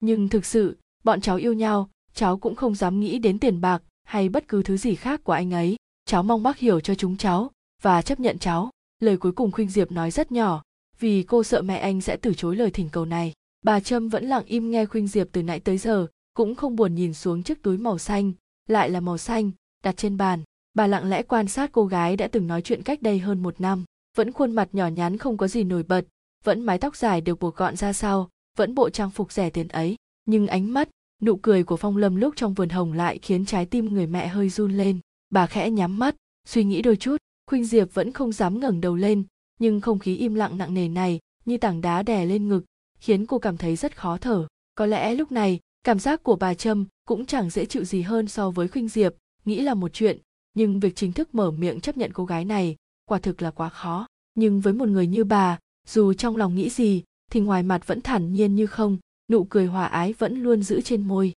[0.00, 3.82] nhưng thực sự, bọn cháu yêu nhau, cháu cũng không dám nghĩ đến tiền bạc
[4.02, 5.76] hay bất cứ thứ gì khác của anh ấy.
[6.04, 7.50] Cháu mong bác hiểu cho chúng cháu
[7.82, 8.70] và chấp nhận cháu.
[9.00, 10.62] Lời cuối cùng khuynh diệp nói rất nhỏ,
[10.98, 13.32] vì cô sợ mẹ anh sẽ từ chối lời thỉnh cầu này.
[13.62, 16.94] Bà trâm vẫn lặng im nghe khuynh diệp từ nãy tới giờ, cũng không buồn
[16.94, 18.32] nhìn xuống chiếc túi màu xanh,
[18.68, 19.50] lại là màu xanh,
[19.84, 20.42] đặt trên bàn.
[20.74, 23.60] Bà lặng lẽ quan sát cô gái đã từng nói chuyện cách đây hơn một
[23.60, 23.84] năm.
[24.16, 26.06] Vẫn khuôn mặt nhỏ nhắn không có gì nổi bật,
[26.44, 28.28] vẫn mái tóc dài được buộc gọn ra sau
[28.58, 30.88] vẫn bộ trang phục rẻ tiền ấy, nhưng ánh mắt,
[31.22, 34.26] nụ cười của phong lâm lúc trong vườn hồng lại khiến trái tim người mẹ
[34.26, 34.98] hơi run lên.
[35.30, 36.16] Bà khẽ nhắm mắt,
[36.48, 39.24] suy nghĩ đôi chút, khuynh diệp vẫn không dám ngẩng đầu lên,
[39.58, 42.64] nhưng không khí im lặng nặng nề này như tảng đá đè lên ngực,
[42.98, 44.46] khiến cô cảm thấy rất khó thở.
[44.74, 48.28] Có lẽ lúc này, cảm giác của bà trâm cũng chẳng dễ chịu gì hơn
[48.28, 50.18] so với khuynh diệp, nghĩ là một chuyện,
[50.54, 53.68] nhưng việc chính thức mở miệng chấp nhận cô gái này quả thực là quá
[53.68, 54.06] khó.
[54.34, 55.58] Nhưng với một người như bà,
[55.88, 58.98] dù trong lòng nghĩ gì thì ngoài mặt vẫn thản nhiên như không,
[59.30, 61.32] nụ cười hòa ái vẫn luôn giữ trên môi.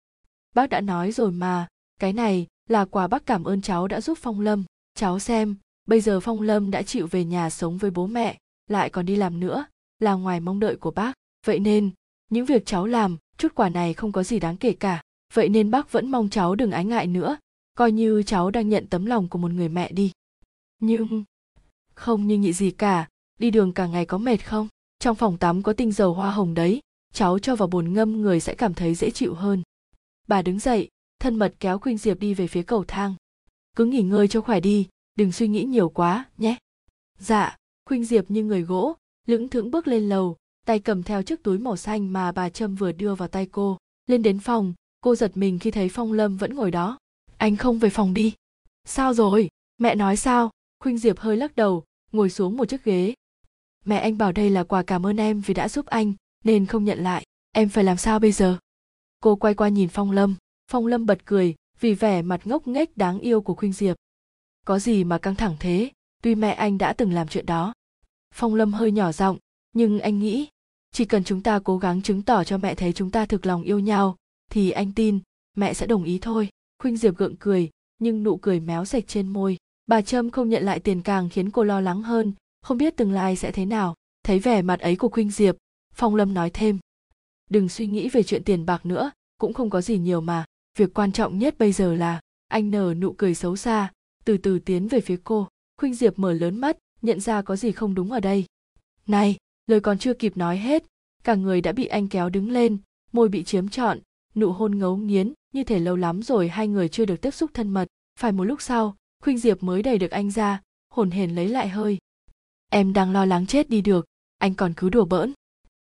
[0.55, 1.67] Bác đã nói rồi mà,
[1.99, 4.63] cái này là quà bác cảm ơn cháu đã giúp phong lâm.
[4.95, 5.55] Cháu xem,
[5.87, 9.15] bây giờ phong lâm đã chịu về nhà sống với bố mẹ, lại còn đi
[9.15, 9.65] làm nữa,
[9.99, 11.13] là ngoài mong đợi của bác.
[11.45, 11.89] Vậy nên,
[12.29, 15.01] những việc cháu làm, chút quà này không có gì đáng kể cả.
[15.33, 17.37] Vậy nên bác vẫn mong cháu đừng ái ngại nữa,
[17.77, 20.11] coi như cháu đang nhận tấm lòng của một người mẹ đi.
[20.79, 21.23] Nhưng,
[21.93, 23.07] không như nhị gì cả,
[23.39, 24.67] đi đường cả ngày có mệt không?
[25.01, 26.79] Trong phòng tắm có tinh dầu hoa hồng đấy,
[27.13, 29.63] cháu cho vào bồn ngâm người sẽ cảm thấy dễ chịu hơn.
[30.27, 33.15] Bà đứng dậy, thân mật kéo khuynh diệp đi về phía cầu thang.
[33.75, 36.55] Cứ nghỉ ngơi cho khỏe đi, đừng suy nghĩ nhiều quá, nhé.
[37.19, 38.95] Dạ khuynh diệp như người gỗ,
[39.27, 42.75] lững thững bước lên lầu, tay cầm theo chiếc túi màu xanh mà bà trâm
[42.75, 43.77] vừa đưa vào tay cô.
[44.07, 46.97] Lên đến phòng, cô giật mình khi thấy phong lâm vẫn ngồi đó.
[47.37, 48.33] Anh không về phòng đi.
[48.85, 49.49] Sao rồi?
[49.77, 50.49] Mẹ nói sao?
[50.79, 53.13] Khuynh diệp hơi lắc đầu, ngồi xuống một chiếc ghế
[53.85, 56.83] mẹ anh bảo đây là quà cảm ơn em vì đã giúp anh, nên không
[56.83, 57.25] nhận lại.
[57.51, 58.57] Em phải làm sao bây giờ?
[59.21, 60.35] Cô quay qua nhìn phong lâm.
[60.71, 63.95] Phong lâm bật cười, vì vẻ mặt ngốc nghếch đáng yêu của khuynh diệp.
[64.65, 65.89] Có gì mà căng thẳng thế?
[66.23, 67.73] Tuy mẹ anh đã từng làm chuyện đó.
[68.33, 69.37] Phong lâm hơi nhỏ giọng,
[69.73, 70.47] nhưng anh nghĩ,
[70.91, 73.63] chỉ cần chúng ta cố gắng chứng tỏ cho mẹ thấy chúng ta thực lòng
[73.63, 74.15] yêu nhau,
[74.51, 75.19] thì anh tin
[75.57, 76.49] mẹ sẽ đồng ý thôi.
[76.79, 77.69] Khuynh diệp gượng cười,
[77.99, 79.57] nhưng nụ cười méo sạch trên môi.
[79.87, 83.11] Bà trâm không nhận lại tiền càng khiến cô lo lắng hơn không biết tương
[83.11, 83.95] lai sẽ thế nào.
[84.23, 85.55] Thấy vẻ mặt ấy của khuynh diệp,
[85.95, 86.79] phong lâm nói thêm.
[87.49, 90.45] Đừng suy nghĩ về chuyện tiền bạc nữa, cũng không có gì nhiều mà.
[90.77, 93.91] Việc quan trọng nhất bây giờ là, anh nở nụ cười xấu xa,
[94.25, 95.47] từ từ tiến về phía cô.
[95.77, 98.45] Khuynh diệp mở lớn mắt, nhận ra có gì không đúng ở đây.
[99.07, 100.83] Này, lời còn chưa kịp nói hết,
[101.23, 102.77] cả người đã bị anh kéo đứng lên,
[103.11, 103.99] môi bị chiếm trọn,
[104.35, 107.51] nụ hôn ngấu nghiến, như thể lâu lắm rồi hai người chưa được tiếp xúc
[107.53, 107.87] thân mật.
[108.19, 111.69] Phải một lúc sau, khuynh diệp mới đẩy được anh ra, hồn hển lấy lại
[111.69, 111.97] hơi
[112.73, 114.05] em đang lo lắng chết đi được,
[114.37, 115.33] anh còn cứ đùa bỡn.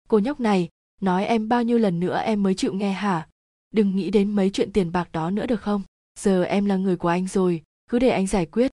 [0.09, 0.69] Cô nhóc này,
[1.01, 3.29] nói em bao nhiêu lần nữa em mới chịu nghe hả?
[3.71, 5.83] Đừng nghĩ đến mấy chuyện tiền bạc đó nữa được không?
[6.19, 8.71] Giờ em là người của anh rồi, cứ để anh giải quyết.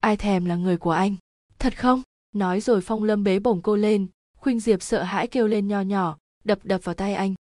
[0.00, 1.16] Ai thèm là người của anh?
[1.58, 2.02] Thật không?
[2.34, 5.80] Nói rồi phong lâm bế bổng cô lên, khuynh diệp sợ hãi kêu lên nho
[5.80, 7.34] nhỏ, đập đập vào tay anh.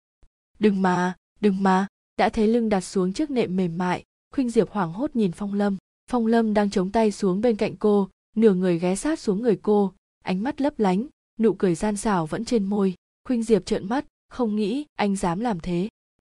[0.60, 1.88] Đừng mà đừng mà,
[2.18, 5.54] đã thấy lưng đặt xuống chiếc nệm mềm mại, khuynh diệp hoảng hốt nhìn phong
[5.54, 5.78] lâm.
[6.12, 9.60] Phong lâm đang chống tay xuống bên cạnh cô nửa người ghé sát xuống người
[9.62, 11.08] cô, ánh mắt lấp lánh,
[11.40, 12.96] nụ cười gian xảo vẫn trên môi.
[13.24, 15.90] Khuynh diệp trợn mắt, không nghĩ anh dám làm thế.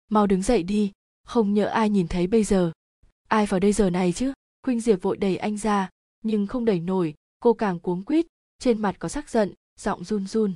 [0.09, 0.91] Mau đứng dậy đi,
[1.23, 2.71] không nhỡ ai nhìn thấy bây giờ.
[3.27, 4.33] Ai vào đây giờ này chứ?
[4.63, 5.89] Khuynh diệp vội đẩy anh ra,
[6.23, 8.25] nhưng không đẩy nổi, cô càng cuống quýt,
[8.59, 10.53] trên mặt có sắc giận, giọng run run.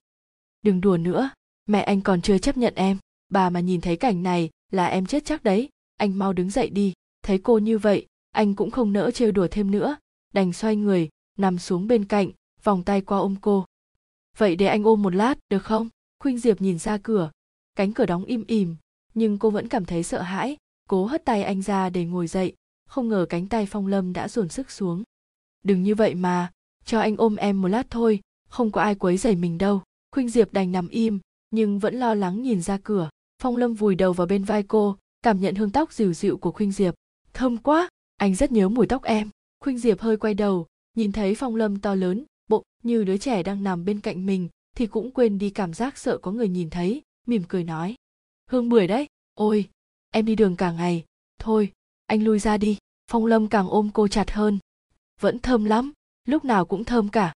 [0.62, 1.30] Đừng đùa nữa,
[1.66, 2.98] mẹ anh còn chưa chấp nhận em.
[3.30, 5.70] Bà mà nhìn thấy cảnh này là em chết chắc đấy.
[5.98, 9.48] Anh mau đứng dậy đi, thấy cô như vậy, anh cũng không nỡ trêu đùa
[9.52, 9.98] thêm nữa.
[10.34, 11.10] Đành xoay người
[11.40, 12.32] nằm xuống bên cạnh,
[12.64, 13.66] vòng tay qua ôm cô.
[14.38, 15.90] Vậy để anh ôm một lát, được không?
[16.20, 17.32] Khuynh diệp nhìn ra cửa.
[17.76, 18.76] Cánh cửa đóng im ỉm,
[19.14, 20.58] nhưng cô vẫn cảm thấy sợ hãi,
[20.90, 22.54] cố hất tay anh ra để ngồi dậy.
[22.88, 25.04] Không ngờ cánh tay phong lâm đã dồn sức xuống.
[25.64, 26.52] Đừng như vậy mà,
[26.86, 28.20] cho anh ôm em một lát thôi,
[28.50, 29.82] không có ai quấy rầy mình đâu.
[30.12, 31.20] Khuynh diệp đành nằm im,
[31.52, 33.10] nhưng vẫn lo lắng nhìn ra cửa.
[33.42, 36.52] Phong lâm vùi đầu vào bên vai cô, cảm nhận hương tóc dịu dịu của
[36.52, 36.94] khuynh diệp.
[37.34, 39.30] Thơm quá, anh rất nhớ mùi tóc em.
[39.60, 43.44] Khuynh diệp hơi quay đầu nhìn thấy phong lâm to lớn, bộ, như đứa trẻ
[43.44, 46.70] đang nằm bên cạnh mình, thì cũng quên đi cảm giác sợ có người nhìn
[46.70, 47.96] thấy, mỉm cười nói.
[48.50, 49.70] Hương bưởi đấy, ôi,
[50.12, 51.06] em đi đường cả ngày.
[51.40, 51.72] Thôi,
[52.06, 52.78] anh lui ra đi,
[53.12, 54.60] phong lâm càng ôm cô chặt hơn.
[55.22, 55.94] Vẫn thơm lắm,
[56.28, 57.34] lúc nào cũng thơm cả.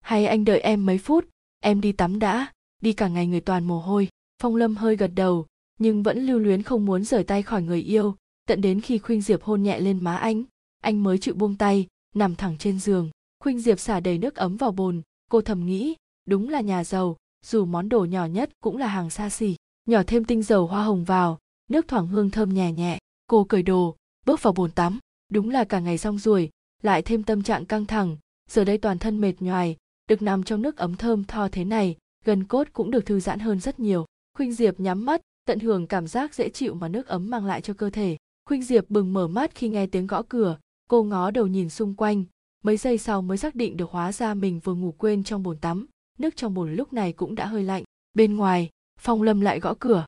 [0.00, 1.28] Hay anh đợi em mấy phút,
[1.60, 2.52] em đi tắm đã,
[2.82, 4.08] đi cả ngày người toàn mồ hôi.
[4.42, 5.46] Phong lâm hơi gật đầu,
[5.78, 8.16] nhưng vẫn lưu luyến không muốn rời tay khỏi người yêu.
[8.46, 10.44] Tận đến khi khuynh diệp hôn nhẹ lên má anh
[10.80, 13.10] anh mới chịu buông tay nằm thẳng trên giường.
[13.40, 15.02] Khuynh diệp xả đầy nước ấm vào bồn.
[15.30, 15.94] Cô thầm nghĩ
[16.26, 17.16] đúng là nhà giàu
[17.46, 19.56] dù món đồ nhỏ nhất cũng là hàng xa xỉ.
[19.86, 21.38] Nhỏ thêm tinh dầu hoa hồng vào
[21.70, 22.98] nước thoảng hương thơm nhẹ nhẹ.
[23.26, 23.96] Cô cởi đồ
[24.26, 24.98] bước vào bồn tắm.
[25.28, 26.50] Đúng là cả ngày xong ruồi,
[26.82, 28.16] lại thêm tâm trạng căng thẳng.
[28.50, 29.76] Giờ đây toàn thân mệt nhoài
[30.08, 33.38] được nằm trong nước ấm thơm tho thế này gần cốt cũng được thư giãn
[33.38, 34.06] hơn rất nhiều.
[34.36, 37.60] Khuynh diệp nhắm mắt tận hưởng cảm giác dễ chịu mà nước ấm mang lại
[37.60, 38.16] cho cơ thể.
[38.44, 40.58] Khuynh diệp bừng mở mắt khi nghe tiếng gõ cửa
[40.90, 42.24] cô ngó đầu nhìn xung quanh,
[42.62, 45.58] mấy giây sau mới xác định được hóa ra mình vừa ngủ quên trong bồn
[45.58, 45.86] tắm,
[46.18, 47.84] nước trong bồn lúc này cũng đã hơi lạnh.
[48.14, 50.06] Bên ngoài, phong lâm lại gõ cửa.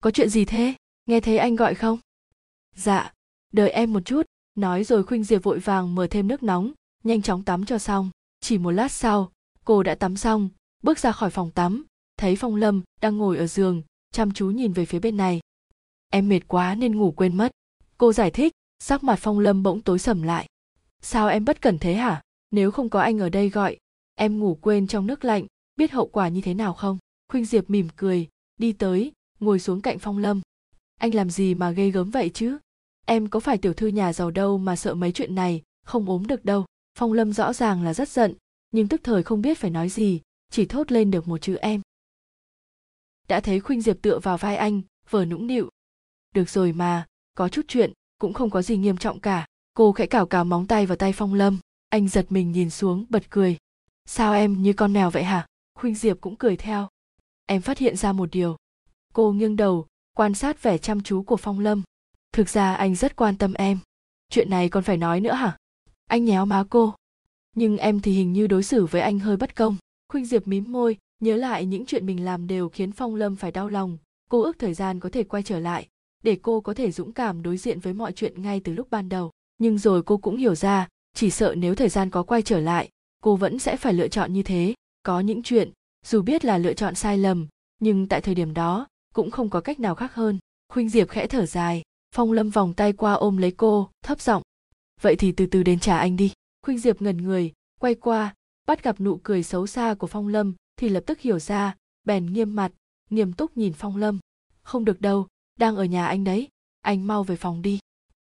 [0.00, 0.74] Có chuyện gì thế?
[1.06, 1.98] Nghe thấy anh gọi không?
[2.76, 3.12] Dạ
[3.52, 4.22] đợi em một chút,
[4.54, 6.72] nói rồi khuynh diệp vội vàng mở thêm nước nóng,
[7.02, 8.10] nhanh chóng tắm cho xong.
[8.40, 9.32] Chỉ một lát sau,
[9.64, 10.48] cô đã tắm xong,
[10.82, 11.84] bước ra khỏi phòng tắm,
[12.16, 13.82] thấy phong lâm đang ngồi ở giường,
[14.12, 15.40] chăm chú nhìn về phía bên này.
[16.10, 17.52] Em mệt quá nên ngủ quên mất.
[17.98, 18.52] Cô giải thích
[18.86, 20.46] sắc mặt phong lâm bỗng tối sầm lại.
[21.02, 22.22] Sao em bất cẩn thế hả?
[22.50, 23.78] Nếu không có anh ở đây gọi,
[24.14, 25.46] em ngủ quên trong nước lạnh,
[25.76, 26.98] biết hậu quả như thế nào không?
[27.28, 30.40] Khuynh diệp mỉm cười, đi tới, ngồi xuống cạnh phong lâm.
[31.00, 32.58] Anh làm gì mà ghê gớm vậy chứ?
[33.06, 36.26] Em có phải tiểu thư nhà giàu đâu mà sợ mấy chuyện này, không ốm
[36.26, 36.64] được đâu.
[36.98, 38.34] Phong lâm rõ ràng là rất giận,
[38.70, 40.20] nhưng tức thời không biết phải nói gì,
[40.50, 41.80] chỉ thốt lên được một chữ em.
[43.28, 45.70] Đã thấy khuynh diệp tựa vào vai anh, vờ nũng nịu.
[46.34, 47.92] Được rồi mà, có chút chuyện
[48.24, 49.46] cũng không có gì nghiêm trọng cả.
[49.74, 51.58] Cô khẽ cào cào móng tay vào tay phong lâm.
[51.88, 53.56] Anh giật mình nhìn xuống, bật cười.
[54.04, 55.46] Sao em như con mèo vậy hả?
[55.78, 56.88] Khuynh diệp cũng cười theo.
[57.46, 58.56] Em phát hiện ra một điều.
[59.12, 59.86] Cô nghiêng đầu,
[60.16, 61.82] quan sát vẻ chăm chú của phong lâm.
[62.32, 63.78] Thực ra anh rất quan tâm em.
[64.30, 65.56] Chuyện này còn phải nói nữa hả?
[66.06, 66.94] Anh nhéo má cô.
[67.56, 69.76] Nhưng em thì hình như đối xử với anh hơi bất công.
[70.08, 73.52] Khuynh diệp mím môi, nhớ lại những chuyện mình làm đều khiến phong lâm phải
[73.52, 73.98] đau lòng.
[74.30, 75.88] Cô ước thời gian có thể quay trở lại
[76.24, 79.08] để cô có thể dũng cảm đối diện với mọi chuyện ngay từ lúc ban
[79.08, 79.30] đầu.
[79.58, 82.88] Nhưng rồi cô cũng hiểu ra, chỉ sợ nếu thời gian có quay trở lại,
[83.22, 84.74] cô vẫn sẽ phải lựa chọn như thế.
[85.02, 85.70] Có những chuyện,
[86.06, 87.46] dù biết là lựa chọn sai lầm,
[87.80, 90.38] nhưng tại thời điểm đó, cũng không có cách nào khác hơn.
[90.72, 91.82] Khuynh diệp khẽ thở dài,
[92.14, 94.42] phong lâm vòng tay qua ôm lấy cô, thấp giọng,
[95.00, 96.32] vậy thì từ từ đến trả anh đi.
[96.62, 98.34] Khuynh diệp ngẩn người, quay qua,
[98.66, 102.26] bắt gặp nụ cười xấu xa của phong lâm, thì lập tức hiểu ra, bèn
[102.26, 102.72] nghiêm mặt,
[103.10, 104.18] nghiêm túc nhìn phong lâm.
[104.62, 106.48] Không được đâu đang ở nhà anh đấy.
[106.80, 107.78] Anh mau về phòng đi.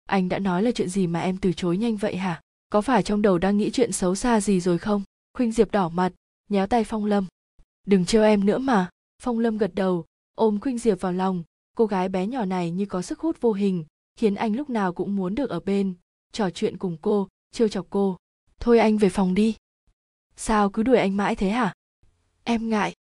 [0.07, 2.41] Anh đã nói là chuyện gì mà em từ chối nhanh vậy hả?
[2.69, 5.03] Có phải trong đầu đang nghĩ chuyện xấu xa gì rồi không?
[5.35, 6.13] Khuynh diệp đỏ mặt,
[6.49, 7.27] nhéo tay phong lâm.
[7.87, 8.91] Đừng trêu em nữa mà.
[9.23, 10.05] Phong lâm gật đầu,
[10.35, 11.43] ôm khuynh diệp vào lòng.
[11.77, 13.85] Cô gái bé nhỏ này như có sức hút vô hình,
[14.17, 15.95] khiến anh lúc nào cũng muốn được ở bên.
[16.33, 18.17] Trò chuyện cùng cô, trêu chọc cô.
[18.61, 19.57] Thôi anh về phòng đi.
[20.37, 21.73] Sao cứ đuổi anh mãi thế hả?
[22.45, 22.95] Em ngại.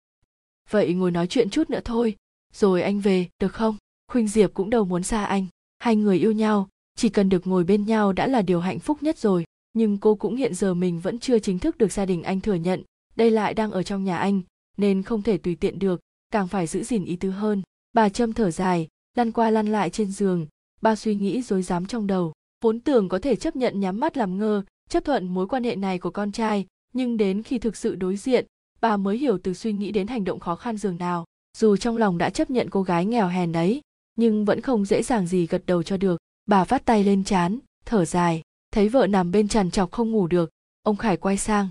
[0.70, 2.16] Vậy ngồi nói chuyện chút nữa thôi.
[2.54, 3.78] Rồi anh về, được không?
[4.12, 5.48] Khuynh diệp cũng đâu muốn xa anh.
[5.80, 9.04] Hai người yêu nhau, chỉ cần được ngồi bên nhau đã là điều hạnh phúc
[9.04, 9.46] nhất rồi.
[9.74, 12.54] Nhưng cô cũng hiện giờ mình vẫn chưa chính thức được gia đình anh thừa
[12.54, 12.84] nhận,
[13.16, 14.42] đây lại đang ở trong nhà anh,
[14.78, 16.02] nên không thể tùy tiện được,
[16.32, 17.62] càng phải giữ gìn ý tứ hơn.
[17.94, 20.48] Bà trâm thở dài, lăn qua lăn lại trên giường,
[20.82, 22.34] ba suy nghĩ rối rắm trong đầu.
[22.64, 25.76] Vốn tưởng có thể chấp nhận nhắm mắt làm ngơ, chấp thuận mối quan hệ
[25.76, 28.46] này của con trai, nhưng đến khi thực sự đối diện,
[28.82, 31.26] bà mới hiểu từ suy nghĩ đến hành động khó khăn dường nào.
[31.58, 33.82] Dù trong lòng đã chấp nhận cô gái nghèo hèn ấy
[34.18, 36.18] nhưng vẫn không dễ dàng gì gật đầu cho được.
[36.46, 38.42] Bà vắt tay lên chán, thở dài.
[38.72, 40.50] Thấy vợ nằm bên trằn trọc không ngủ được,
[40.84, 41.70] ông khải quay sang.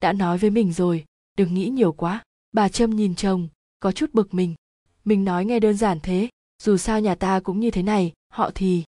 [0.00, 1.04] Đã nói với mình rồi,
[1.36, 2.22] đừng nghĩ nhiều quá.
[2.52, 3.48] Bà trâm nhìn chồng,
[3.80, 4.54] có chút bực mình.
[5.04, 6.28] Mình nói nghe đơn giản thế,
[6.62, 8.84] dù sao nhà ta cũng như thế này, họ thì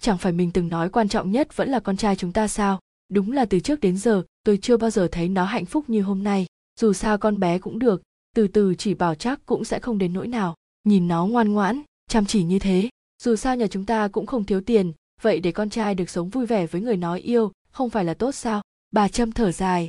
[0.00, 2.80] chẳng phải mình từng nói quan trọng nhất vẫn là con trai chúng ta sao?
[3.08, 6.02] Đúng là từ trước đến giờ, tôi chưa bao giờ thấy nó hạnh phúc như
[6.02, 6.46] hôm nay.
[6.80, 8.02] Dù sao con bé cũng được,
[8.36, 10.54] từ từ chỉ bảo chắc cũng sẽ không đến nỗi nào.
[10.84, 12.88] Nhìn nó ngoan ngoãn chăm chỉ như thế,
[13.22, 16.28] dù sao nhà chúng ta cũng không thiếu tiền, vậy để con trai được sống
[16.28, 18.62] vui vẻ với người nói yêu không phải là tốt sao?
[18.90, 19.88] Bà trâm thở dài.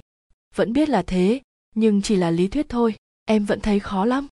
[0.56, 1.42] Vẫn biết là thế,
[1.76, 2.96] nhưng chỉ là lý thuyết thôi,
[3.26, 4.28] em vẫn thấy khó lắm.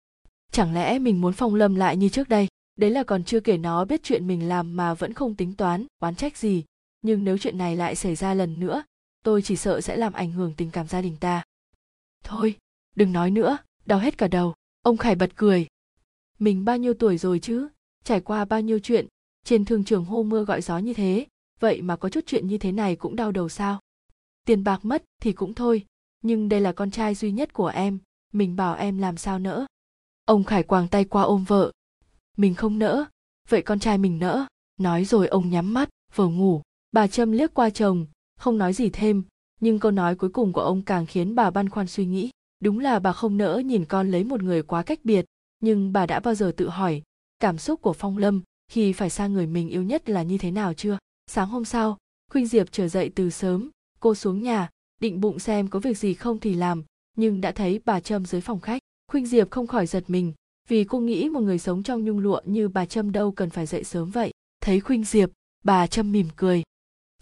[0.51, 2.47] Chẳng lẽ mình muốn phong lâm lại như trước đây?
[2.75, 5.85] Đấy là còn chưa kể nó biết chuyện mình làm mà vẫn không tính toán,
[5.99, 6.63] oán trách gì.
[7.01, 8.83] Nhưng nếu chuyện này lại xảy ra lần nữa,
[9.23, 11.43] tôi chỉ sợ sẽ làm ảnh hưởng tình cảm gia đình ta.
[12.23, 12.55] Thôi,
[12.95, 14.53] đừng nói nữa, đau hết cả đầu.
[14.81, 15.67] Ông khải bật cười.
[16.39, 17.67] Mình bao nhiêu tuổi rồi chứ?
[18.05, 19.07] Trải qua bao nhiêu chuyện,
[19.43, 21.25] trên thương trường hô mưa gọi gió như thế,
[21.59, 23.79] vậy mà có chút chuyện như thế này cũng đau đầu sao?
[24.45, 25.85] Tiền bạc mất thì cũng thôi,
[26.21, 27.99] nhưng đây là con trai duy nhất của em,
[28.33, 29.65] mình bảo em làm sao nỡ?
[30.25, 31.71] Ông khải quàng tay qua ôm vợ.
[32.37, 33.05] Mình không nỡ,
[33.49, 34.45] vậy con trai mình nỡ?
[34.77, 38.05] Nói rồi ông nhắm mắt, vừa ngủ, bà trâm liếc qua chồng,
[38.39, 39.23] không nói gì thêm,
[39.59, 42.29] nhưng câu nói cuối cùng của ông càng khiến bà băn khoăn suy nghĩ.
[42.59, 45.25] Đúng là bà không nỡ nhìn con lấy một người quá cách biệt,
[45.59, 47.03] nhưng bà đã bao giờ tự hỏi
[47.39, 50.51] cảm xúc của phong lâm khi phải xa người mình yêu nhất là như thế
[50.51, 50.97] nào chưa?
[51.27, 51.97] Sáng hôm sau,
[52.31, 54.69] khuynh diệp trở dậy từ sớm, cô xuống nhà,
[55.01, 56.83] định bụng xem có việc gì không thì làm,
[57.17, 58.81] nhưng đã thấy bà trâm dưới phòng khách.
[59.11, 60.33] Khuynh diệp không khỏi giật mình,
[60.67, 63.65] vì cô nghĩ một người sống trong nhung lụa như bà trâm đâu cần phải
[63.65, 64.31] dậy sớm vậy.
[64.61, 65.29] Thấy khuynh diệp,
[65.63, 66.63] bà trâm mỉm cười.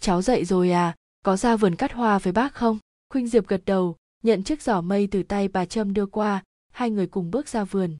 [0.00, 0.94] Cháu dậy rồi à
[1.24, 2.78] có ra vườn cắt hoa với bác không?
[3.10, 6.42] Khuynh diệp gật đầu, nhận chiếc giỏ mây từ tay bà trâm đưa qua,
[6.72, 7.96] hai người cùng bước ra vườn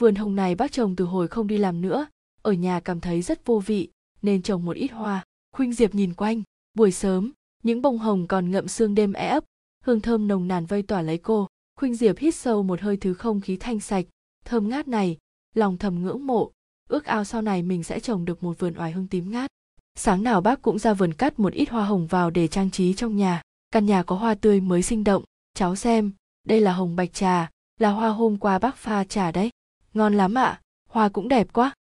[0.00, 2.06] vườn hồng này bác trồng từ hồi không đi làm nữa.
[2.42, 3.88] Ở nhà cảm thấy rất vô vị,
[4.22, 5.24] nên trồng một ít hoa.
[5.52, 6.42] Khuynh diệp nhìn quanh.
[6.74, 9.44] Buổi sớm, những bông hồng còn ngậm sương đêm e ấp.
[9.84, 11.46] Hương thơm nồng nàn vây tỏa lấy cô.
[11.78, 14.06] Khuynh diệp hít sâu một hơi thứ không khí thanh sạch.
[14.44, 15.18] Thơm ngát này,
[15.54, 16.50] lòng thầm ngưỡng mộ.
[16.88, 19.50] Ước ao sau này mình sẽ trồng được một vườn oải hương tím ngát.
[19.94, 22.94] Sáng nào bác cũng ra vườn cắt một ít hoa hồng vào để trang trí
[22.94, 23.42] trong nhà.
[23.70, 25.24] Căn nhà có hoa tươi mới sinh động.
[25.54, 26.12] Cháu xem,
[26.46, 29.49] đây là hồng bạch trà, là hoa hôm qua bác pha trà đấy
[29.94, 31.74] ngon lắm ạ à, hoa cũng đẹp quá.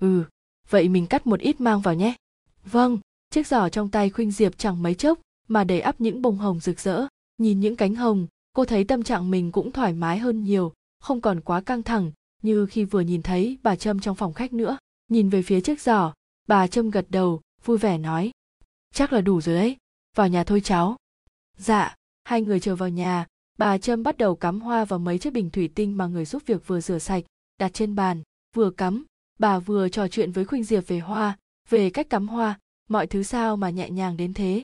[0.00, 0.24] Ừ
[0.70, 2.14] vậy mình cắt một ít mang vào nhé.
[2.64, 2.98] Vâng
[3.30, 5.18] chiếc giỏ trong tay khuynh diệp chẳng mấy chốc
[5.48, 7.06] mà đầy ắp những bông hồng rực rỡ.
[7.38, 11.20] Nhìn những cánh hồng cô thấy tâm trạng mình cũng thoải mái hơn nhiều không
[11.20, 14.78] còn quá căng thẳng như khi vừa nhìn thấy bà trâm trong phòng khách nữa.
[15.08, 16.12] Nhìn về phía chiếc giỏ
[16.48, 18.30] bà trâm gật đầu vui vẻ nói
[18.94, 19.76] chắc là đủ rồi đấy
[20.14, 20.96] vào nhà thôi cháu.
[21.58, 21.94] Dạ
[22.24, 23.26] hai người trở vào nhà
[23.58, 26.42] bà trâm bắt đầu cắm hoa vào mấy chiếc bình thủy tinh mà người giúp
[26.46, 27.24] việc vừa rửa sạch
[27.58, 28.22] đặt trên bàn,
[28.54, 29.04] vừa cắm,
[29.38, 32.58] bà vừa trò chuyện với khuynh diệp về hoa, về cách cắm hoa,
[32.88, 34.62] mọi thứ sao mà nhẹ nhàng đến thế.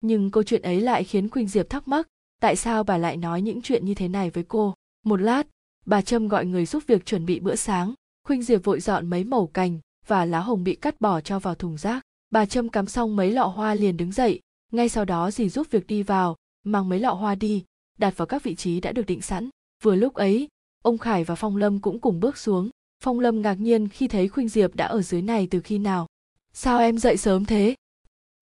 [0.00, 2.06] Nhưng câu chuyện ấy lại khiến khuynh diệp thắc mắc,
[2.40, 4.74] tại sao bà lại nói những chuyện như thế này với cô?
[5.04, 5.46] Một lát,
[5.86, 7.94] bà trâm gọi người giúp việc chuẩn bị bữa sáng.
[8.24, 11.54] Khuynh diệp vội dọn mấy mẩu cành và lá hồng bị cắt bỏ cho vào
[11.54, 12.02] thùng rác.
[12.30, 14.40] Bà trâm cắm xong mấy lọ hoa liền đứng dậy.
[14.72, 17.64] Ngay sau đó dì giúp việc đi vào, mang mấy lọ hoa đi,
[17.98, 19.50] đặt vào các vị trí đã được định sẵn.
[19.82, 20.48] Vừa lúc ấy
[20.86, 22.70] ông khải và phong lâm cũng cùng bước xuống.
[23.02, 26.06] Phong lâm ngạc nhiên khi thấy khuynh diệp đã ở dưới này từ khi nào.
[26.52, 27.74] Sao em dậy sớm thế?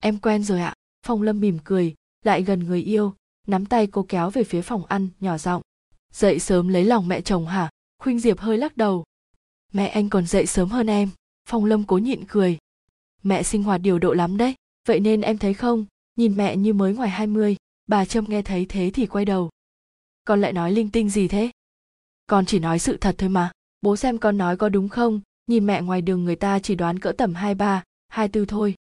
[0.01, 0.75] Em quen rồi ạ.
[1.07, 3.15] Phong lâm mỉm cười, lại gần người yêu,
[3.47, 5.63] nắm tay cô kéo về phía phòng ăn, nhỏ giọng.
[6.13, 7.71] Dậy sớm lấy lòng mẹ chồng hả?
[8.03, 9.05] Khuynh diệp hơi lắc đầu.
[9.73, 11.11] Mẹ anh còn dậy sớm hơn em.
[11.49, 12.59] Phong lâm cố nhịn cười.
[13.23, 14.55] Mẹ sinh hoạt điều độ lắm đấy.
[14.89, 15.85] Vậy nên em thấy không?
[16.17, 17.57] Nhìn mẹ như mới ngoài hai mươi.
[17.87, 19.51] Bà trâm nghe thấy thế thì quay đầu.
[20.25, 21.51] Con lại nói linh tinh gì thế?
[22.27, 23.51] Con chỉ nói sự thật thôi mà.
[23.83, 25.21] Bố xem con nói có đúng không?
[25.47, 28.75] Nhìn mẹ ngoài đường người ta chỉ đoán cỡ tầm hai ba, hai tư thôi.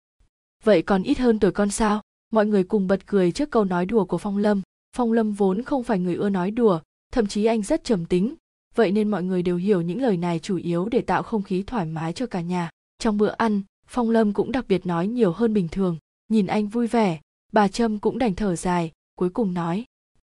[0.64, 2.02] Vậy còn ít hơn tuổi con sao?
[2.32, 4.62] Mọi người cùng bật cười trước câu nói đùa của phong lâm.
[4.96, 6.80] Phong lâm vốn không phải người ưa nói đùa,
[7.12, 8.34] thậm chí anh rất trầm tính.
[8.74, 11.62] Vậy nên mọi người đều hiểu những lời này chủ yếu để tạo không khí
[11.66, 12.70] thoải mái cho cả nhà.
[12.98, 15.96] Trong bữa ăn, phong lâm cũng đặc biệt nói nhiều hơn bình thường.
[16.28, 17.20] Nhìn anh vui vẻ,
[17.52, 19.84] bà trâm cũng đành thở dài, cuối cùng nói.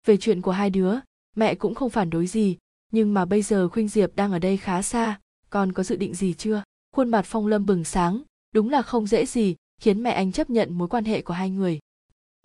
[0.05, 0.95] Về chuyện của hai đứa,
[1.35, 2.57] mẹ cũng không phản đối gì
[2.91, 5.19] nhưng mà bây giờ khuynh diệp đang ở đây khá xa
[5.51, 6.63] con có dự định gì chưa?
[6.95, 8.21] Khuôn mặt phong lâm bừng sáng,
[8.53, 11.49] đúng là không dễ gì, khiến mẹ anh chấp nhận mối quan hệ của hai
[11.49, 11.79] người.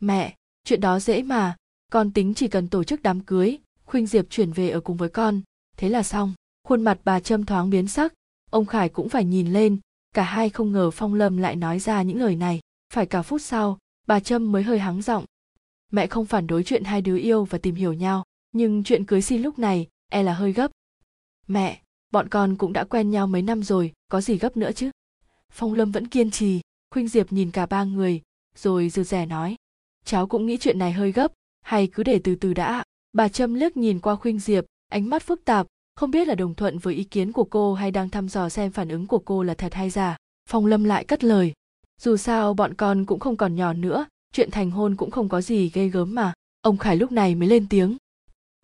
[0.01, 0.35] Mẹ,
[0.65, 1.57] chuyện đó dễ mà,
[1.93, 5.09] con tính chỉ cần tổ chức đám cưới, khuynh diệp chuyển về ở cùng với
[5.09, 5.41] con,
[5.77, 6.35] thế là xong.
[6.69, 8.13] Khuôn mặt bà trâm thoáng biến sắc,
[8.51, 9.79] ông khải cũng phải nhìn lên,
[10.15, 12.61] cả hai không ngờ phong lâm lại nói ra những lời này.
[12.93, 15.25] Phải cả phút sau, bà trâm mới hơi hắng giọng.
[15.93, 19.23] Mẹ không phản đối chuyện hai đứa yêu và tìm hiểu nhau, nhưng chuyện cưới
[19.23, 20.71] xin lúc này e là hơi gấp.
[21.47, 21.81] Mẹ,
[22.13, 24.91] bọn con cũng đã quen nhau mấy năm rồi, có gì gấp nữa chứ?
[25.53, 26.61] Phong lâm vẫn kiên trì,
[26.91, 28.23] khuynh diệp nhìn cả ba người,
[28.57, 29.57] rồi dư rẻ nói.
[30.05, 31.33] Cháu cũng nghĩ chuyện này hơi gấp,
[31.63, 32.85] hay cứ để từ từ đã.
[33.13, 36.55] Bà trâm liếc nhìn qua khuynh diệp, ánh mắt phức tạp, không biết là đồng
[36.55, 39.43] thuận với ý kiến của cô hay đang thăm dò xem phản ứng của cô
[39.43, 40.17] là thật hay giả.
[40.49, 41.53] Phong lâm lại cất lời.
[42.01, 45.41] Dù sao bọn con cũng không còn nhỏ nữa, chuyện thành hôn cũng không có
[45.41, 46.33] gì ghê gớm mà.
[46.63, 47.97] Ông khải lúc này mới lên tiếng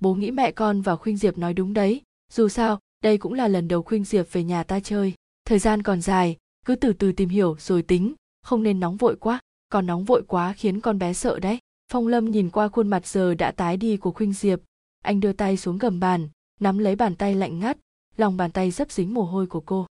[0.03, 2.03] bố nghĩ mẹ con và khuynh diệp nói đúng đấy.
[2.33, 5.15] Dù sao, đây cũng là lần đầu khuynh diệp về nhà ta chơi.
[5.45, 8.15] Thời gian còn dài, cứ từ từ tìm hiểu rồi tính.
[8.43, 11.59] Không nên nóng vội quá, còn nóng vội quá khiến con bé sợ đấy.
[11.93, 14.61] Phong lâm nhìn qua khuôn mặt giờ đã tái đi của khuynh diệp.
[15.03, 16.29] Anh đưa tay xuống gầm bàn,
[16.61, 17.79] nắm lấy bàn tay lạnh ngắt.
[18.17, 19.87] Lòng bàn tay dấp dính mồ hôi của cô.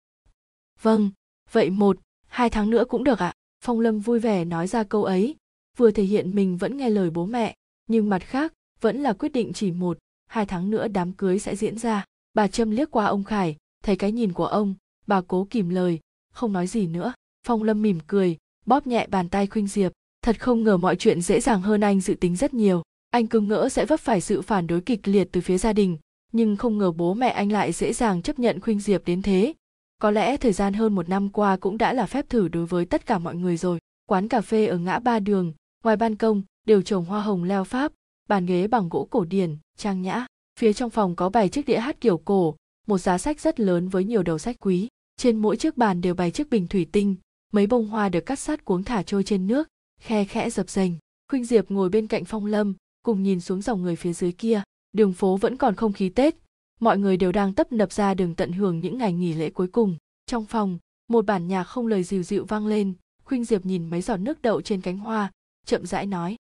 [0.81, 1.09] Vâng
[1.51, 3.33] vậy một, hai tháng nữa cũng được ạ.
[3.63, 5.35] Phong lâm vui vẻ nói ra câu ấy.
[5.77, 7.55] Vừa thể hiện mình vẫn nghe lời bố mẹ,
[7.87, 9.97] nhưng mặt khác vẫn là quyết định chỉ một,
[10.27, 12.05] hai tháng nữa đám cưới sẽ diễn ra.
[12.33, 14.75] Bà trâm liếc qua ông khải, thấy cái nhìn của ông,
[15.07, 15.99] bà cố kìm lời,
[16.33, 17.13] không nói gì nữa.
[17.47, 19.91] Phong lâm mỉm cười, bóp nhẹ bàn tay khuynh diệp.
[20.21, 22.81] Thật không ngờ mọi chuyện dễ dàng hơn anh dự tính rất nhiều.
[23.09, 25.97] Anh cứ ngỡ sẽ vấp phải sự phản đối kịch liệt từ phía gia đình,
[26.31, 29.53] nhưng không ngờ bố mẹ anh lại dễ dàng chấp nhận khuynh diệp đến thế.
[29.99, 32.85] Có lẽ thời gian hơn một năm qua cũng đã là phép thử đối với
[32.85, 33.79] tất cả mọi người rồi.
[34.05, 37.63] Quán cà phê ở ngã ba đường, ngoài ban công, đều trồng hoa hồng leo
[37.63, 37.91] pháp
[38.31, 40.25] bàn ghế bằng gỗ cổ điển, trang nhã.
[40.59, 42.55] Phía trong phòng có bày chiếc đĩa hát kiểu cổ,
[42.87, 44.87] một giá sách rất lớn với nhiều đầu sách quý.
[45.17, 47.15] Trên mỗi chiếc bàn đều bày chiếc bình thủy tinh,
[47.53, 49.67] mấy bông hoa được cắt sát cuống thả trôi trên nước,
[50.01, 50.91] khe khẽ dập dềnh.
[51.31, 52.73] Khuynh diệp ngồi bên cạnh phong lâm,
[53.03, 54.61] cùng nhìn xuống dòng người phía dưới kia.
[54.91, 56.35] Đường phố vẫn còn không khí tết.
[56.79, 59.67] Mọi người đều đang tấp nập ra đường tận hưởng những ngày nghỉ lễ cuối
[59.67, 59.97] cùng.
[60.25, 62.93] Trong phòng, một bản nhạc không lời dịu dịu vang lên.
[63.23, 65.31] Khuynh diệp nhìn mấy giọt nước đậu trên cánh hoa,
[65.65, 66.35] chậm rãi nói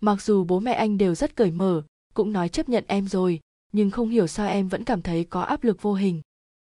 [0.00, 1.82] mặc dù bố mẹ anh đều rất cởi mở,
[2.14, 3.40] cũng nói chấp nhận em rồi,
[3.72, 6.22] nhưng không hiểu sao em vẫn cảm thấy có áp lực vô hình.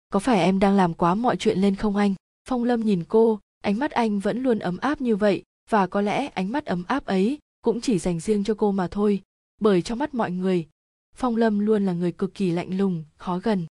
[0.09, 2.13] Có phải em đang làm quá mọi chuyện lên không anh?
[2.49, 6.01] Phong lâm nhìn cô, ánh mắt anh vẫn luôn ấm áp như vậy, và có
[6.01, 9.21] lẽ ánh mắt ấm áp ấy cũng chỉ dành riêng cho cô mà thôi,
[9.61, 10.67] bởi trong mắt mọi người,
[11.15, 13.65] phong lâm luôn là người cực kỳ lạnh lùng, khó gần.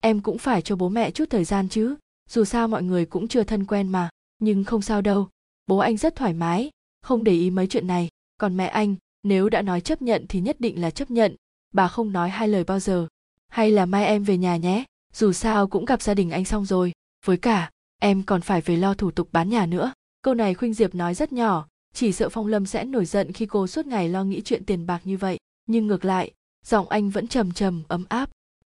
[0.00, 1.94] Em cũng phải cho bố mẹ chút thời gian chứ,
[2.30, 5.28] dù sao mọi người cũng chưa thân quen mà, nhưng không sao đâu.
[5.66, 6.70] Bố anh rất thoải mái,
[7.02, 8.08] không để ý mấy chuyện này
[8.42, 11.36] còn mẹ anh, nếu đã nói chấp nhận thì nhất định là chấp nhận.
[11.72, 13.06] Bà không nói hai lời bao giờ.
[13.48, 14.84] Hay là mai em về nhà nhé.
[15.14, 16.92] Dù sao cũng gặp gia đình anh xong rồi.
[17.26, 19.92] Với cả, em còn phải về lo thủ tục bán nhà nữa.
[20.22, 21.66] Câu này khuynh diệp nói rất nhỏ.
[21.94, 24.86] Chỉ sợ phong lâm sẽ nổi giận khi cô suốt ngày lo nghĩ chuyện tiền
[24.86, 25.38] bạc như vậy.
[25.66, 26.32] Nhưng ngược lại,
[26.66, 28.30] giọng anh vẫn trầm trầm, ấm áp.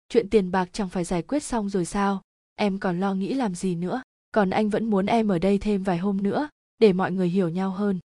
[0.10, 2.22] Chuyện tiền bạc chẳng phải giải quyết xong rồi sao?
[2.56, 4.02] Em còn lo nghĩ làm gì nữa?
[4.32, 7.50] Còn anh vẫn muốn em ở đây thêm vài hôm nữa, để mọi người hiểu
[7.50, 8.00] nhau hơn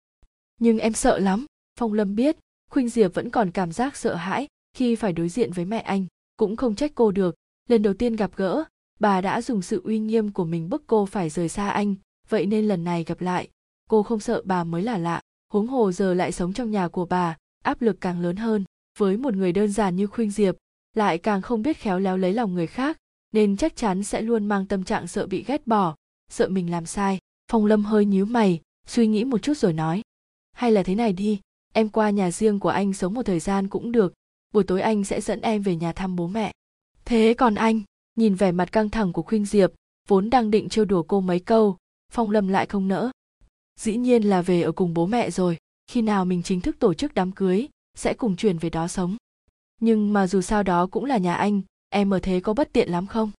[0.57, 1.45] nhưng em sợ lắm.
[1.79, 2.37] Phong lâm biết,
[2.69, 6.05] khuynh diệp vẫn còn cảm giác sợ hãi khi phải đối diện với mẹ anh,
[6.37, 7.35] cũng không trách cô được.
[7.69, 8.63] Lần đầu tiên gặp gỡ,
[8.99, 11.95] bà đã dùng sự uy nghiêm của mình bức cô phải rời xa anh.
[12.29, 13.49] Vậy nên lần này gặp lại,
[13.89, 15.21] cô không sợ bà mới là lạ.
[15.53, 18.63] Huống hồ giờ lại sống trong nhà của bà, áp lực càng lớn hơn.
[18.97, 20.55] Với một người đơn giản như khuynh diệp,
[20.93, 22.97] lại càng không biết khéo léo lấy lòng người khác,
[23.31, 25.95] nên chắc chắn sẽ luôn mang tâm trạng sợ bị ghét bỏ,
[26.29, 27.19] sợ mình làm sai.
[27.51, 30.01] Phong lâm hơi nhíu mày, suy nghĩ một chút rồi nói
[30.57, 31.39] hay là thế này đi,
[31.73, 34.13] em qua nhà riêng của anh sống một thời gian cũng được,
[34.53, 36.51] buổi tối anh sẽ dẫn em về nhà thăm bố mẹ.
[37.05, 37.81] Thế còn anh,
[38.15, 39.71] nhìn vẻ mặt căng thẳng của khuynh diệp,
[40.07, 41.77] vốn đang định trêu đùa cô mấy câu,
[42.11, 43.11] phong lâm lại không nỡ.
[43.79, 46.93] Dĩ nhiên là về ở cùng bố mẹ rồi, khi nào mình chính thức tổ
[46.93, 49.17] chức đám cưới, sẽ cùng chuyển về đó sống.
[49.81, 52.89] Nhưng mà dù sao đó cũng là nhà anh, em ở thế có bất tiện
[52.89, 53.31] lắm không?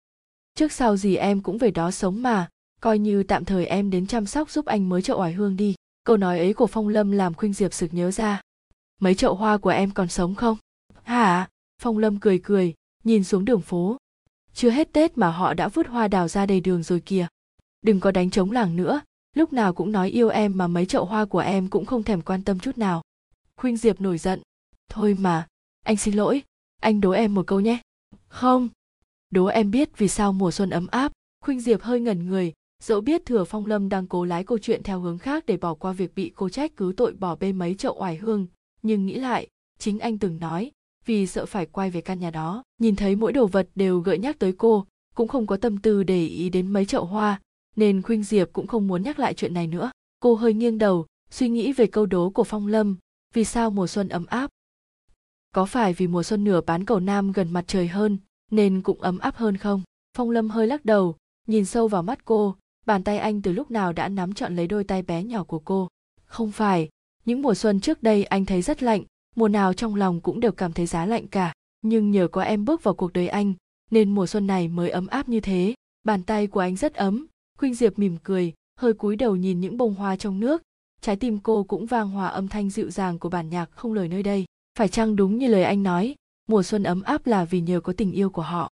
[0.55, 2.49] Trước sau gì em cũng về đó sống mà,
[2.81, 5.75] coi như tạm thời em đến chăm sóc giúp anh mới chợ oải hương đi
[6.07, 8.41] câu nói ấy của phong lâm làm khuynh diệp sực nhớ ra.
[8.99, 10.57] Mấy chậu hoa của em còn sống không?
[11.03, 11.49] Hả?
[11.81, 13.97] Phong lâm cười cười, nhìn xuống đường phố.
[14.53, 17.27] Chưa hết tết mà họ đã vứt hoa đào ra đầy đường rồi kìa.
[17.81, 19.01] Đừng có đánh trống làng nữa.
[19.35, 22.21] Lúc nào cũng nói yêu em mà mấy chậu hoa của em cũng không thèm
[22.21, 23.01] quan tâm chút nào.
[23.55, 24.41] Khuynh diệp nổi giận.
[24.89, 25.47] Thôi mà,
[25.83, 26.41] anh xin lỗi.
[26.81, 27.79] Anh đố em một câu nhé.
[28.27, 28.69] Không.
[29.29, 31.11] Đố em biết vì sao mùa xuân ấm áp.
[31.43, 34.83] Khuynh diệp hơi ngẩn người dẫu biết thừa phong lâm đang cố lái câu chuyện
[34.83, 37.75] theo hướng khác để bỏ qua việc bị cô trách cứ tội bỏ bê mấy
[37.75, 38.47] chậu oải hương,
[38.81, 39.47] nhưng nghĩ lại,
[39.79, 40.71] chính anh từng nói,
[41.05, 44.17] vì sợ phải quay về căn nhà đó, nhìn thấy mỗi đồ vật đều gợi
[44.17, 44.85] nhắc tới cô,
[45.15, 47.41] cũng không có tâm tư để ý đến mấy chậu hoa,
[47.75, 49.91] nên khuynh diệp cũng không muốn nhắc lại chuyện này nữa.
[50.19, 52.97] Cô hơi nghiêng đầu, suy nghĩ về câu đố của phong lâm,
[53.33, 54.51] vì sao mùa xuân ấm áp?
[55.55, 58.17] Có phải vì mùa xuân nửa bán cầu nam gần mặt trời hơn,
[58.51, 59.81] nên cũng ấm áp hơn không?
[60.17, 61.15] Phong lâm hơi lắc đầu,
[61.47, 62.55] nhìn sâu vào mắt cô
[62.87, 65.59] bàn tay anh từ lúc nào đã nắm trọn lấy đôi tay bé nhỏ của
[65.59, 65.87] cô?
[66.25, 66.89] Không phải.
[67.25, 69.03] Những mùa xuân trước đây anh thấy rất lạnh,
[69.35, 71.53] mùa nào trong lòng cũng đều cảm thấy giá lạnh cả.
[71.81, 73.53] Nhưng nhờ có em bước vào cuộc đời anh,
[73.91, 75.73] nên mùa xuân này mới ấm áp như thế.
[76.03, 79.77] Bàn tay của anh rất ấm, khuynh diệp mỉm cười, hơi cúi đầu nhìn những
[79.77, 80.61] bông hoa trong nước.
[81.01, 84.07] Trái tim cô cũng vang hòa âm thanh dịu dàng của bản nhạc không lời
[84.07, 84.45] nơi đây.
[84.77, 86.15] Phải chăng đúng như lời anh nói,
[86.47, 88.71] mùa xuân ấm áp là vì nhờ có tình yêu của họ?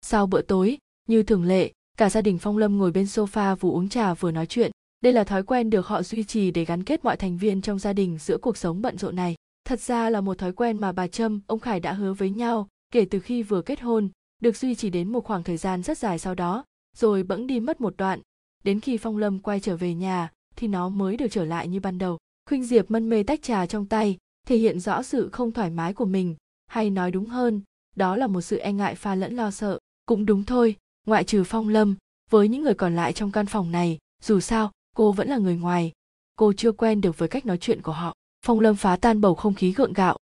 [0.00, 3.70] Sau bữa tối, như thường lệ cả gia đình phong lâm ngồi bên sofa vừa
[3.70, 4.70] uống trà vừa nói chuyện.
[5.00, 7.78] Đây là thói quen được họ duy trì để gắn kết mọi thành viên trong
[7.78, 9.34] gia đình giữa cuộc sống bận rộn này.
[9.64, 12.68] Thật ra là một thói quen mà bà trâm, ông khải đã hứa với nhau
[12.92, 14.08] kể từ khi vừa kết hôn,
[14.42, 16.64] được duy trì đến một khoảng thời gian rất dài sau đó,
[16.96, 18.20] rồi bỗng đi mất một đoạn.
[18.64, 21.80] Đến khi phong lâm quay trở về nhà, thì nó mới được trở lại như
[21.80, 22.18] ban đầu.
[22.48, 25.94] Khuynh diệp mân mê tách trà trong tay, thể hiện rõ sự không thoải mái
[25.94, 27.62] của mình, hay nói đúng hơn,
[27.96, 29.78] đó là một sự e ngại pha lẫn lo sợ.
[30.06, 31.96] Cũng đúng thôi ngoại trừ phong lâm,
[32.30, 35.56] với những người còn lại trong căn phòng này, dù sao, cô vẫn là người
[35.56, 35.92] ngoài.
[36.36, 38.14] Cô chưa quen được với cách nói chuyện của họ.
[38.46, 40.18] Phong lâm phá tan bầu không khí gượng gạo.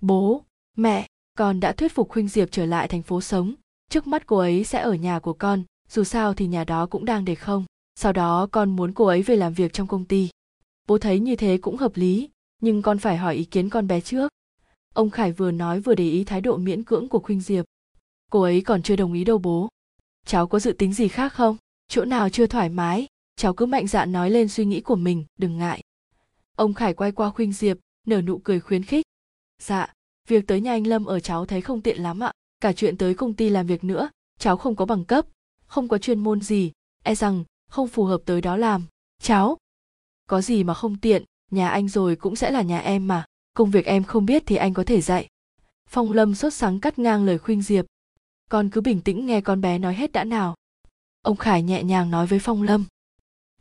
[0.00, 0.42] Bố,
[0.76, 1.06] mẹ,
[1.38, 3.54] con đã thuyết phục khuynh diệp trở lại thành phố sống.
[3.90, 7.04] Trước mắt cô ấy sẽ ở nhà của con, dù sao thì nhà đó cũng
[7.04, 7.64] đang để không.
[7.94, 10.28] Sau đó con muốn cô ấy về làm việc trong công ty.
[10.88, 14.00] Bố thấy như thế cũng hợp lý, nhưng con phải hỏi ý kiến con bé
[14.00, 14.32] trước.
[14.94, 17.64] Ông khải vừa nói vừa để ý thái độ miễn cưỡng của khuynh diệp.
[18.30, 19.68] Cô ấy còn chưa đồng ý đâu bố
[20.24, 21.56] cháu có dự tính gì khác không?
[21.88, 23.06] Chỗ nào chưa thoải mái?
[23.36, 25.82] Cháu cứ mạnh dạn nói lên suy nghĩ của mình, đừng ngại.
[26.56, 29.06] Ông khải quay qua khuynh diệp, nở nụ cười khuyến khích.
[29.62, 29.94] Dạ
[30.28, 32.32] việc tới nhà anh lâm ở cháu thấy không tiện lắm ạ.
[32.60, 35.26] Cả chuyện tới công ty làm việc nữa, cháu không có bằng cấp,
[35.66, 36.72] không có chuyên môn gì.
[37.04, 38.84] E rằng, không phù hợp tới đó làm.
[39.22, 39.56] Cháu,
[40.28, 43.24] có gì mà không tiện, nhà anh rồi cũng sẽ là nhà em mà.
[43.54, 45.28] Công việc em không biết thì anh có thể dạy.
[45.88, 47.84] Phong lâm sốt sắng cắt ngang lời khuynh diệp
[48.50, 50.54] con cứ bình tĩnh nghe con bé nói hết đã nào.
[51.22, 52.84] Ông khải nhẹ nhàng nói với phong lâm.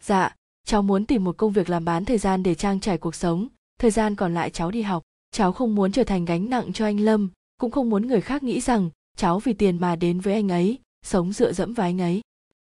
[0.02, 3.16] Dạ cháu muốn tìm một công việc làm bán thời gian để trang trải cuộc
[3.16, 3.48] sống.
[3.80, 5.04] Thời gian còn lại cháu đi học.
[5.32, 7.30] Cháu không muốn trở thành gánh nặng cho anh lâm.
[7.58, 10.80] Cũng không muốn người khác nghĩ rằng cháu vì tiền mà đến với anh ấy,
[11.06, 12.22] sống dựa dẫm vào anh ấy.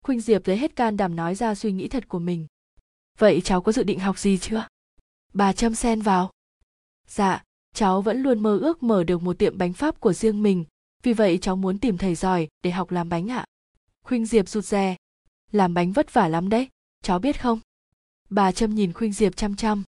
[0.05, 2.47] Khuynh diệp lấy hết can đảm nói ra suy nghĩ thật của mình.
[3.17, 4.67] Vậy cháu có dự định học gì chưa?
[5.33, 6.31] Bà châm sen vào.
[7.07, 7.43] Dạ
[7.75, 10.65] cháu vẫn luôn mơ ước mở được một tiệm bánh pháp của riêng mình
[11.03, 13.45] vì vậy cháu muốn tìm thầy giỏi để học làm bánh ạ.
[14.03, 14.95] Khuynh diệp rụt rè.
[15.51, 16.69] Làm bánh vất vả lắm đấy,
[17.03, 17.59] cháu biết không?
[18.29, 19.83] Bà trâm nhìn khuynh diệp chăm chăm.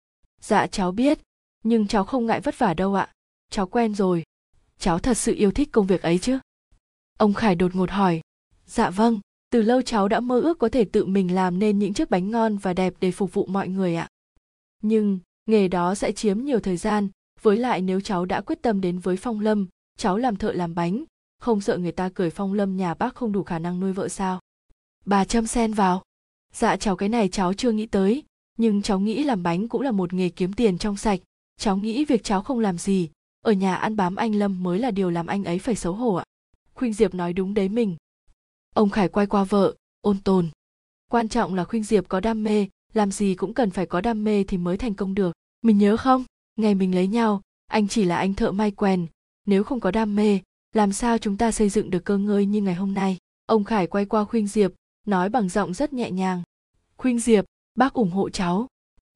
[0.41, 1.19] Dạ cháu biết,
[1.63, 3.13] nhưng cháu không ngại vất vả đâu ạ.
[3.49, 4.23] Cháu quen rồi.
[4.79, 6.39] Cháu thật sự yêu thích công việc ấy chứ.
[7.17, 8.21] Ông khải đột ngột hỏi.
[8.65, 9.19] Dạ vâng
[9.51, 12.31] từ lâu cháu đã mơ ước có thể tự mình làm nên những chiếc bánh
[12.31, 14.07] ngon và đẹp để phục vụ mọi người ạ.
[14.81, 17.09] Nhưng, nghề đó sẽ chiếm nhiều thời gian,
[17.41, 19.67] với lại nếu cháu đã quyết tâm đến với phong lâm
[19.99, 21.03] cháu làm thợ làm bánh,
[21.39, 24.07] không sợ người ta cười phong lâm nhà bác không đủ khả năng nuôi vợ
[24.07, 24.39] sao?
[25.05, 26.03] Bà châm sen vào.
[26.53, 28.23] Dạ cháu cái này cháu chưa nghĩ tới,
[28.57, 31.19] nhưng cháu nghĩ làm bánh cũng là một nghề kiếm tiền trong sạch.
[31.57, 33.09] Cháu nghĩ việc cháu không làm gì,
[33.41, 36.15] ở nhà ăn bám anh lâm mới là điều làm anh ấy phải xấu hổ
[36.15, 36.23] ạ.
[36.73, 37.95] Khuynh diệp nói đúng đấy mình.
[38.75, 40.49] Ông khải quay qua vợ, ôn tồn.
[41.09, 44.23] Quan trọng là khuynh diệp có đam mê, làm gì cũng cần phải có đam
[44.23, 45.31] mê thì mới thành công được.
[45.61, 46.23] Mình nhớ không?
[46.55, 49.07] Ngày mình lấy nhau, anh chỉ là anh thợ may quèn
[49.49, 50.39] nếu không có đam mê,
[50.73, 53.17] làm sao chúng ta xây dựng được cơ ngơi như ngày hôm nay?
[53.45, 54.71] Ông khải quay qua khuynh diệp,
[55.05, 56.43] nói bằng giọng rất nhẹ nhàng.
[56.97, 58.67] Khuynh diệp, bác ủng hộ cháu.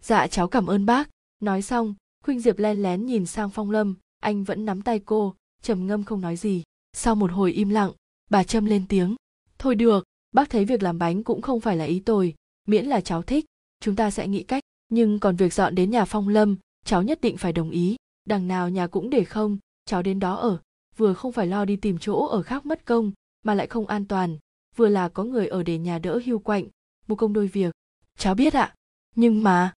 [0.01, 1.09] Dạ cháu cảm ơn bác.
[1.39, 3.95] Nói xong, khuynh diệp len lén nhìn sang phong lâm.
[4.19, 6.63] Anh vẫn nắm tay cô, trầm ngâm không nói gì.
[6.93, 7.91] Sau một hồi im lặng,
[8.29, 9.15] bà trâm lên tiếng.
[9.57, 12.35] Thôi được, bác thấy việc làm bánh cũng không phải là ý tồi,
[12.67, 13.45] miễn là cháu thích.
[13.79, 17.21] Chúng ta sẽ nghĩ cách, nhưng còn việc dọn đến nhà phong lâm, cháu nhất
[17.21, 17.95] định phải đồng ý.
[18.25, 20.61] Đằng nào nhà cũng để không cháu đến đó ở,
[20.97, 23.11] vừa không phải lo đi tìm chỗ ở khác mất công,
[23.43, 24.37] mà lại không an toàn,
[24.75, 26.67] vừa là có người ở để nhà đỡ hưu quạnh,
[27.07, 27.73] một công đôi việc.
[28.17, 28.75] Cháu biết ạ,
[29.15, 29.73] nhưng mà,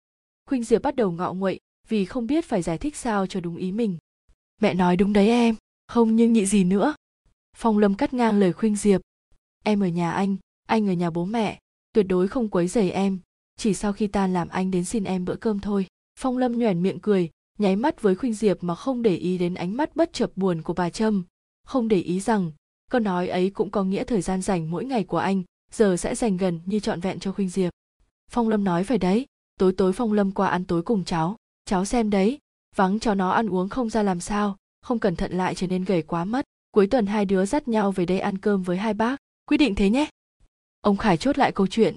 [0.45, 3.55] khuynh diệp bắt đầu ngọ nguậy vì không biết phải giải thích sao cho đúng
[3.55, 3.97] ý mình.
[4.61, 5.55] Mẹ nói đúng đấy em,
[5.87, 6.95] không nhưng nhị gì nữa.
[7.57, 9.01] Phong lâm cắt ngang lời khuynh diệp.
[9.63, 10.35] Em ở nhà anh
[10.67, 11.59] anh ở nhà bố mẹ,
[11.93, 13.19] tuyệt đối không quấy rầy em,
[13.57, 15.87] chỉ sau khi tan làm anh đến xin em bữa cơm thôi.
[16.19, 19.53] Phong lâm nhoẻn miệng cười nháy mắt với khuynh diệp mà không để ý đến
[19.53, 21.23] ánh mắt bất chợp buồn của bà trâm.
[21.65, 22.51] Không để ý rằng,
[22.91, 26.15] câu nói ấy cũng có nghĩa thời gian dành mỗi ngày của anh giờ sẽ
[26.15, 27.73] dành gần như trọn vẹn cho khuynh diệp.
[28.31, 29.25] Phong lâm nói phải đấy,
[29.59, 32.39] tối tối phong lâm qua ăn tối cùng cháu cháu xem đấy,
[32.75, 35.83] vắng cho nó ăn uống không ra làm sao, không cẩn thận lại trở nên
[35.83, 38.93] gầy quá mất, cuối tuần hai đứa dắt nhau về đây ăn cơm với hai
[38.93, 40.09] bác, quyết định thế nhé.
[40.81, 41.95] Ông khải chốt lại câu chuyện,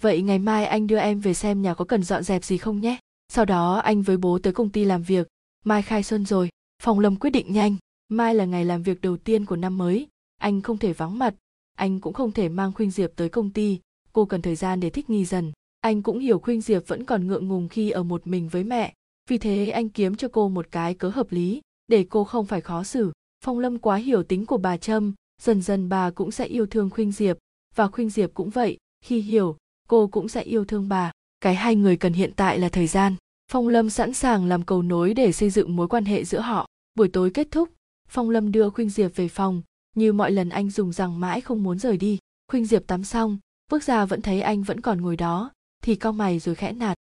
[0.00, 2.80] vậy ngày mai anh đưa em về xem nhà có cần dọn dẹp gì không
[2.80, 2.98] nhé?
[3.30, 5.28] Sau đó, anh với bố tới công ty làm việc.
[5.64, 6.48] Mai khai xuân rồi.
[6.82, 7.76] Phòng lâm quyết định nhanh.
[8.08, 10.08] Mai là ngày làm việc đầu tiên của năm mới.
[10.38, 11.34] Anh không thể vắng mặt.
[11.76, 13.80] Anh cũng không thể mang khuynh diệp tới công ty.
[14.12, 15.52] Cô cần thời gian để thích nghi dần.
[15.80, 18.94] Anh cũng hiểu khuynh diệp vẫn còn ngượng ngùng khi ở một mình với mẹ.
[19.28, 22.60] Vì thế, anh kiếm cho cô một cái cớ hợp lý, để cô không phải
[22.60, 23.12] khó xử.
[23.44, 25.14] Phong lâm quá hiểu tính của bà trâm.
[25.42, 27.38] Dần dần bà cũng sẽ yêu thương khuynh diệp.
[27.74, 28.76] Và khuynh diệp cũng vậy.
[29.04, 29.56] Khi hiểu,
[29.88, 33.16] cô cũng sẽ yêu thương bà cái hai người cần hiện tại là thời gian.
[33.50, 36.66] Phong lâm sẵn sàng làm cầu nối để xây dựng mối quan hệ giữa họ.
[36.94, 37.68] Buổi tối kết thúc,
[38.08, 39.62] phong lâm đưa khuynh diệp về phòng,
[39.96, 42.18] như mọi lần anh dùng rằng mãi không muốn rời đi.
[42.48, 43.38] Khuynh diệp tắm xong,
[43.70, 45.50] bước ra vẫn thấy anh vẫn còn ngồi đó,
[45.82, 46.96] thì cau mày rồi khẽ nạt.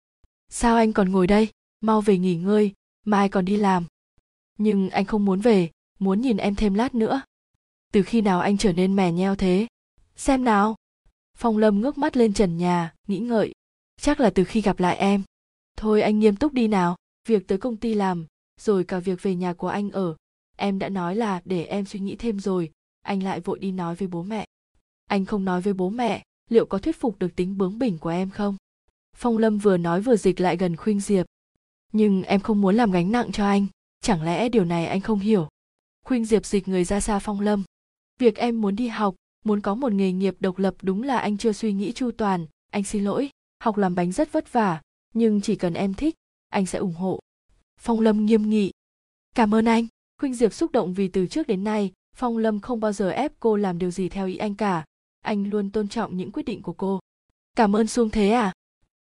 [0.50, 1.50] Sao anh còn ngồi đây?
[1.82, 2.74] Mau về nghỉ ngơi,
[3.06, 3.86] mai còn đi làm.
[4.58, 7.22] Nhưng anh không muốn về, muốn nhìn em thêm lát nữa.
[7.94, 9.68] Từ khi nào anh trở nên mè nheo thế?
[10.16, 10.76] Xem nào.
[11.38, 13.54] Phong lâm ngước mắt lên trần nhà, nghĩ ngợi
[14.02, 15.24] chắc là từ khi gặp lại em.
[15.78, 16.96] Thôi anh nghiêm túc đi nào,
[17.28, 18.26] việc tới công ty làm,
[18.60, 20.16] rồi cả việc về nhà của anh ở.
[20.58, 23.96] Em đã nói là để em suy nghĩ thêm rồi, anh lại vội đi nói
[23.96, 24.46] với bố mẹ.
[25.08, 28.10] Anh không nói với bố mẹ, liệu có thuyết phục được tính bướng bỉnh của
[28.10, 28.56] em không?
[29.16, 31.26] Phong lâm vừa nói vừa dịch lại gần khuynh diệp.
[31.94, 33.68] Nhưng em không muốn làm gánh nặng cho anh,
[34.02, 35.48] chẳng lẽ điều này anh không hiểu?
[36.06, 37.64] Khuynh diệp dịch người ra xa phong lâm.
[38.20, 41.38] Việc em muốn đi học, muốn có một nghề nghiệp độc lập đúng là anh
[41.38, 43.30] chưa suy nghĩ chu toàn, anh xin lỗi
[43.64, 44.82] học làm bánh rất vất vả,
[45.14, 46.16] nhưng chỉ cần em thích,
[46.50, 47.20] anh sẽ ủng hộ.
[47.80, 48.72] Phong lâm nghiêm nghị.
[49.36, 49.88] Cảm ơn anh.
[50.22, 53.32] Khuynh diệp xúc động vì từ trước đến nay, phong lâm không bao giờ ép
[53.40, 54.86] cô làm điều gì theo ý anh cả.
[55.22, 57.00] Anh luôn tôn trọng những quyết định của cô.
[57.56, 58.54] Cảm ơn xuông thế à?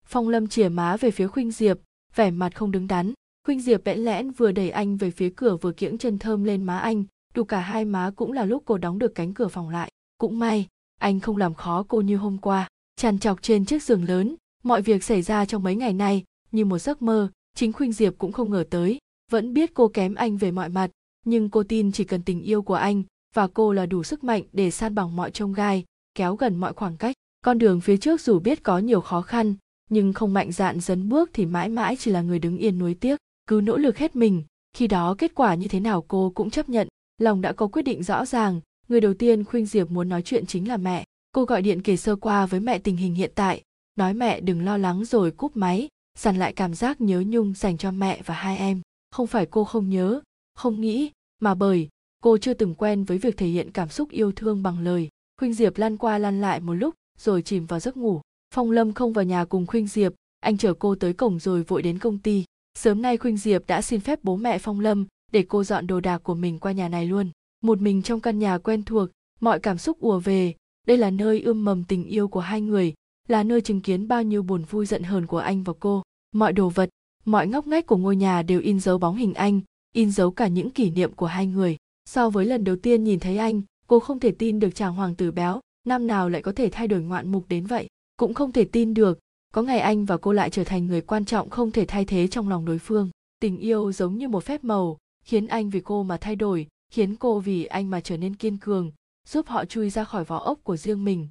[0.05, 1.77] Phong lâm chìa má về phía khuynh diệp,
[2.15, 3.13] vẻ mặt không đứng đắn.
[3.45, 6.63] Khuynh diệp bẽn lẽn vừa đẩy anh về phía cửa vừa kiễng chân thơm lên
[6.63, 9.69] má anh, đủ cả hai má cũng là lúc cô đóng được cánh cửa phòng
[9.69, 9.91] lại.
[10.17, 10.67] Cũng may,
[10.99, 12.67] anh không làm khó cô như hôm qua.
[12.95, 16.65] Tràn trọc trên chiếc giường lớn mọi việc xảy ra trong mấy ngày nay, như
[16.65, 18.97] một giấc mơ, chính khuynh diệp cũng không ngờ tới.
[19.31, 20.91] Vẫn biết cô kém anh về mọi mặt,
[21.25, 23.03] nhưng cô tin chỉ cần tình yêu của anh
[23.35, 26.73] và cô là đủ sức mạnh để san bằng mọi trông gai, kéo gần mọi
[26.73, 27.15] khoảng cách.
[27.41, 29.55] Con đường phía trước dù biết có nhiều khó khăn,
[29.89, 32.93] nhưng không mạnh dạn dấn bước thì mãi mãi chỉ là người đứng yên nuối
[32.93, 33.19] tiếc.
[33.47, 34.43] Cứ nỗ lực hết mình,
[34.73, 36.87] khi đó kết quả như thế nào cô cũng chấp nhận.
[37.17, 40.45] Lòng đã có quyết định rõ ràng, người đầu tiên khuynh diệp muốn nói chuyện
[40.45, 41.03] chính là mẹ.
[41.31, 43.61] Cô gọi điện kể sơ qua với mẹ tình hình hiện tại
[43.97, 47.77] nói mẹ đừng lo lắng rồi cúp máy, dằn lại cảm giác nhớ nhung dành
[47.77, 48.81] cho mẹ và hai em.
[49.11, 50.21] Không phải cô không nhớ,
[50.55, 51.89] không nghĩ, mà bởi
[52.23, 55.09] cô chưa từng quen với việc thể hiện cảm xúc yêu thương bằng lời.
[55.39, 58.21] Khuynh diệp lăn qua lăn lại một lúc rồi chìm vào giấc ngủ.
[58.53, 61.81] Phong lâm không vào nhà cùng khuynh diệp, anh chở cô tới cổng rồi vội
[61.81, 62.45] đến công ty.
[62.77, 65.99] Sớm nay khuynh diệp đã xin phép bố mẹ phong lâm để cô dọn đồ
[65.99, 67.29] đạc của mình qua nhà này luôn.
[67.63, 70.53] Một mình trong căn nhà quen thuộc, mọi cảm xúc ùa về.
[70.87, 72.93] Đây là nơi ươm mầm tình yêu của hai người
[73.27, 76.03] là nơi chứng kiến bao nhiêu buồn vui giận hờn của anh và cô.
[76.31, 76.89] Mọi đồ vật,
[77.25, 79.61] mọi ngóc ngách của ngôi nhà đều in dấu bóng hình anh,
[79.93, 81.77] in dấu cả những kỷ niệm của hai người.
[82.05, 85.15] So với lần đầu tiên nhìn thấy anh, cô không thể tin được chàng hoàng
[85.15, 87.87] tử béo, năm nào lại có thể thay đổi ngoạn mục đến vậy.
[88.17, 89.19] Cũng không thể tin được,
[89.53, 92.27] có ngày anh và cô lại trở thành người quan trọng không thể thay thế
[92.27, 93.09] trong lòng đối phương.
[93.39, 97.15] Tình yêu giống như một phép màu, khiến anh vì cô mà thay đổi, khiến
[97.15, 98.91] cô vì anh mà trở nên kiên cường,
[99.27, 101.27] giúp họ chui ra khỏi vỏ ốc của riêng mình.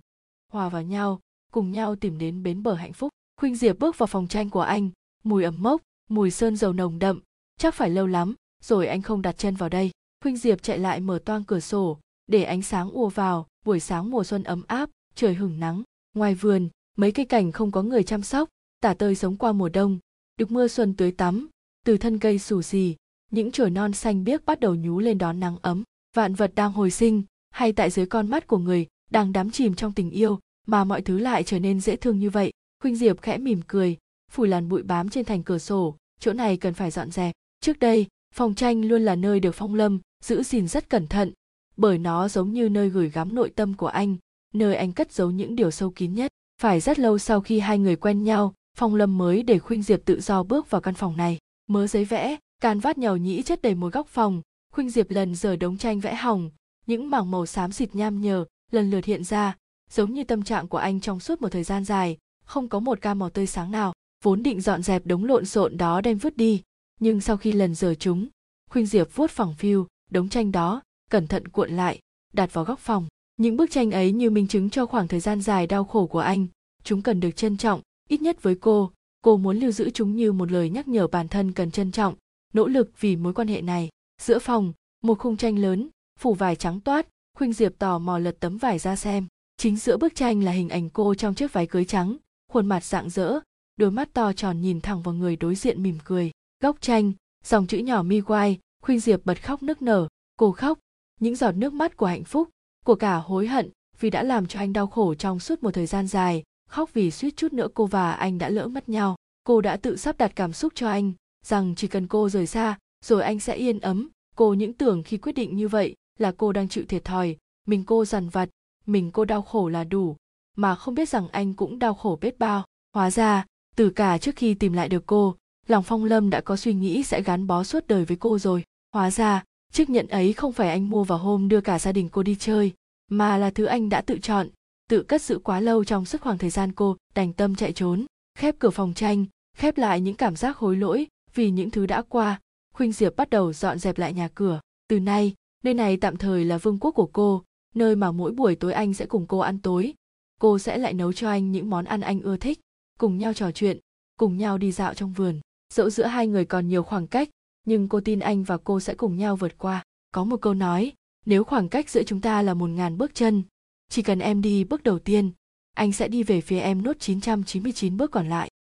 [0.53, 1.21] Hòa vào nhau
[1.57, 3.09] cùng nhau tìm đến bến bờ hạnh phúc.
[3.41, 4.91] Khuynh diệp bước vào phòng tranh của anh.
[5.25, 7.21] Mùi ẩm mốc, mùi sơn dầu nồng đậm,
[7.59, 9.91] chắc phải lâu lắm, rồi anh không đặt chân vào đây.
[10.23, 14.11] Khuynh diệp chạy lại mở toang cửa sổ, để ánh sáng ùa vào, buổi sáng
[14.11, 15.83] mùa xuân ấm áp, trời hửng nắng.
[16.15, 18.49] Ngoài vườn, mấy cây cảnh không có người chăm sóc,
[18.81, 19.99] tả tơi sống qua mùa đông.
[20.37, 21.49] Được mưa xuân tưới tắm,
[21.85, 22.97] từ thân cây xù xì,
[23.31, 25.83] những chồi non xanh biếc bắt đầu nhú lên đón nắng ấm.
[26.17, 29.75] Vạn vật đang hồi sinh, hay tại dưới con mắt của người đang đắm chìm
[29.75, 32.53] trong tình yêu mà mọi thứ lại trở nên dễ thương như vậy.
[32.83, 33.97] Khuynh diệp khẽ mỉm cười
[34.31, 35.97] phủi làn bụi bám trên thành cửa sổ.
[36.21, 37.35] Chỗ này cần phải dọn dẹp.
[37.61, 41.33] Trước đây, phòng tranh luôn là nơi được phong lâm, giữ gìn rất cẩn thận,
[41.77, 44.17] bởi nó giống như nơi gửi gắm nội tâm của anh,
[44.55, 46.33] nơi anh cất giấu những điều sâu kín nhất.
[46.61, 50.05] Phải rất lâu sau khi hai người quen nhau, phong lâm mới để khuynh diệp
[50.05, 51.39] tự do bước vào căn phòng này.
[51.67, 55.35] Mớ giấy vẽ, can vát nhàu nhĩ chất đầy một góc phòng, khuynh diệp lần
[55.35, 56.51] giờ đống tranh vẽ hỏng,
[56.87, 59.57] những mảng màu xám xịt nham nhờ lần lượt hiện ra
[59.91, 62.99] giống như tâm trạng của anh trong suốt một thời gian dài, không có một
[63.01, 63.93] ca màu tươi sáng nào,
[64.25, 66.63] vốn định dọn dẹp đống lộn xộn đó đem vứt đi.
[67.01, 68.29] Nhưng sau khi lần giờ chúng,
[68.71, 71.99] khuynh diệp vuốt phẳng phiu, đống tranh đó, cẩn thận cuộn lại,
[72.33, 73.07] đặt vào góc phòng.
[73.37, 76.21] Những bức tranh ấy như minh chứng cho khoảng thời gian dài đau khổ của
[76.21, 76.47] anh.
[76.85, 78.91] Chúng cần được trân trọng, ít nhất với cô
[79.27, 82.15] cô muốn lưu giữ chúng như một lời nhắc nhở bản thân cần trân trọng,
[82.53, 83.89] nỗ lực vì mối quan hệ này.
[84.23, 84.73] Giữa phòng,
[85.03, 88.79] một khung tranh lớn, phủ vải trắng toát, khuynh diệp tò mò lật tấm vải
[88.79, 89.27] ra xem
[89.59, 92.17] chính giữa bức tranh là hình ảnh cô trong chiếc váy cưới trắng,
[92.53, 93.41] khuôn mặt rạng rỡ,
[93.77, 96.31] đôi mắt to tròn nhìn thẳng vào người đối diện mỉm cười.
[96.63, 97.13] Góc tranh,
[97.45, 100.09] dòng chữ nhỏ mi quai, khuynh diệp bật khóc nức nở.
[100.39, 100.79] Cô khóc,
[101.21, 102.49] những giọt nước mắt của hạnh phúc,
[102.85, 105.87] của cả hối hận vì đã làm cho anh đau khổ trong suốt một thời
[105.87, 106.43] gian dài.
[106.69, 109.17] Khóc vì suýt chút nữa cô và anh đã lỡ mất nhau.
[109.45, 111.13] Cô đã tự sắp đặt cảm xúc cho anh,
[111.45, 114.09] rằng chỉ cần cô rời xa, rồi anh sẽ yên ấm.
[114.37, 117.37] Cô những tưởng khi quyết định như vậy là cô đang chịu thiệt thòi.
[117.67, 118.49] Mình cô dằn vặt
[118.87, 120.17] mình cô đau khổ là đủ,
[120.57, 122.65] mà không biết rằng anh cũng đau khổ biết bao.
[122.95, 123.45] Hóa ra,
[123.77, 127.03] từ cả trước khi tìm lại được cô, lòng phong lâm đã có suy nghĩ
[127.03, 128.65] sẽ gắn bó suốt đời với cô rồi.
[128.93, 132.09] Hóa ra, chiếc nhẫn ấy không phải anh mua vào hôm đưa cả gia đình
[132.09, 132.73] cô đi chơi,
[133.11, 134.49] mà là thứ anh đã tự chọn,
[134.89, 138.07] tự cất giữ quá lâu trong suốt khoảng thời gian cô đành tâm chạy trốn,
[138.39, 139.25] khép cửa phòng tranh,
[139.57, 142.41] khép lại những cảm giác hối lỗi vì những thứ đã qua.
[142.75, 144.61] Khuynh diệp bắt đầu dọn dẹp lại nhà cửa.
[144.89, 147.43] Từ nay, nơi này tạm thời là vương quốc của cô
[147.77, 149.95] nơi mà mỗi buổi tối anh sẽ cùng cô ăn tối
[150.41, 152.61] cô sẽ lại nấu cho anh những món ăn anh ưa thích
[152.99, 153.79] cùng nhau trò chuyện
[154.19, 155.41] cùng nhau đi dạo trong vườn
[155.75, 157.29] dẫu giữa hai người còn nhiều khoảng cách
[157.65, 160.93] nhưng cô tin anh và cô sẽ cùng nhau vượt qua có một câu nói
[161.27, 163.43] nếu khoảng cách giữa chúng ta là một ngàn bước chân
[163.89, 165.33] chỉ cần em đi bước đầu tiên
[165.77, 168.51] anh sẽ đi về phía em nốt 999 bước còn lại.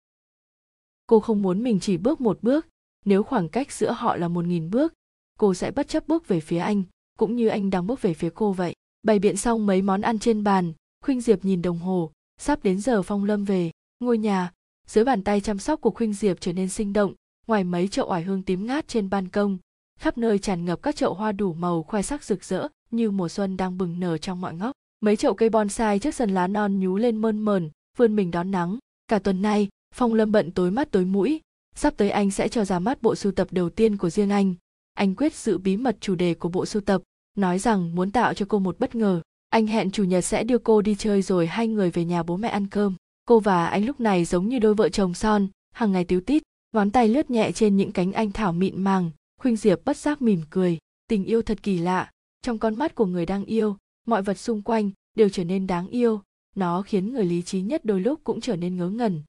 [1.06, 2.66] Cô không muốn mình chỉ bước một bước,
[3.04, 4.94] nếu khoảng cách giữa họ là một nghìn bước,
[5.38, 6.82] cô sẽ bất chấp bước về phía anh,
[7.18, 8.74] cũng như anh đang bước về phía cô vậy.
[9.06, 10.72] Bày biện xong mấy món ăn trên bàn,
[11.04, 13.70] Khuynh Diệp nhìn đồng hồ, sắp đến giờ Phong Lâm về.
[14.00, 14.52] Ngôi nhà,
[14.88, 17.14] dưới bàn tay chăm sóc của Khuynh Diệp trở nên sinh động,
[17.46, 19.58] ngoài mấy chậu oải hương tím ngát trên ban công,
[20.00, 23.28] khắp nơi tràn ngập các chậu hoa đủ màu khoe sắc rực rỡ như mùa
[23.28, 24.72] xuân đang bừng nở trong mọi ngóc.
[25.00, 28.50] Mấy chậu cây bonsai trước sân lá non nhú lên mơn mờn vươn mình đón
[28.50, 28.78] nắng.
[29.08, 31.40] Cả tuần nay phong lâm bận tối mắt tối mũi.
[31.74, 34.54] Sắp tới anh sẽ cho ra mắt bộ sưu tập đầu tiên của riêng anh.
[34.94, 37.02] Anh quyết giữ bí mật chủ đề của bộ sưu tập
[37.36, 40.58] nói rằng muốn tạo cho cô một bất ngờ, anh hẹn chủ nhật sẽ đưa
[40.58, 42.94] cô đi chơi rồi hai người về nhà bố mẹ ăn cơm.
[43.24, 46.42] Cô và anh lúc này giống như đôi vợ chồng son, hàng ngày tiếu tít,
[46.72, 50.22] ngón tay lướt nhẹ trên những cánh anh thảo mịn màng, khuynh diệp bất giác
[50.22, 52.10] mỉm cười, tình yêu thật kỳ lạ.
[52.42, 55.88] Trong con mắt của người đang yêu, mọi vật xung quanh đều trở nên đáng
[55.88, 56.20] yêu,
[56.56, 59.22] nó khiến người lý trí nhất đôi lúc cũng trở nên ngớ ngẩn.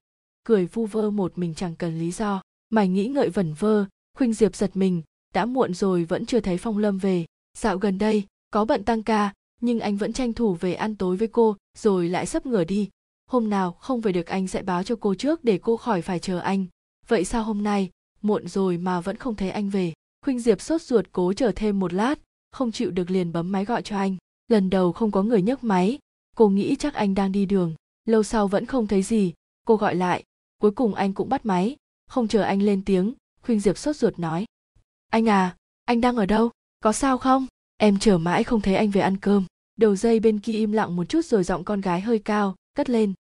[0.44, 3.84] Cười vu vơ một mình chẳng cần lý do, mày nghĩ ngợi vẩn vơ,
[4.16, 5.02] khuynh diệp giật mình,
[5.34, 7.24] đã muộn rồi vẫn chưa thấy phong lâm về
[7.58, 11.16] dạo gần đây, có bận tăng ca, nhưng anh vẫn tranh thủ về ăn tối
[11.16, 12.88] với cô, rồi lại sắp ngửa đi.
[13.26, 16.18] Hôm nào không về được anh sẽ báo cho cô trước để cô khỏi phải
[16.18, 16.66] chờ anh.
[17.08, 17.90] Vậy sao hôm nay?
[18.22, 19.92] Muộn rồi mà vẫn không thấy anh về.
[20.24, 22.18] Khuynh diệp sốt ruột cố chờ thêm một lát,
[22.50, 24.16] không chịu được liền bấm máy gọi cho anh.
[24.48, 25.98] Lần đầu không có người nhấc máy.
[26.36, 27.74] Cô nghĩ chắc anh đang đi đường.
[28.04, 29.32] Lâu sau vẫn không thấy gì.
[29.64, 30.24] Cô gọi lại.
[30.58, 31.76] Cuối cùng anh cũng bắt máy.
[32.06, 34.46] Không chờ anh lên tiếng, khuynh diệp sốt ruột nói.
[35.10, 36.50] Anh à anh đang ở đâu?
[36.80, 37.46] Có sao không?
[37.76, 39.44] Em chờ mãi không thấy anh về ăn cơm.
[39.76, 42.90] Đầu dây bên kia im lặng một chút rồi giọng con gái hơi cao, cất
[42.90, 43.12] lên.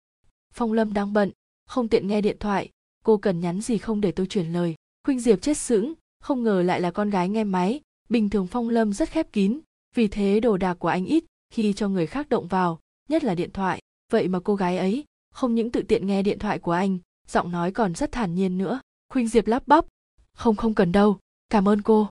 [0.53, 1.31] Phong lâm đang bận,
[1.65, 2.69] không tiện nghe điện thoại.
[3.03, 4.75] Cô cần nhắn gì không để tôi chuyển lời.
[5.03, 7.81] Khuynh diệp chết sững, không ngờ lại là con gái nghe máy.
[8.09, 9.59] Bình thường phong lâm rất khép kín,
[9.95, 13.35] vì thế đồ đạc của anh ít khi cho người khác động vào, nhất là
[13.35, 13.81] điện thoại.
[14.11, 17.51] Vậy mà cô gái ấy không những tự tiện nghe điện thoại của anh, giọng
[17.51, 18.79] nói còn rất thản nhiên nữa.
[19.09, 19.85] Khuynh diệp lắp bắp,
[20.33, 22.09] không không cần đâu, cảm ơn cô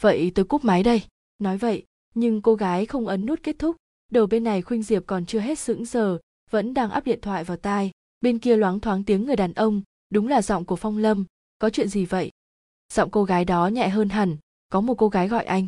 [0.00, 1.02] vậy tôi cúp máy đây.
[1.38, 1.84] Nói vậy,
[2.14, 3.76] nhưng cô gái không ấn nút kết thúc.
[4.10, 6.18] Đầu bên này khuynh diệp còn chưa hết sững sờ,
[6.50, 7.90] vẫn đang áp điện thoại vào tai.
[8.20, 11.24] Bên kia loáng thoáng tiếng người đàn ông, đúng là giọng của phong lâm.
[11.58, 12.30] Có chuyện gì vậy?
[12.92, 14.36] Giọng cô gái đó nhẹ hơn hẳn,
[14.68, 15.66] có một cô gái gọi anh.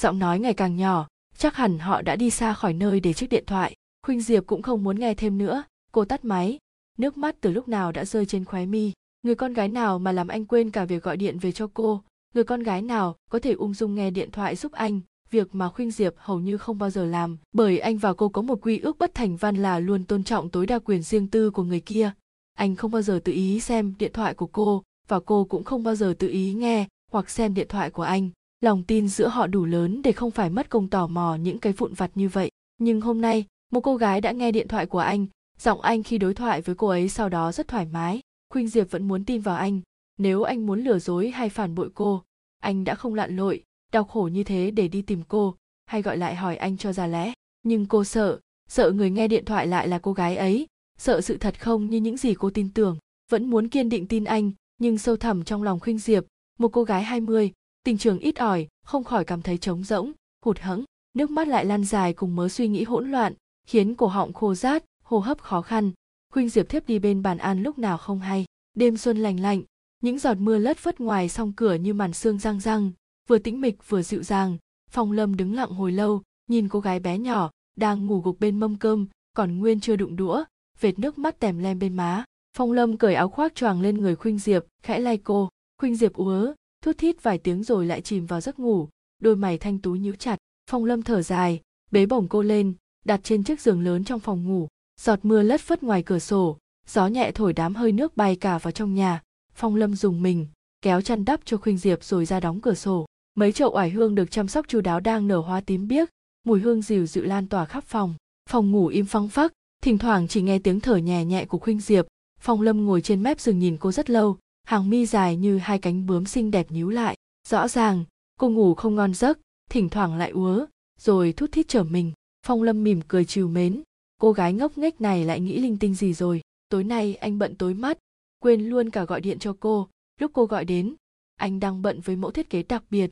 [0.00, 3.26] Giọng nói ngày càng nhỏ, chắc hẳn họ đã đi xa khỏi nơi để chiếc
[3.30, 3.74] điện thoại.
[4.02, 5.62] Khuynh diệp cũng không muốn nghe thêm nữa.
[5.92, 6.58] Cô tắt máy.
[6.98, 8.92] Nước mắt từ lúc nào đã rơi trên khóe mi.
[9.22, 12.02] Người con gái nào mà làm anh quên cả việc gọi điện về cho cô?
[12.36, 15.00] Người con gái nào có thể ung dung nghe điện thoại giúp anh?
[15.30, 18.42] Việc mà khuynh diệp hầu như không bao giờ làm, bởi anh và cô có
[18.42, 21.50] một quy ước bất thành văn là luôn tôn trọng tối đa quyền riêng tư
[21.50, 22.10] của người kia.
[22.54, 25.82] Anh không bao giờ tự ý xem điện thoại của cô, và cô cũng không
[25.82, 28.30] bao giờ tự ý nghe hoặc xem điện thoại của anh.
[28.60, 31.72] Lòng tin giữa họ đủ lớn để không phải mất công tò mò những cái
[31.72, 32.50] vụn vặt như vậy.
[32.78, 35.26] Nhưng hôm nay, một cô gái đã nghe điện thoại của anh,
[35.58, 38.20] giọng anh khi đối thoại với cô ấy sau đó rất thoải mái.
[38.52, 39.80] Khuynh diệp vẫn muốn tin vào anh.
[40.18, 42.22] Nếu anh muốn lừa dối hay phản bội cô
[42.60, 45.54] anh đã không lặn lội đau khổ như thế để đi tìm cô
[45.86, 47.32] hay gọi lại hỏi anh cho ra lẽ.
[47.62, 50.66] Nhưng cô sợ sợ người nghe điện thoại lại là cô gái ấy
[50.98, 52.98] sợ sự thật không như những gì cô tin tưởng.
[53.30, 56.24] Vẫn muốn kiên định tin anh nhưng sâu thẳm trong lòng khuynh diệp
[56.58, 57.52] một cô gái 20,
[57.84, 60.12] tình trường ít ỏi không khỏi cảm thấy trống rỗng
[60.44, 60.84] hụt hẫng.
[61.14, 63.34] Nước mắt lại lan dài cùng mớ suy nghĩ hỗn loạn
[63.66, 65.92] khiến cổ họng khô rát hô hấp khó khăn.
[66.32, 68.44] Khuynh diệp thiếp đi bên bàn ăn lúc nào không hay.
[68.74, 69.62] Đêm xuân lành lạnh
[70.06, 72.90] những giọt mưa lất phất ngoài song cửa như màn sương răng răng,
[73.28, 74.56] vừa tĩnh mịch vừa dịu dàng.
[74.90, 78.60] Phong lâm đứng lặng hồi lâu, nhìn cô gái bé nhỏ đang ngủ gục bên
[78.60, 80.44] mâm cơm, còn nguyên chưa đụng đũa,
[80.80, 82.24] vệt nước mắt tèm lem bên má.
[82.56, 85.48] Phong lâm cởi áo khoác choàng lên người khuynh diệp, khẽ lay cô.
[85.78, 86.52] Khuynh diệp úa
[86.84, 88.88] thút thít vài tiếng rồi lại chìm vào giấc ngủ,
[89.22, 90.38] đôi mày thanh tú nhíu chặt.
[90.70, 94.44] Phong lâm thở dài, bế bổng cô lên, đặt trên chiếc giường lớn trong phòng
[94.44, 94.68] ngủ.
[95.00, 98.58] Giọt mưa lất phất ngoài cửa sổ, gió nhẹ thổi đám hơi nước bay cả
[98.58, 99.22] vào trong nhà
[99.56, 100.46] phong lâm dùng mình,
[100.82, 103.06] kéo chăn đắp cho khuynh diệp rồi ra đóng cửa sổ.
[103.34, 106.08] Mấy chậu oải hương được chăm sóc chu đáo đang nở hoa tím biếc,
[106.44, 108.14] mùi hương dịu dịu lan tỏa khắp phòng.
[108.50, 111.80] Phòng ngủ im phăng phắc, thỉnh thoảng chỉ nghe tiếng thở nhẹ nhẹ của khuynh
[111.80, 112.06] diệp.
[112.40, 115.78] Phong lâm ngồi trên mép giường nhìn cô rất lâu, hàng mi dài như hai
[115.78, 117.16] cánh bướm xinh đẹp nhíu lại.
[117.48, 118.04] Rõ ràng,
[118.40, 119.38] cô ngủ không ngon giấc,
[119.70, 120.66] thỉnh thoảng lại úa,
[121.00, 122.12] rồi thút thít trở mình.
[122.46, 123.82] Phong lâm mỉm cười trìu mến,
[124.20, 126.40] cô gái ngốc nghếch này lại nghĩ linh tinh gì rồi?
[126.68, 127.98] Tối nay anh bận tối mắt
[128.46, 129.88] quên luôn cả gọi điện cho cô.
[130.20, 130.94] Lúc cô gọi đến,
[131.36, 133.10] anh đang bận với mẫu thiết kế đặc biệt.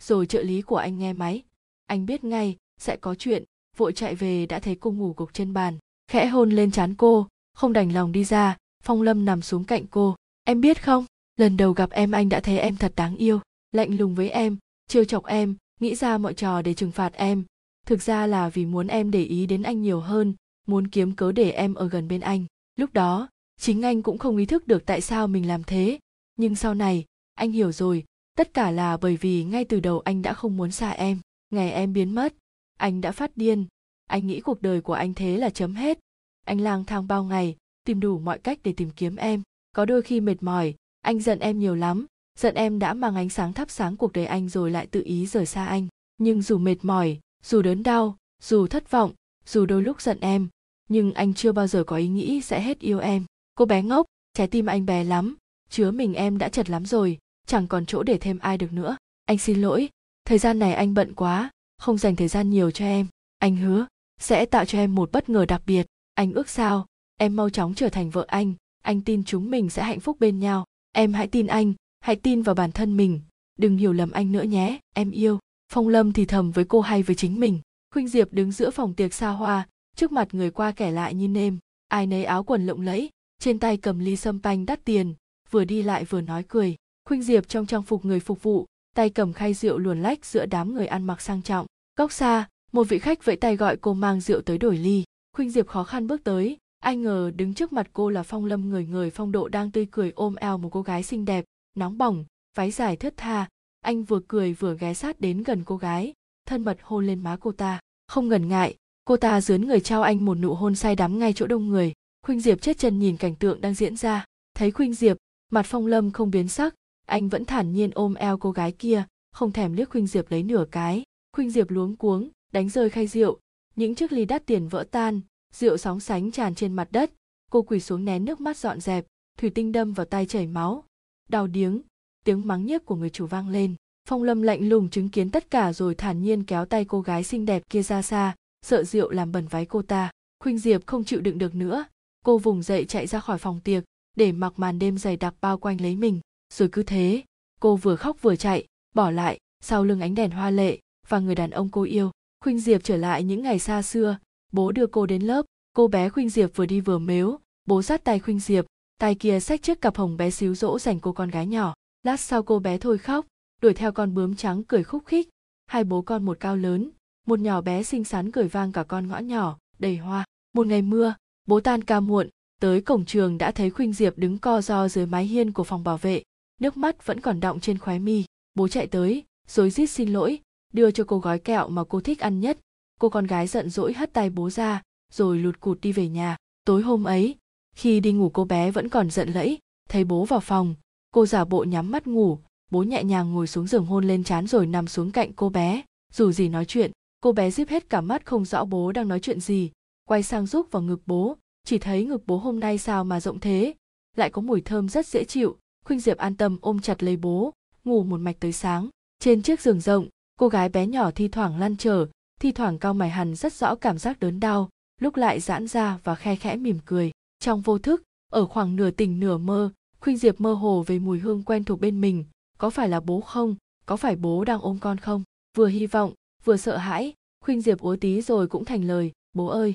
[0.00, 1.42] Rồi trợ lý của anh nghe máy.
[1.86, 3.44] Anh biết ngay, sẽ có chuyện.
[3.76, 5.78] Vội chạy về đã thấy cô ngủ gục trên bàn.
[6.08, 7.26] Khẽ hôn lên trán cô.
[7.54, 10.16] Không đành lòng đi ra, phong lâm nằm xuống cạnh cô.
[10.44, 11.04] Em biết không?
[11.36, 13.40] Lần đầu gặp em, anh đã thấy em thật đáng yêu.
[13.72, 14.56] Lạnh lùng với em,
[14.88, 17.44] trêu chọc em, nghĩ ra mọi trò để trừng phạt em.
[17.86, 20.34] Thực ra là vì muốn em để ý đến anh nhiều hơn,
[20.66, 22.44] muốn kiếm cớ để em ở gần bên anh.
[22.76, 23.28] Lúc đó
[23.60, 25.98] chính anh cũng không ý thức được tại sao mình làm thế.
[26.36, 28.04] Nhưng sau này, anh hiểu rồi,
[28.36, 31.18] tất cả là bởi vì ngay từ đầu anh đã không muốn xa em.
[31.50, 32.34] Ngày em biến mất,
[32.76, 33.66] anh đã phát điên.
[34.06, 35.98] Anh nghĩ cuộc đời của anh thế là chấm hết.
[36.46, 39.42] Anh lang thang bao ngày, tìm đủ mọi cách để tìm kiếm em.
[39.72, 42.06] Có đôi khi mệt mỏi, anh giận em nhiều lắm.
[42.38, 45.26] Giận em đã mang ánh sáng thắp sáng cuộc đời anh rồi lại tự ý
[45.26, 45.88] rời xa anh.
[46.18, 49.12] Nhưng dù mệt mỏi, dù đớn đau, dù thất vọng,
[49.46, 50.48] dù đôi lúc giận em,
[50.88, 53.24] nhưng anh chưa bao giờ có ý nghĩ sẽ hết yêu em
[53.54, 55.36] cô bé ngốc, trái tim anh bé lắm,
[55.70, 58.96] chứa mình em đã chật lắm rồi, chẳng còn chỗ để thêm ai được nữa.
[59.24, 59.88] Anh xin lỗi,
[60.24, 63.06] thời gian này anh bận quá, không dành thời gian nhiều cho em.
[63.38, 63.86] Anh hứa,
[64.20, 65.86] sẽ tạo cho em một bất ngờ đặc biệt.
[66.14, 66.86] Anh ước sao,
[67.16, 68.54] em mau chóng trở thành vợ anh.
[68.82, 70.64] Anh tin chúng mình sẽ hạnh phúc bên nhau.
[70.92, 73.20] Em hãy tin anh, hãy tin vào bản thân mình.
[73.58, 75.38] Đừng hiểu lầm anh nữa nhé, em yêu.
[75.72, 77.60] Phong lâm thì thầm với cô hay với chính mình.
[77.94, 81.28] Khuynh diệp đứng giữa phòng tiệc xa hoa, trước mặt người qua kẻ lại như
[81.28, 81.58] nêm.
[81.88, 83.10] Ai nấy áo quần lộng lẫy
[83.40, 85.14] trên tay cầm ly sâm panh đắt tiền,
[85.50, 86.76] vừa đi lại vừa nói cười.
[87.08, 90.46] Khuynh diệp trong trang phục người phục vụ, tay cầm khay rượu luồn lách giữa
[90.46, 91.66] đám người ăn mặc sang trọng.
[91.96, 95.04] Góc xa, một vị khách vẫy tay gọi cô mang rượu tới đổi ly.
[95.36, 98.68] Khuynh diệp khó khăn bước tới, ai ngờ đứng trước mặt cô là phong lâm
[98.68, 101.98] người người phong độ đang tươi cười ôm eo một cô gái xinh đẹp, nóng
[101.98, 102.24] bỏng,
[102.56, 103.48] váy dài thướt tha.
[103.80, 106.12] Anh vừa cười vừa ghé sát đến gần cô gái,
[106.46, 107.80] thân mật hôn lên má cô ta.
[108.08, 108.74] Không ngần ngại,
[109.04, 111.92] cô ta dướn người trao anh một nụ hôn say đắm ngay chỗ đông người
[112.22, 114.24] khuynh diệp chết chân nhìn cảnh tượng đang diễn ra.
[114.54, 115.16] Thấy khuynh diệp,
[115.52, 116.74] mặt phong lâm không biến sắc,
[117.06, 120.42] anh vẫn thản nhiên ôm eo cô gái kia, không thèm liếc khuynh diệp lấy
[120.42, 121.02] nửa cái.
[121.32, 123.38] Khuynh diệp luống cuống, đánh rơi khay rượu.
[123.76, 125.20] Những chiếc ly đắt tiền vỡ tan,
[125.54, 127.12] rượu sóng sánh tràn trên mặt đất.
[127.50, 129.06] Cô quỳ xuống nén nước mắt dọn dẹp,
[129.38, 130.84] thủy tinh đâm vào tay chảy máu.
[131.28, 131.82] Đau điếng,
[132.24, 133.74] tiếng mắng nhiếc của người chủ vang lên.
[134.08, 137.24] Phong lâm lạnh lùng chứng kiến tất cả rồi thản nhiên kéo tay cô gái
[137.24, 138.34] xinh đẹp kia ra xa,
[138.66, 140.10] sợ rượu làm bẩn váy cô ta.
[140.40, 141.84] Khuynh diệp không chịu đựng được nữa
[142.24, 143.84] cô vùng dậy chạy ra khỏi phòng tiệc,
[144.16, 146.20] để mặc màn đêm dày đặc bao quanh lấy mình.
[146.54, 147.22] Rồi cứ thế,
[147.60, 151.34] cô vừa khóc vừa chạy, bỏ lại sau lưng ánh đèn hoa lệ và người
[151.34, 152.10] đàn ông cô yêu.
[152.44, 154.18] Khuynh diệp trở lại những ngày xa xưa.
[154.52, 155.46] Bố đưa cô đến lớp.
[155.72, 157.38] Cô bé khuynh diệp vừa đi vừa mếu.
[157.64, 158.66] Bố sát tay khuynh diệp,
[158.98, 161.74] tay kia xách chiếc cặp hồng bé xíu dỗ dành cô con gái nhỏ.
[162.02, 163.26] Lát sau cô bé thôi khóc,
[163.62, 165.28] đuổi theo con bướm trắng cười khúc khích.
[165.66, 166.90] Hai bố con một cao lớn,
[167.26, 170.24] một nhỏ bé xinh xắn cười vang cả con ngõ nhỏ, đầy hoa.
[170.52, 171.14] Một ngày mưa
[171.50, 172.28] bố tan ca muộn,
[172.60, 175.84] tới cổng trường đã thấy khuynh diệp đứng co ro dưới mái hiên của phòng
[175.84, 176.22] bảo vệ,
[176.60, 178.24] nước mắt vẫn còn đọng trên khóe mi.
[178.54, 180.38] Bố chạy tới rối rít xin lỗi,
[180.72, 182.58] đưa cho cô gói kẹo mà cô thích ăn nhất.
[183.00, 184.82] Cô con gái giận dỗi hất tay bố ra,
[185.12, 186.36] rồi lụt cụt đi về nhà.
[186.64, 187.36] Tối hôm ấy,
[187.76, 190.74] khi đi ngủ cô bé vẫn còn giận lẫy, thấy bố vào phòng,
[191.10, 192.38] cô giả bộ nhắm mắt ngủ.
[192.70, 195.82] Bố nhẹ nhàng ngồi xuống giường hôn lên trán rồi nằm xuống cạnh cô bé.
[196.12, 196.90] Dù gì nói chuyện,
[197.20, 199.70] cô bé díp hết cả mắt không rõ bố đang nói chuyện gì.
[200.08, 203.40] Quay sang rúc vào ngực bố chỉ thấy ngực bố hôm nay sao mà rộng
[203.40, 203.74] thế?
[204.16, 205.56] Lại có mùi thơm rất dễ chịu.
[205.84, 207.52] Khuynh diệp an tâm ôm chặt lấy bố,
[207.84, 208.88] ngủ một mạch tới sáng.
[209.18, 210.08] Trên chiếc giường rộng,
[210.38, 212.06] cô gái bé nhỏ thi thoảng lăn trở,
[212.40, 214.68] thi thoảng cao mày hằn rất rõ cảm giác đớn đau,
[215.00, 217.10] lúc lại giãn ra và khe khẽ mỉm cười.
[217.38, 218.02] Trong vô thức,
[218.32, 221.80] ở khoảng nửa tỉnh nửa mơ, khuynh diệp mơ hồ về mùi hương quen thuộc
[221.80, 222.24] bên mình.
[222.58, 223.56] Có phải là bố không?
[223.86, 225.22] Có phải bố đang ôm con không?
[225.56, 226.12] Vừa hy vọng,
[226.44, 229.74] vừa sợ hãi, khuynh diệp úa tí rồi cũng thành lời, bố ơi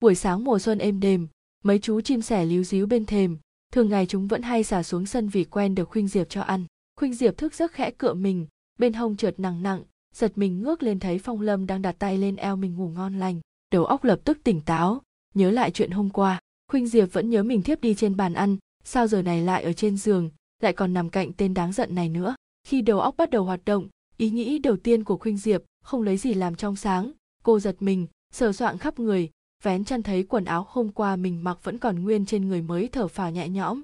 [0.00, 1.28] buổi sáng mùa xuân êm đềm,
[1.64, 3.38] mấy chú chim sẻ líu díu bên thềm,
[3.72, 6.64] thường ngày chúng vẫn hay xả xuống sân vì quen được khuynh diệp cho ăn.
[6.96, 8.46] Khuynh diệp thức giấc khẽ cựa mình,
[8.78, 9.82] bên hông trượt nặng nặng,
[10.14, 13.18] giật mình ngước lên thấy phong lâm đang đặt tay lên eo mình ngủ ngon
[13.18, 13.40] lành.
[13.72, 15.02] Đầu óc lập tức tỉnh táo,
[15.34, 16.40] nhớ lại chuyện hôm qua.
[16.70, 19.72] Khuynh diệp vẫn nhớ mình thiếp đi trên bàn ăn, sao giờ này lại ở
[19.72, 20.30] trên giường,
[20.62, 22.34] lại còn nằm cạnh tên đáng giận này nữa.
[22.68, 26.02] Khi đầu óc bắt đầu hoạt động, ý nghĩ đầu tiên của khuynh diệp không
[26.02, 27.12] lấy gì làm trong sáng.
[27.42, 29.30] Cô giật mình, sờ soạng khắp người
[29.62, 32.88] vén chăn thấy quần áo hôm qua mình mặc vẫn còn nguyên trên người mới
[32.88, 33.82] thở phào nhẹ nhõm.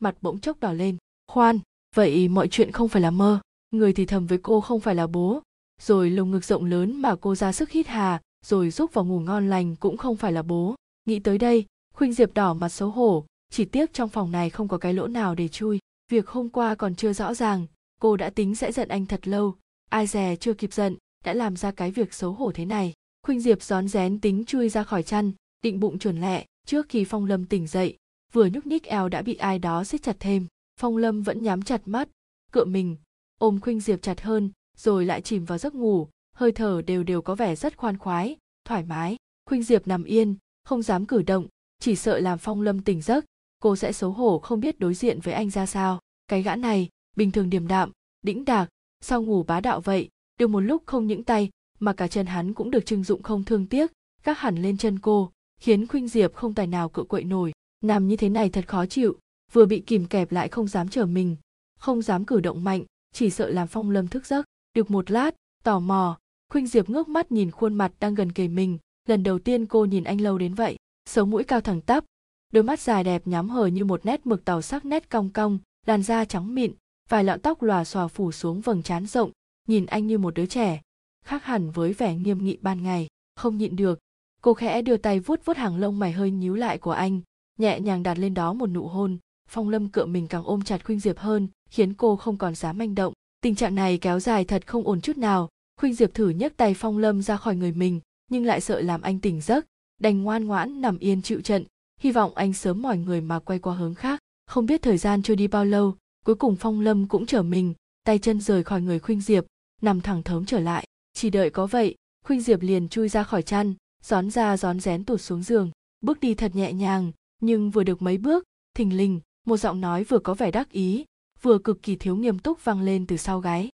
[0.00, 0.96] Mặt bỗng chốc đỏ lên.
[1.32, 1.58] Khoan,
[1.94, 3.40] vậy mọi chuyện không phải là mơ.
[3.70, 5.40] Người thì thầm với cô không phải là bố.
[5.82, 9.20] Rồi lồng ngực rộng lớn mà cô ra sức hít hà, rồi giúp vào ngủ
[9.20, 10.74] ngon lành cũng không phải là bố.
[11.04, 13.24] Nghĩ tới đây, khuynh diệp đỏ mặt xấu hổ.
[13.50, 15.78] Chỉ tiếc trong phòng này không có cái lỗ nào để chui.
[16.10, 17.66] Việc hôm qua còn chưa rõ ràng,
[18.00, 19.54] cô đã tính sẽ giận anh thật lâu.
[19.90, 22.92] Ai dè chưa kịp giận, đã làm ra cái việc xấu hổ thế này
[23.24, 27.04] khuynh diệp rón rén tính chui ra khỏi chăn, định bụng chuẩn lẹ trước khi
[27.04, 27.96] phong lâm tỉnh dậy.
[28.32, 30.46] Vừa nhúc nhích eo đã bị ai đó siết chặt thêm,
[30.80, 32.08] phong lâm vẫn nhắm chặt mắt,
[32.52, 32.96] cựa mình,
[33.38, 37.22] ôm khuynh diệp chặt hơn, rồi lại chìm vào giấc ngủ, hơi thở đều đều
[37.22, 39.16] có vẻ rất khoan khoái, thoải mái.
[39.46, 41.46] Khuynh diệp nằm yên, không dám cử động,
[41.78, 43.24] chỉ sợ làm phong lâm tỉnh giấc,
[43.58, 46.00] cô sẽ xấu hổ không biết đối diện với anh ra sao.
[46.28, 47.90] Cái gã này, bình thường điềm đạm,
[48.22, 48.68] đĩnh đạc
[49.00, 50.08] sau ngủ bá đạo vậy?
[50.38, 51.50] Được một lúc không những tay
[51.80, 53.92] mà cả chân hắn cũng được trưng dụng không thương tiếc,
[54.24, 57.52] gác hẳn lên chân cô, khiến khuynh diệp không tài nào cự quậy nổi.
[57.84, 59.16] Nằm như thế này thật khó chịu,
[59.52, 61.36] vừa bị kìm kẹp lại không dám trở mình,
[61.78, 64.46] không dám cử động mạnh, chỉ sợ làm phong lâm thức giấc.
[64.74, 66.18] Được một lát, tò mò,
[66.52, 68.78] khuynh diệp ngước mắt nhìn khuôn mặt đang gần kề mình.
[69.08, 72.04] Lần đầu tiên cô nhìn anh lâu đến vậy sống mũi cao thẳng tắp,
[72.52, 75.58] đôi mắt dài đẹp nhắm hờ như một nét mực tàu sắc nét cong cong,
[75.86, 76.72] làn da trắng mịn,
[77.08, 79.30] vài lọn tóc lòa xòa phủ xuống vầng trán rộng,
[79.68, 80.80] nhìn anh như một đứa trẻ
[81.24, 83.06] khác hẳn với vẻ nghiêm nghị ban ngày.
[83.36, 83.98] Không nhịn được,
[84.42, 87.20] cô khẽ đưa tay vuốt vuốt hàng lông mày hơi nhíu lại của anh,
[87.58, 89.18] nhẹ nhàng đặt lên đó một nụ hôn.
[89.48, 92.78] Phong lâm cựa mình càng ôm chặt khuynh diệp hơn, khiến cô không còn dám
[92.78, 93.12] manh động.
[93.40, 95.48] Tình trạng này kéo dài thật không ổn chút nào.
[95.80, 98.00] Khuynh diệp thử nhấc tay phong lâm ra khỏi người mình,
[98.30, 99.66] nhưng lại sợ làm anh tỉnh giấc,
[100.00, 101.64] đành ngoan ngoãn nằm yên chịu trận.
[102.00, 104.20] Hy vọng anh sớm mỏi người mà quay qua hướng khác.
[104.46, 107.74] Không biết thời gian trôi đi bao lâu, cuối cùng phong lâm cũng trở mình,
[108.04, 109.44] tay chân rời khỏi người khuynh diệp,
[109.82, 111.94] nằm thẳng thớm trở lại chỉ đợi có vậy,
[112.24, 116.20] khuynh diệp liền chui ra khỏi chăn, gión ra gión rén tụt xuống giường, bước
[116.20, 118.44] đi thật nhẹ nhàng, nhưng vừa được mấy bước,
[118.74, 121.04] thình lình, một giọng nói vừa có vẻ đắc ý,
[121.42, 123.70] vừa cực kỳ thiếu nghiêm túc vang lên từ sau gáy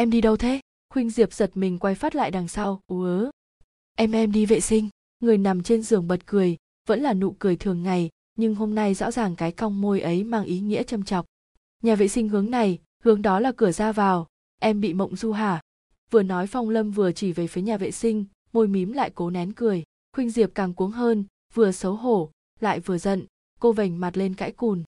[0.00, 0.60] em đi đâu thế?
[0.94, 2.80] Khuynh diệp giật mình quay phát lại đằng sau.
[2.86, 3.30] Ú ớ,
[3.96, 4.88] em em đi vệ sinh.
[5.20, 6.56] Người nằm trên giường bật cười,
[6.88, 10.24] vẫn là nụ cười thường ngày, nhưng hôm nay rõ ràng cái cong môi ấy
[10.24, 11.26] mang ý nghĩa châm chọc.
[11.82, 14.26] Nhà vệ sinh hướng này, hướng đó là cửa ra vào,
[14.60, 15.60] em bị mộng du hả?
[16.10, 19.30] Vừa nói phong lâm vừa chỉ về phía nhà vệ sinh, môi mím lại cố
[19.30, 19.84] nén cười.
[20.12, 22.30] Khuynh diệp càng cuống hơn, vừa xấu hổ,
[22.60, 23.26] lại vừa giận.
[23.60, 24.82] Cô vểnh mặt lên cãi cùn.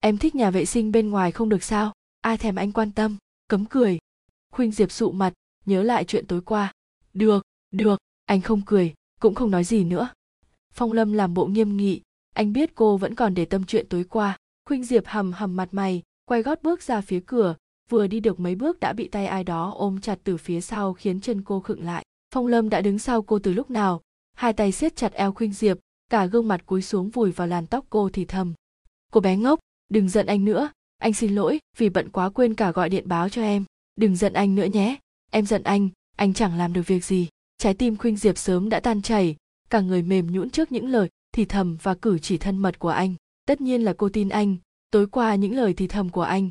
[0.00, 1.92] Em thích nhà vệ sinh bên ngoài không được sao?
[2.20, 3.16] Ai thèm anh quan tâm?
[3.48, 3.98] Cấm cười.
[4.52, 5.32] Khuynh diệp sụ mặt,
[5.66, 6.72] nhớ lại chuyện tối qua.
[7.14, 10.08] Được được, anh không cười, cũng không nói gì nữa.
[10.72, 12.00] Phong lâm làm bộ nghiêm nghị,
[12.34, 14.38] anh biết cô vẫn còn để tâm chuyện tối qua.
[14.64, 17.56] Khuynh diệp hầm hầm mặt mày, quay gót bước ra phía cửa
[17.90, 20.92] vừa đi được mấy bước đã bị tay ai đó ôm chặt từ phía sau
[20.92, 22.04] khiến chân cô khựng lại.
[22.34, 24.00] Phong lâm đã đứng sau cô từ lúc nào?
[24.34, 25.78] Hai tay siết chặt eo khuynh diệp,
[26.10, 28.54] cả gương mặt cúi xuống vùi vào làn tóc cô thì thầm.
[29.12, 30.70] Cô bé ngốc, đừng giận anh nữa.
[30.98, 33.64] Anh xin lỗi, vì bận quá quên cả gọi điện báo cho em.
[33.96, 34.96] Đừng giận anh nữa nhé.
[35.30, 37.28] Em giận anh anh chẳng làm được việc gì.
[37.58, 39.36] Trái tim khuynh diệp sớm đã tan chảy.
[39.70, 42.88] Cả người mềm nhũn trước những lời thì thầm và cử chỉ thân mật của
[42.88, 43.14] anh.
[43.46, 44.56] Tất nhiên là cô tin anh.
[44.90, 46.50] Tối qua những lời thì thầm của anh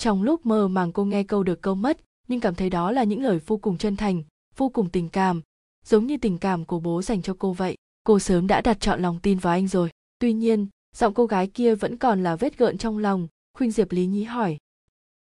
[0.00, 3.04] trong lúc mơ màng cô nghe câu được câu mất, nhưng cảm thấy đó là
[3.04, 4.22] những lời vô cùng chân thành,
[4.56, 5.42] vô cùng tình cảm.
[5.84, 9.02] Giống như tình cảm của bố dành cho cô vậy, cô sớm đã đặt chọn
[9.02, 9.90] lòng tin vào anh rồi.
[10.18, 13.28] Tuy nhiên, giọng cô gái kia vẫn còn là vết gợn trong lòng,
[13.58, 14.56] khuynh diệp lý nhí hỏi.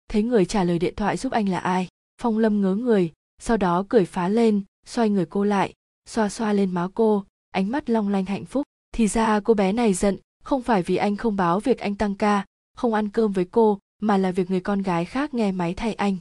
[0.08, 1.88] Thấy người trả lời điện thoại giúp anh là ai?
[2.22, 3.12] Phong lâm ngớ người,
[3.42, 5.74] sau đó cười phá lên, xoay người cô lại,
[6.08, 8.62] xoa xoa lên má cô, ánh mắt long lanh hạnh phúc.
[8.94, 12.14] Thì ra cô bé này giận, không phải vì anh không báo việc anh tăng
[12.14, 12.44] ca,
[12.76, 15.94] không ăn cơm với cô mà là việc người con gái khác nghe máy thay
[15.94, 16.16] anh.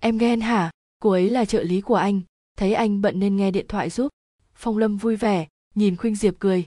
[0.00, 0.70] Em ghen hả?
[0.98, 2.20] Cô ấy là trợ lý của anh.
[2.56, 4.08] Thấy anh bận nên nghe điện thoại giúp.
[4.54, 6.64] Phong lâm vui vẻ, nhìn khuynh diệp cười.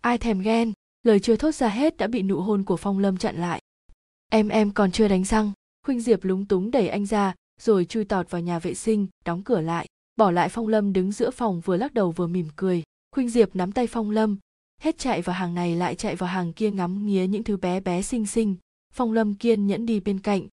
[0.00, 0.72] Ai thèm ghen?
[1.02, 3.60] Lời chưa thốt ra hết đã bị nụ hôn của phong lâm chặn lại.
[4.30, 5.52] Em em còn chưa đánh răng.
[5.86, 9.42] Khuynh diệp lúng túng đẩy anh ra, rồi chui tọt vào nhà vệ sinh, đóng
[9.42, 9.86] cửa lại.
[10.16, 12.82] Bỏ lại phong lâm đứng giữa phòng vừa lắc đầu vừa mỉm cười.
[13.14, 14.38] Khuynh diệp nắm tay phong lâm.
[14.80, 17.80] Hết chạy vào hàng này lại chạy vào hàng kia ngắm nghía những thứ bé
[17.80, 18.56] bé xinh xinh
[18.96, 20.46] phong lâm kiên nhẫn đi bên cạnh.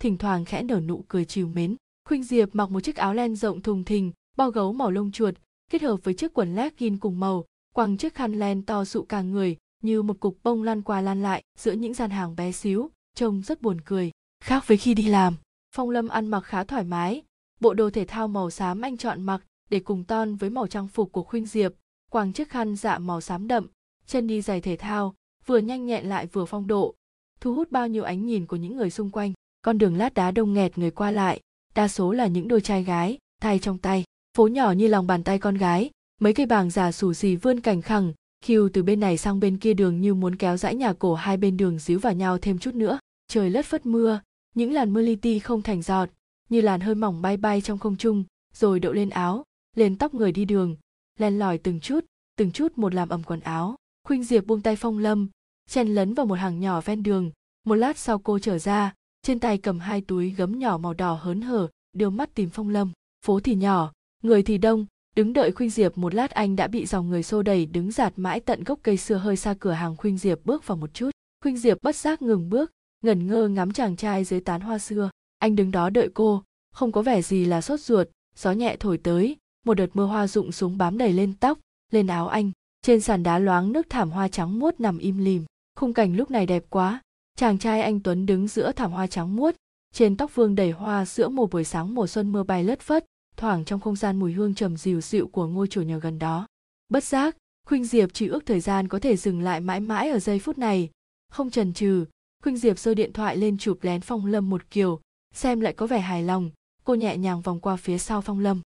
[0.00, 1.76] Thỉnh thoảng khẽ nở nụ cười trìu mến.
[2.08, 5.34] Khuynh diệp mặc một chiếc áo len rộng thùng thình, bao gấu màu lông chuột,
[5.70, 7.44] kết hợp với chiếc quần legging cùng màu,
[7.74, 11.22] quàng chiếc khăn len to sụ cả người, như một cục bông lan qua lan
[11.22, 14.10] lại giữa những gian hàng bé xíu, trông rất buồn cười.
[14.44, 15.34] Khác với khi đi làm,
[15.74, 17.22] phong lâm ăn mặc khá thoải mái.
[17.60, 20.88] Bộ đồ thể thao màu xám anh chọn mặc để cùng ton với màu trang
[20.88, 21.72] phục của khuynh diệp,
[22.10, 23.66] quàng chiếc khăn dạ màu xám đậm,
[24.06, 25.14] chân đi giày thể thao,
[25.46, 26.94] vừa nhanh nhẹn lại vừa phong độ
[27.40, 29.32] thu hút bao nhiêu ánh nhìn của những người xung quanh.
[29.62, 31.40] Con đường lát đá đông nghẹt người qua lại,
[31.74, 34.04] đa số là những đôi trai gái, thay trong tay.
[34.36, 37.60] Phố nhỏ như lòng bàn tay con gái, mấy cây bàng già xù xì vươn
[37.60, 38.12] cảnh khẳng
[38.44, 41.36] khiêu từ bên này sang bên kia đường như muốn kéo dãy nhà cổ hai
[41.36, 42.98] bên đường díu vào nhau thêm chút nữa.
[43.28, 44.20] Trời lất phất mưa,
[44.54, 46.08] những làn mưa li ti không thành giọt,
[46.48, 48.24] như làn hơi mỏng bay bay trong không trung,
[48.54, 49.44] rồi đậu lên áo,
[49.76, 50.76] lên tóc người đi đường,
[51.18, 52.04] len lỏi từng chút
[52.36, 53.76] từng chút một làm ẩm quần áo.
[54.06, 55.28] Khuynh diệp buông tay phong lâm
[55.68, 57.30] chen lấn vào một hàng nhỏ ven đường.
[57.64, 61.18] Một lát sau cô trở ra, trên tay cầm hai túi gấm nhỏ màu đỏ
[61.22, 62.92] hớn hở, đưa mắt tìm phong lâm.
[63.26, 63.92] Phố thì nhỏ,
[64.22, 64.86] người thì đông.
[65.16, 68.12] Đứng đợi khuynh diệp một lát anh đã bị dòng người xô đẩy đứng giạt
[68.16, 71.10] mãi tận gốc cây xưa hơi xa cửa hàng khuynh diệp bước vào một chút.
[71.42, 72.70] Khuynh diệp bất giác ngừng bước,
[73.04, 75.10] ngẩn ngơ ngắm chàng trai dưới tán hoa xưa.
[75.38, 76.42] Anh đứng đó đợi cô,
[76.72, 78.08] không có vẻ gì là sốt ruột.
[78.36, 81.58] Gió nhẹ thổi tới, một đợt mưa hoa rụng xuống bám đầy lên tóc,
[81.90, 82.50] lên áo anh.
[82.82, 85.44] Trên sàn đá loáng nước thảm hoa trắng muốt nằm im lìm
[85.78, 87.00] khung cảnh lúc này đẹp quá.
[87.36, 89.54] Chàng trai anh tuấn đứng giữa thảm hoa trắng muốt,
[89.94, 93.04] trên tóc vương đầy hoa giữa một buổi sáng mùa xuân mưa bay lất phất,
[93.36, 96.46] thoảng trong không gian mùi hương trầm dịu dịu của ngôi chùa nhờ gần đó.
[96.88, 100.18] Bất giác, khuynh diệp chỉ ước thời gian có thể dừng lại mãi mãi ở
[100.18, 100.90] giây phút này.
[101.32, 102.04] Không chần chừ,
[102.42, 105.00] khuynh diệp giơ điện thoại lên chụp lén phong lâm một kiều
[105.34, 106.50] xem lại có vẻ hài lòng.
[106.84, 108.60] Cô nhẹ nhàng vòng qua phía sau phong lâm.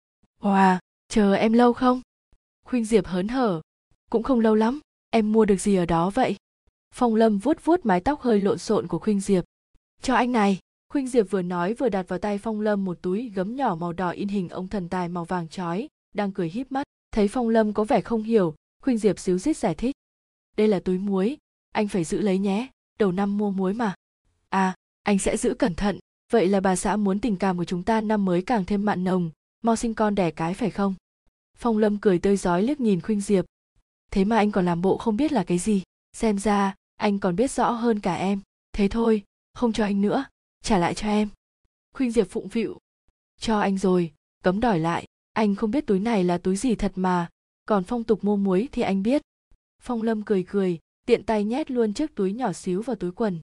[0.41, 2.01] Hòa, chờ em lâu không?
[2.67, 3.61] Khuynh diệp hớn hở.
[4.11, 4.81] Cũng không lâu lắm,
[5.11, 6.37] em mua được gì ở đó vậy?
[6.95, 9.45] Phong lâm vuốt vuốt mái tóc hơi lộn xộn của khuynh diệp.
[10.03, 10.59] Cho anh này.
[10.93, 13.93] Khuynh diệp vừa nói vừa đặt vào tay phong lâm một túi gấm nhỏ màu
[13.93, 16.87] đỏ in hình ông thần tài màu vàng chói, đang cười híp mắt.
[17.13, 19.97] Thấy phong lâm có vẻ không hiểu, khuynh diệp xíu rít giải thích.
[20.57, 21.37] Đây là túi muối,
[21.73, 22.69] anh phải giữ lấy nhé,
[22.99, 23.95] đầu năm mua muối mà.
[24.49, 25.99] À anh sẽ giữ cẩn thận,
[26.33, 29.05] vậy là bà xã muốn tình cảm của chúng ta năm mới càng thêm mặn
[29.05, 29.31] nồng,
[29.63, 30.95] mau sinh con đẻ cái phải không?
[31.57, 33.45] Phong lâm cười tươi rói liếc nhìn khuynh diệp.
[34.11, 35.83] Thế mà anh còn làm bộ không biết là cái gì,
[36.13, 38.41] xem ra anh còn biết rõ hơn cả em.
[38.73, 39.23] Thế thôi,
[39.55, 40.25] không cho anh nữa.
[40.63, 41.29] Trả lại cho em.
[41.95, 42.79] Khuynh diệp phụng phịu.
[43.41, 45.07] Cho anh rồi, cấm đòi lại.
[45.33, 47.29] Anh không biết túi này là túi gì thật mà.
[47.67, 49.23] Còn phong tục mua muối thì anh biết.
[49.83, 53.41] Phong lâm cười cười, tiện tay nhét luôn chiếc túi nhỏ xíu vào túi quần.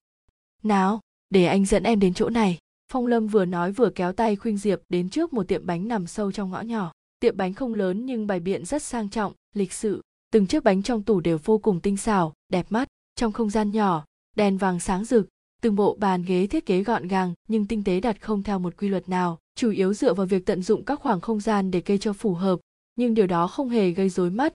[0.64, 2.58] Nào, để anh dẫn em đến chỗ này.
[2.91, 6.08] Phong lâm vừa nói vừa kéo tay khuynh diệp đến trước một tiệm bánh nằm
[6.08, 6.91] sâu trong ngõ nhỏ.
[7.20, 10.01] Tiệm bánh không lớn nhưng bày biện rất sang trọng, lịch sự.
[10.32, 13.72] Từng chiếc bánh trong tủ đều vô cùng tinh xảo, đẹp mắt trong không gian
[13.72, 14.05] nhỏ,
[14.36, 15.28] đèn vàng sáng rực,
[15.61, 18.78] từng bộ bàn ghế thiết kế gọn gàng nhưng tinh tế đặt không theo một
[18.78, 21.82] quy luật nào, chủ yếu dựa vào việc tận dụng các khoảng không gian để
[21.82, 22.59] kê cho phù hợp,
[22.95, 24.53] nhưng điều đó không hề gây rối mắt.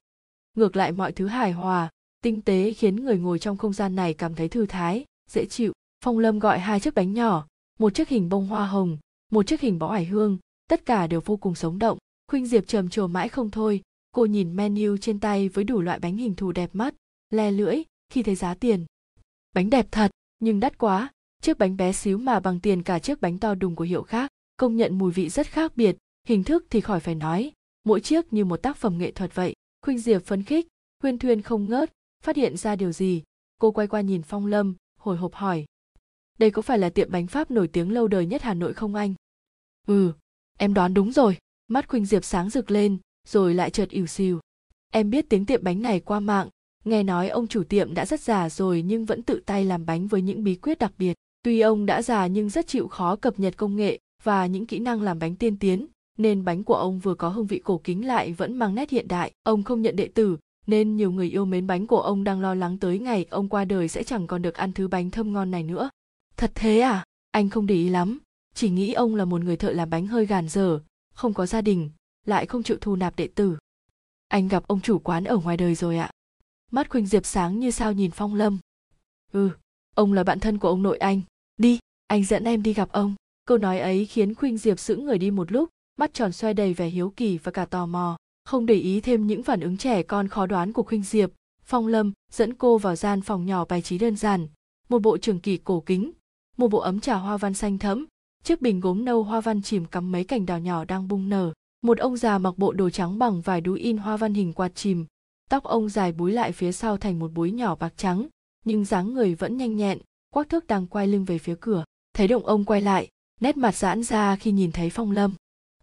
[0.57, 1.91] Ngược lại mọi thứ hài hòa,
[2.23, 5.73] tinh tế khiến người ngồi trong không gian này cảm thấy thư thái, dễ chịu.
[6.05, 7.47] Phong lâm gọi hai chiếc bánh nhỏ,
[7.79, 8.99] một chiếc hình bông hoa hồng,
[9.31, 10.39] một chiếc hình bó ải hương,
[10.69, 11.99] tất cả đều vô cùng sống động.
[12.29, 15.99] Khuynh diệp trầm trồ mãi không thôi, cô nhìn menu trên tay với đủ loại
[15.99, 16.95] bánh hình thù đẹp mắt,
[17.31, 18.87] le lưỡi khi thấy giá tiền.
[19.53, 21.13] Bánh đẹp thật, nhưng đắt quá.
[21.43, 24.31] Chiếc bánh bé xíu mà bằng tiền cả chiếc bánh to đùng của hiệu khác,
[24.57, 25.97] công nhận mùi vị rất khác biệt.
[26.29, 27.53] Hình thức thì khỏi phải nói,
[27.85, 29.55] mỗi chiếc như một tác phẩm nghệ thuật vậy.
[29.83, 30.67] Khuynh diệp phấn khích
[31.03, 31.93] huyên thuyên không ngớt,
[32.23, 33.23] phát hiện ra điều gì?
[33.61, 35.65] Cô quay qua nhìn phong lâm, hồi hộp hỏi.
[36.39, 38.95] Đây có phải là tiệm bánh pháp nổi tiếng lâu đời nhất hà nội không
[38.95, 39.15] anh?
[39.87, 40.13] Ừ
[40.61, 41.37] em đoán đúng rồi.
[41.69, 42.99] Mắt khuynh diệp sáng rực lên,
[43.29, 44.41] rồi lại chợt ỉu xìu.
[44.93, 46.49] Em biết tiếng tiệm bánh này qua mạng
[46.85, 50.07] nghe nói ông chủ tiệm đã rất già rồi nhưng vẫn tự tay làm bánh
[50.07, 51.15] với những bí quyết đặc biệt.
[51.43, 54.79] Tuy ông đã già nhưng rất chịu khó cập nhật công nghệ và những kỹ
[54.79, 55.87] năng làm bánh tiên tiến,
[56.19, 59.09] nên bánh của ông vừa có hương vị cổ kính lại vẫn mang nét hiện
[59.09, 59.33] đại.
[59.43, 62.55] Ông không nhận đệ tử, nên nhiều người yêu mến bánh của ông đang lo
[62.55, 65.51] lắng tới ngày ông qua đời sẽ chẳng còn được ăn thứ bánh thơm ngon
[65.51, 65.91] này nữa.
[66.37, 67.05] Thật thế à?
[67.31, 68.19] Anh không để ý lắm.
[68.55, 70.81] Chỉ nghĩ ông là một người thợ làm bánh hơi gàn dở,
[71.15, 71.91] không có gia đình,
[72.27, 73.57] lại không chịu thu nạp đệ tử.
[74.29, 76.11] Anh gặp ông chủ quán ở ngoài đời rồi ạ
[76.71, 78.59] mắt khuynh diệp sáng như sao nhìn phong lâm.
[79.33, 79.51] Ừ
[80.01, 81.21] ông là bạn thân của ông nội anh.
[81.57, 83.15] Đi, anh dẫn em đi gặp ông.
[83.47, 85.69] Câu nói ấy khiến khuynh diệp sững người đi một lúc,
[85.99, 88.17] mắt tròn xoay đầy vẻ hiếu kỳ và cả tò mò.
[88.45, 91.31] Không để ý thêm những phản ứng trẻ con khó đoán của khuynh diệp,
[91.65, 94.49] phong lâm dẫn cô vào gian phòng nhỏ bài trí đơn giản,
[94.89, 96.13] một bộ trường kỳ cổ kính,
[96.57, 98.07] một bộ ấm trà hoa văn xanh thẫm.
[98.45, 101.53] Chiếc bình gốm nâu hoa văn chìm cắm mấy cành đào nhỏ đang bung nở.
[101.83, 104.75] Một ông già mặc bộ đồ trắng bằng vải đú in hoa văn hình quạt
[104.75, 105.07] chìm
[105.51, 108.27] tóc ông dài búi lại phía sau thành một búi nhỏ bạc trắng,
[108.65, 109.99] nhưng dáng người vẫn nhanh nhẹn,
[110.33, 111.85] quắc thước đang quay lưng về phía cửa.
[112.13, 113.09] Thấy động ông quay lại,
[113.41, 115.35] nét mặt giãn ra khi nhìn thấy phong lâm.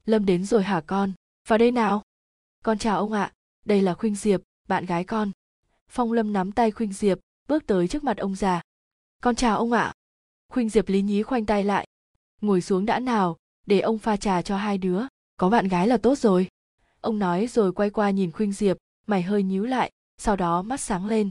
[0.06, 1.12] Lâm đến rồi hả con?
[1.48, 2.04] Vào đây nào.
[2.64, 3.34] Con chào ông ạ,
[3.66, 5.32] đây là khuynh diệp, bạn gái con.
[5.90, 8.62] Phong lâm nắm tay khuynh diệp, bước tới trước mặt ông già.
[9.22, 9.94] Con chào ông ạ.
[10.50, 11.88] Khuynh diệp lý nhí khoanh tay lại.
[12.42, 15.02] Ngồi xuống đã nào, để ông pha trà cho hai đứa.
[15.38, 16.48] Có bạn gái là tốt rồi.
[17.02, 18.78] Ông nói rồi quay qua nhìn khuynh diệp
[19.10, 21.30] mày hơi nhíu lại sau đó mắt sáng lên.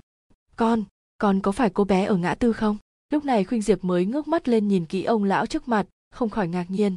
[0.56, 0.84] Con
[1.18, 2.76] con có phải cô bé ở ngã tư không?
[3.10, 6.30] Lúc này khuynh diệp mới ngước mắt lên nhìn kỹ ông lão trước mặt không
[6.30, 6.96] khỏi ngạc nhiên.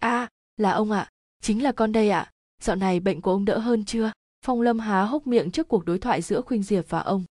[0.00, 1.08] A à, là ông ạ.
[1.42, 2.30] Chính là con đây ạ.
[2.62, 4.12] Dạo này bệnh của ông đỡ hơn chưa?
[4.44, 7.24] Phong lâm há hốc miệng trước cuộc đối thoại giữa khuynh diệp và ông.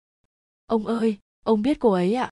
[0.67, 2.31] Ông ơi ông biết cô ấy ạ.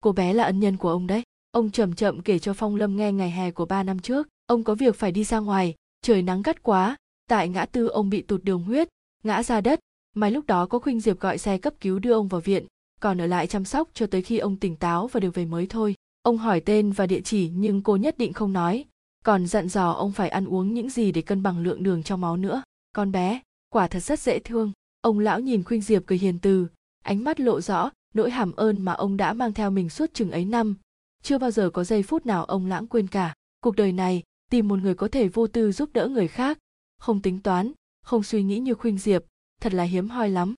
[0.00, 1.22] Cô bé là ân nhân của ông đấy.
[1.50, 4.28] Ông chậm chậm kể cho phong lâm nghe ngày hè của ba năm trước.
[4.46, 5.74] Ông có việc phải đi ra ngoài.
[6.02, 6.96] Trời nắng gắt quá.
[7.28, 8.88] Tại ngã tư ông bị tụt đường huyết
[9.24, 9.80] ngã ra đất.
[10.14, 12.66] May lúc đó có khuynh diệp gọi xe cấp cứu đưa ông vào viện,
[13.00, 15.66] còn ở lại chăm sóc cho tới khi ông tỉnh táo và được về mới
[15.66, 15.94] thôi.
[16.22, 18.84] Ông hỏi tên và địa chỉ nhưng cô nhất định không nói,
[19.24, 22.20] còn dặn dò ông phải ăn uống những gì để cân bằng lượng đường trong
[22.20, 22.62] máu nữa.
[22.92, 24.72] Con bé, quả thật rất dễ thương.
[25.00, 26.66] Ông lão nhìn khuynh diệp cười hiền từ,
[27.04, 30.30] ánh mắt lộ rõ nỗi hàm ơn mà ông đã mang theo mình suốt chừng
[30.30, 30.74] ấy năm.
[31.22, 33.34] Chưa bao giờ có giây phút nào ông lãng quên cả.
[33.60, 36.58] Cuộc đời này, tìm một người có thể vô tư giúp đỡ người khác,
[36.98, 37.72] không tính toán
[38.04, 39.22] không suy nghĩ như khuynh diệp,
[39.60, 40.54] thật là hiếm hoi lắm.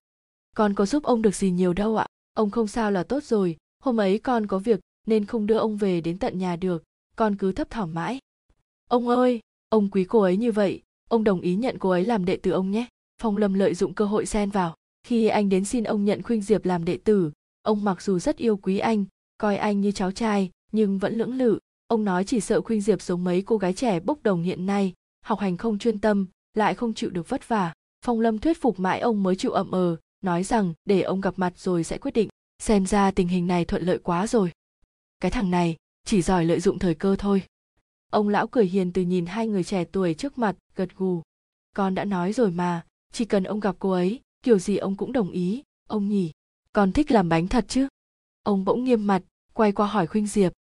[0.56, 2.06] Con có giúp ông được gì nhiều đâu ạ?
[2.34, 5.76] Ông không sao là tốt rồi, hôm ấy con có việc nên không đưa ông
[5.76, 6.84] về đến tận nhà được,
[7.16, 8.18] con cứ thấp thỏm mãi.
[8.88, 12.24] Ông ơi, ông quý cô ấy như vậy, ông đồng ý nhận cô ấy làm
[12.24, 12.86] đệ tử ông nhé.
[13.22, 16.42] Phong lâm lợi dụng cơ hội xen vào, khi anh đến xin ông nhận khuynh
[16.42, 17.30] diệp làm đệ tử,
[17.62, 19.04] ông mặc dù rất yêu quý anh,
[19.38, 21.58] coi anh như cháu trai, nhưng vẫn lưỡng lự.
[21.86, 24.92] Ông nói chỉ sợ khuynh diệp giống mấy cô gái trẻ bốc đồng hiện nay,
[25.24, 26.26] học hành không chuyên tâm
[26.56, 27.72] lại không chịu được vất vả.
[28.04, 31.34] Phong lâm thuyết phục mãi ông mới chịu ậm ờ nói rằng để ông gặp
[31.36, 32.28] mặt rồi sẽ quyết định.
[32.58, 34.52] Xem ra tình hình này thuận lợi quá rồi.
[35.20, 37.42] Cái thằng này, chỉ giỏi lợi dụng thời cơ thôi.
[38.10, 41.22] Ông lão cười hiền từ nhìn hai người trẻ tuổi trước mặt, gật gù.
[41.74, 45.12] Con đã nói rồi mà, chỉ cần ông gặp cô ấy, kiểu gì ông cũng
[45.12, 45.62] đồng ý.
[45.88, 46.32] Ông nhỉ,
[46.72, 47.88] con thích làm bánh thật chứ?
[48.42, 50.52] Ông bỗng nghiêm mặt, quay qua hỏi khuynh diệp.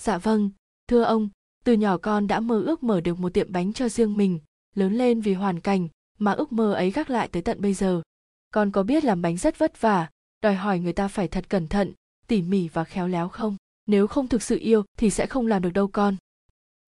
[0.00, 0.50] Dạ vâng
[0.88, 1.28] thưa ông,
[1.64, 4.38] từ nhỏ con đã mơ ước mở được một tiệm bánh cho riêng mình
[4.74, 5.88] lớn lên vì hoàn cảnh
[6.18, 8.02] mà ước mơ ấy gác lại tới tận bây giờ.
[8.50, 10.10] Con có biết làm bánh rất vất vả,
[10.42, 11.92] đòi hỏi người ta phải thật cẩn thận,
[12.26, 13.56] tỉ mỉ và khéo léo không?
[13.86, 16.16] Nếu không thực sự yêu thì sẽ không làm được đâu con.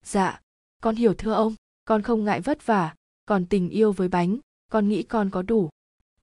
[0.05, 0.41] Dạ
[0.81, 1.55] con hiểu thưa ông,
[1.85, 4.37] con không ngại vất vả, còn tình yêu với bánh,
[4.71, 5.69] con nghĩ con có đủ.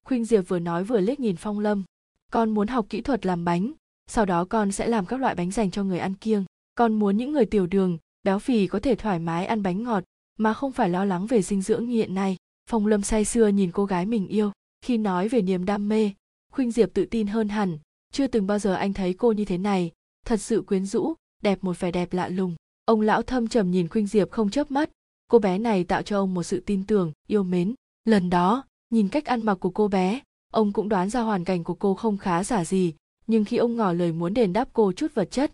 [0.04, 1.84] Khuynh diệp vừa nói vừa liếc nhìn phong lâm.
[2.32, 3.72] Con muốn học kỹ thuật làm bánh,
[4.06, 6.44] sau đó con sẽ làm các loại bánh dành cho người ăn kiêng.
[6.74, 10.04] Con muốn những người tiểu đường, béo phì có thể thoải mái ăn bánh ngọt
[10.38, 12.36] mà không phải lo lắng về dinh dưỡng như hiện nay.
[12.70, 16.10] Phong lâm say xưa nhìn cô gái mình yêu, khi nói về niềm đam mê,
[16.52, 17.78] khuynh diệp tự tin hơn hẳn.
[18.12, 19.92] Chưa từng bao giờ anh thấy cô như thế này.
[20.26, 22.56] Thật sự quyến rũ, đẹp một vẻ đẹp lạ lùng.
[22.84, 24.90] Ông lão thâm trầm nhìn khuynh diệp không chớp mắt.
[25.30, 27.74] Cô bé này tạo cho ông một sự tin tưởng, yêu mến.
[28.04, 30.20] Lần đó, nhìn cách ăn mặc của cô bé,
[30.52, 32.94] ông cũng đoán ra hoàn cảnh của cô không khá giả gì.
[33.26, 35.52] Nhưng khi ông ngỏ lời muốn đền đáp cô chút vật chất,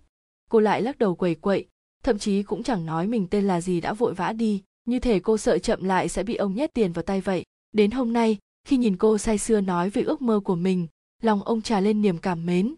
[0.51, 1.67] cô lại lắc đầu quẩy quậy.
[2.03, 5.21] Thậm chí cũng chẳng nói mình tên là gì đã vội vã đi như thể
[5.21, 7.45] cô sợ chậm lại sẽ bị ông nhét tiền vào tay vậy.
[7.73, 10.87] Đến hôm nay, khi nhìn cô say sưa nói về ước mơ của mình,
[11.23, 12.75] lòng ông trà lên niềm cảm mến.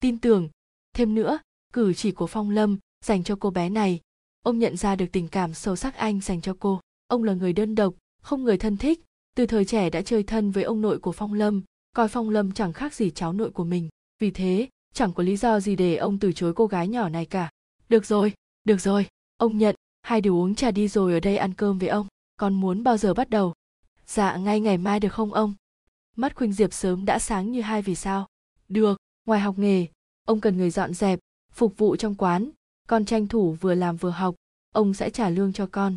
[0.00, 0.48] Tin tưởng.
[0.92, 1.38] Thêm nữa,
[1.72, 4.00] cử chỉ của phong lâm dành cho cô bé này,
[4.42, 6.80] ông nhận ra được tình cảm sâu sắc anh dành cho cô.
[7.06, 9.00] Ông là người đơn độc, không người thân thích.
[9.36, 11.62] Từ thời trẻ đã chơi thân với ông nội của phong lâm,
[11.96, 13.88] coi phong lâm chẳng khác gì cháu nội của mình.
[14.18, 17.26] Vì thế, chẳng có lý do gì để ông từ chối cô gái nhỏ này
[17.26, 17.50] cả.
[17.88, 18.32] Được rồi
[18.64, 19.74] được rồi, ông nhận
[20.04, 22.06] hai đứa uống trà đi rồi ở đây ăn cơm với ông.
[22.36, 23.54] Con muốn bao giờ bắt đầu?
[24.06, 25.54] Dạ ngay ngày mai được không ông?
[26.16, 28.26] Mắt khuynh diệp sớm đã sáng như hai vì sao.
[28.68, 29.86] Được, ngoài học nghề,
[30.26, 31.18] ông cần người dọn dẹp,
[31.52, 32.50] phục vụ trong quán.
[32.88, 34.34] Con tranh thủ vừa làm vừa học,
[34.72, 35.96] ông sẽ trả lương cho con.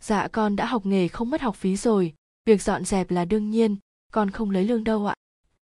[0.00, 2.14] Dạ con đã học nghề không mất học phí rồi.
[2.46, 3.76] Việc dọn dẹp là đương nhiên,
[4.12, 5.14] con không lấy lương đâu ạ.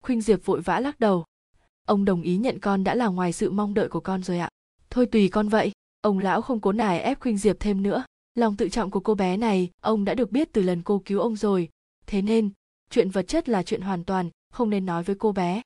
[0.04, 1.26] Khuynh diệp vội vã lắc đầu.
[1.86, 4.50] Ông đồng ý nhận con đã là ngoài sự mong đợi của con rồi ạ.
[4.90, 5.72] Thôi tùy con vậy
[6.02, 8.04] ông lão không cố nài ép khuynh diệp thêm nữa.
[8.36, 11.20] Lòng tự trọng của cô bé này, ông đã được biết từ lần cô cứu
[11.20, 11.70] ông rồi.
[12.06, 12.50] Thế nên,
[12.89, 15.62] chuyện vật chất là chuyện hoàn toàn, không nên nói với cô bé.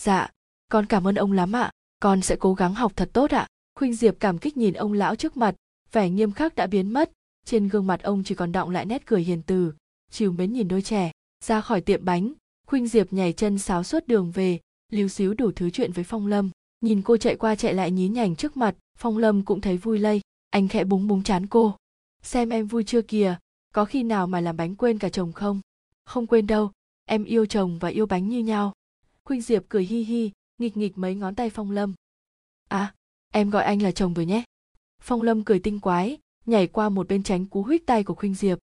[0.00, 0.30] Dạ
[0.74, 1.70] con cảm ơn ông lắm ạ.
[2.00, 3.46] Con sẽ cố gắng học thật tốt ạ.
[3.74, 5.54] Khuynh diệp cảm kích nhìn ông lão trước mặt,
[5.92, 7.10] vẻ nghiêm khắc đã biến mất.
[7.44, 9.72] Trên gương mặt ông chỉ còn đọng lại nét cười hiền từ,
[10.10, 11.12] chiều mến nhìn đôi trẻ.
[11.44, 12.32] Ra khỏi tiệm bánh,
[12.66, 14.60] khuynh diệp nhảy chân sáo suốt đường về,
[14.92, 16.50] lưu xíu đủ thứ chuyện với phong lâm
[16.84, 19.98] nhìn cô chạy qua chạy lại nhí nhảnh trước mặt, phong lâm cũng thấy vui
[19.98, 20.20] lây.
[20.50, 21.76] Anh khẽ búng búng chán cô.
[22.22, 23.36] Xem em vui chưa kìa,
[23.74, 25.60] có khi nào mà làm bánh quên cả chồng không?
[26.04, 26.70] Không quên đâu,
[27.04, 28.72] em yêu chồng và yêu bánh như nhau.
[29.24, 31.94] Khuynh diệp cười hi hi, nghịch nghịch mấy ngón tay phong lâm.
[32.68, 32.94] À
[33.32, 34.44] em gọi anh là chồng rồi nhé.
[35.02, 38.34] Phong lâm cười tinh quái, nhảy qua một bên tránh cú huýt tay của khuynh
[38.34, 38.58] diệp.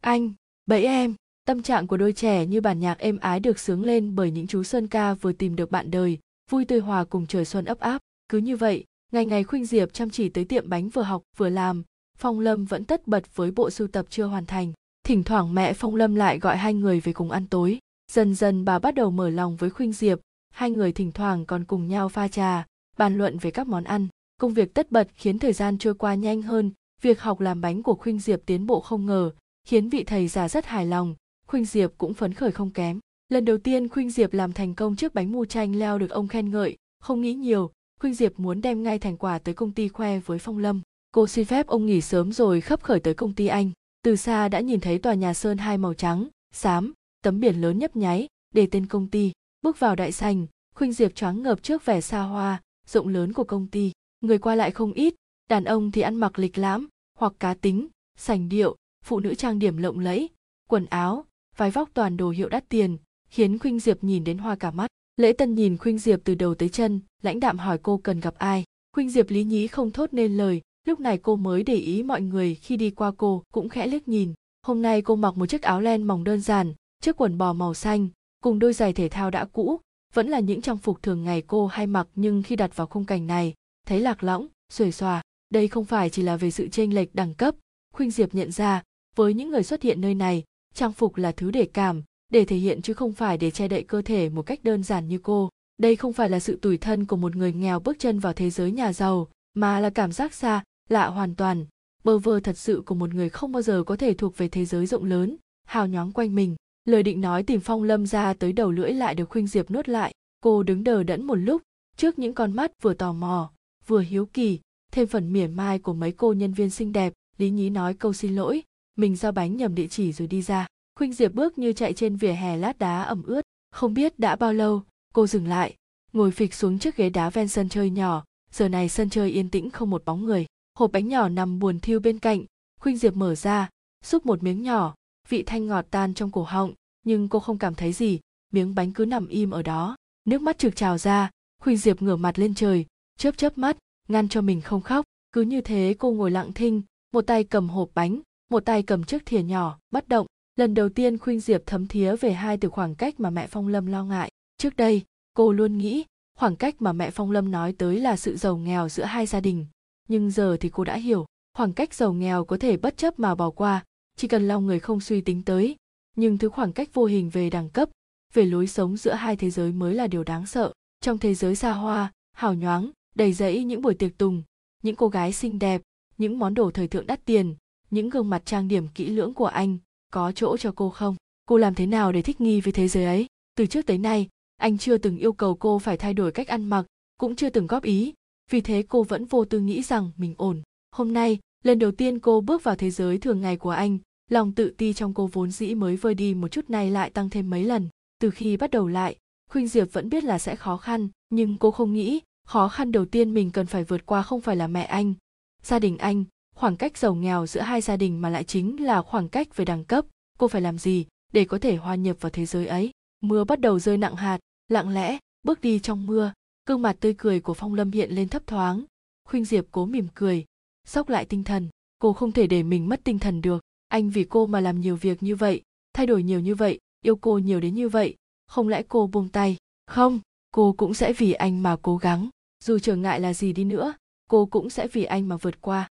[0.00, 0.32] Anh,
[0.66, 4.14] bẫy em, tâm trạng của đôi trẻ như bản nhạc êm ái được sướng lên
[4.14, 6.18] bởi những chú sơn ca vừa tìm được bạn đời
[6.50, 8.02] vui tươi hòa cùng trời xuân ấp áp.
[8.28, 11.48] Cứ như vậy, ngày ngày khuynh diệp chăm chỉ tới tiệm bánh vừa học vừa
[11.48, 11.82] làm,
[12.18, 14.72] phong lâm vẫn tất bật với bộ sưu tập chưa hoàn thành.
[15.04, 17.78] Thỉnh thoảng mẹ phong lâm lại gọi hai người về cùng ăn tối.
[18.12, 20.20] Dần dần bà bắt đầu mở lòng với khuynh diệp,
[20.50, 22.66] hai người thỉnh thoảng còn cùng nhau pha trà,
[22.96, 24.08] bàn luận về các món ăn.
[24.40, 26.72] Công việc tất bật khiến thời gian trôi qua nhanh hơn,
[27.02, 29.30] việc học làm bánh của khuynh diệp tiến bộ không ngờ,
[29.64, 31.14] khiến vị thầy già rất hài lòng,
[31.46, 33.00] khuynh diệp cũng phấn khởi không kém
[33.34, 36.28] lần đầu tiên khuynh diệp làm thành công chiếc bánh mu chanh leo được ông
[36.28, 36.76] khen ngợi.
[37.00, 37.70] Không nghĩ nhiều,
[38.00, 40.80] khuynh diệp muốn đem ngay thành quả tới công ty khoe với phong lâm.
[41.12, 43.70] Cô xin phép ông nghỉ sớm rồi khấp khởi tới công ty anh.
[44.02, 47.78] Từ xa đã nhìn thấy tòa nhà sơn hai màu trắng, xám, tấm biển lớn
[47.78, 49.32] nhấp nháy, để tên công ty.
[49.62, 53.44] Bước vào đại sành, khuynh diệp choáng ngợp trước vẻ xa hoa, rộng lớn của
[53.44, 53.92] công ty.
[54.20, 55.14] Người qua lại không ít,
[55.50, 59.58] đàn ông thì ăn mặc lịch lãm, hoặc cá tính, sành điệu, phụ nữ trang
[59.58, 60.28] điểm lộng lẫy,
[60.68, 61.24] quần áo,
[61.56, 62.96] vái vóc toàn đồ hiệu đắt tiền
[63.34, 64.86] khiến khuynh diệp nhìn đến hoa cả mắt.
[65.16, 68.34] Lễ tân nhìn khuynh diệp từ đầu tới chân, lãnh đạm hỏi cô cần gặp
[68.38, 68.64] ai.
[68.92, 72.22] Khuynh diệp lý nhí không thốt nên lời, lúc này cô mới để ý mọi
[72.22, 74.32] người khi đi qua cô, cũng khẽ liếc nhìn.
[74.66, 77.74] Hôm nay cô mặc một chiếc áo len mỏng đơn giản, chiếc quần bò màu
[77.74, 78.08] xanh,
[78.40, 79.80] cùng đôi giày thể thao đã cũ.
[80.14, 83.04] Vẫn là những trang phục thường ngày cô hay mặc, nhưng khi đặt vào khung
[83.04, 83.54] cảnh này,
[83.86, 85.22] thấy lạc lõng, xuề xòa.
[85.50, 87.54] Đây không phải chỉ là về sự chênh lệch đẳng cấp,
[87.94, 88.82] khuynh diệp nhận ra,
[89.16, 92.02] với những người xuất hiện nơi này, trang phục là thứ để cảm
[92.34, 95.08] để thể hiện chứ không phải để che đậy cơ thể một cách đơn giản
[95.08, 95.48] như cô.
[95.78, 98.50] Đây không phải là sự tủi thân của một người nghèo bước chân vào thế
[98.50, 101.66] giới nhà giàu, mà là cảm giác xa, lạ hoàn toàn.
[102.04, 104.64] Bơ vơ thật sự của một người không bao giờ có thể thuộc về thế
[104.64, 106.56] giới rộng lớn, hào nhoáng quanh mình.
[106.84, 109.88] Lời định nói tìm phong lâm ra tới đầu lưỡi lại được khuynh diệp nuốt
[109.88, 110.14] lại.
[110.40, 111.62] Cô đứng đờ đẫn một lúc,
[111.96, 113.50] trước những con mắt vừa tò mò,
[113.86, 114.60] vừa hiếu kỳ,
[114.92, 118.12] thêm phần mỉa mai của mấy cô nhân viên xinh đẹp, lý nhí nói câu
[118.12, 118.62] xin lỗi,
[118.96, 120.66] mình giao bánh nhầm địa chỉ rồi đi ra
[120.96, 123.42] khuynh diệp bước như chạy trên vỉa hè lát đá ẩm ướt.
[123.70, 124.82] Không biết đã bao lâu,
[125.14, 125.76] cô dừng lại,
[126.12, 128.24] ngồi phịch xuống chiếc ghế đá ven sân chơi nhỏ.
[128.50, 130.46] Giờ này sân chơi yên tĩnh không một bóng người.
[130.78, 132.44] Hộp bánh nhỏ nằm buồn thiêu bên cạnh.
[132.80, 133.68] Khuynh diệp mở ra,
[134.04, 134.94] xúc một miếng nhỏ.
[135.28, 136.74] Vị thanh ngọt tan trong cổ họng,
[137.04, 138.20] nhưng cô không cảm thấy gì.
[138.52, 139.96] Miếng bánh cứ nằm im ở đó.
[140.24, 141.30] Nước mắt trực trào ra,
[141.62, 142.86] khuynh diệp ngửa mặt lên trời,
[143.18, 143.76] chớp chớp mắt,
[144.08, 145.04] ngăn cho mình không khóc.
[145.32, 146.82] Cứ như thế cô ngồi lặng thinh,
[147.12, 148.20] một tay cầm hộp bánh,
[148.50, 150.26] một tay cầm chiếc thìa nhỏ, bất động
[150.56, 153.68] lần đầu tiên khuynh diệp thấm thía về hai từ khoảng cách mà mẹ phong
[153.68, 154.30] lâm lo ngại.
[154.58, 155.02] Trước đây,
[155.34, 156.04] cô luôn nghĩ
[156.38, 159.40] khoảng cách mà mẹ phong lâm nói tới là sự giàu nghèo giữa hai gia
[159.40, 159.66] đình.
[160.08, 163.34] Nhưng giờ thì cô đã hiểu, khoảng cách giàu nghèo có thể bất chấp mà
[163.34, 163.84] bỏ qua,
[164.16, 165.76] chỉ cần lòng người không suy tính tới.
[166.16, 167.88] Nhưng thứ khoảng cách vô hình về đẳng cấp,
[168.32, 170.72] về lối sống giữa hai thế giới mới là điều đáng sợ.
[171.00, 174.42] Trong thế giới xa hoa, hào nhoáng, đầy rẫy những buổi tiệc tùng,
[174.82, 175.82] những cô gái xinh đẹp,
[176.18, 177.54] những món đồ thời thượng đắt tiền,
[177.90, 179.78] những gương mặt trang điểm kỹ lưỡng của anh
[180.14, 181.16] có chỗ cho cô không?
[181.46, 183.26] Cô làm thế nào để thích nghi với thế giới ấy?
[183.56, 186.64] Từ trước tới nay, anh chưa từng yêu cầu cô phải thay đổi cách ăn
[186.64, 186.86] mặc,
[187.18, 188.14] cũng chưa từng góp ý.
[188.50, 190.62] Vì thế cô vẫn vô tư nghĩ rằng mình ổn.
[190.90, 193.98] Hôm nay, lần đầu tiên cô bước vào thế giới thường ngày của anh,
[194.30, 197.30] lòng tự ti trong cô vốn dĩ mới vơi đi một chút này lại tăng
[197.30, 197.88] thêm mấy lần.
[198.18, 199.16] Từ khi bắt đầu lại,
[199.50, 203.04] khuynh diệp vẫn biết là sẽ khó khăn, nhưng cô không nghĩ khó khăn đầu
[203.04, 205.14] tiên mình cần phải vượt qua không phải là mẹ anh.
[205.62, 206.24] Gia đình anh
[206.54, 209.64] khoảng cách giàu nghèo giữa hai gia đình mà lại chính là khoảng cách về
[209.64, 210.04] đẳng cấp.
[210.38, 212.90] Cô phải làm gì để có thể hòa nhập vào thế giới ấy?
[213.20, 214.38] Mưa bắt đầu rơi nặng hạt,
[214.68, 216.32] lặng lẽ, bước đi trong mưa.
[216.66, 218.84] Gương mặt tươi cười của phong lâm hiện lên thấp thoáng.
[219.28, 220.44] Khuynh diệp cố mỉm cười
[220.84, 221.68] sóc lại tinh thần.
[221.98, 223.62] Cô không thể để mình mất tinh thần được.
[223.88, 227.16] Anh vì cô mà làm nhiều việc như vậy, thay đổi nhiều như vậy, yêu
[227.16, 228.14] cô nhiều đến như vậy,
[228.46, 229.56] không lẽ cô buông tay?
[229.86, 232.28] Không, cô cũng sẽ vì anh mà cố gắng.
[232.64, 233.94] Dù trở ngại là gì đi nữa,
[234.30, 235.88] cô cũng sẽ vì anh mà vượt qua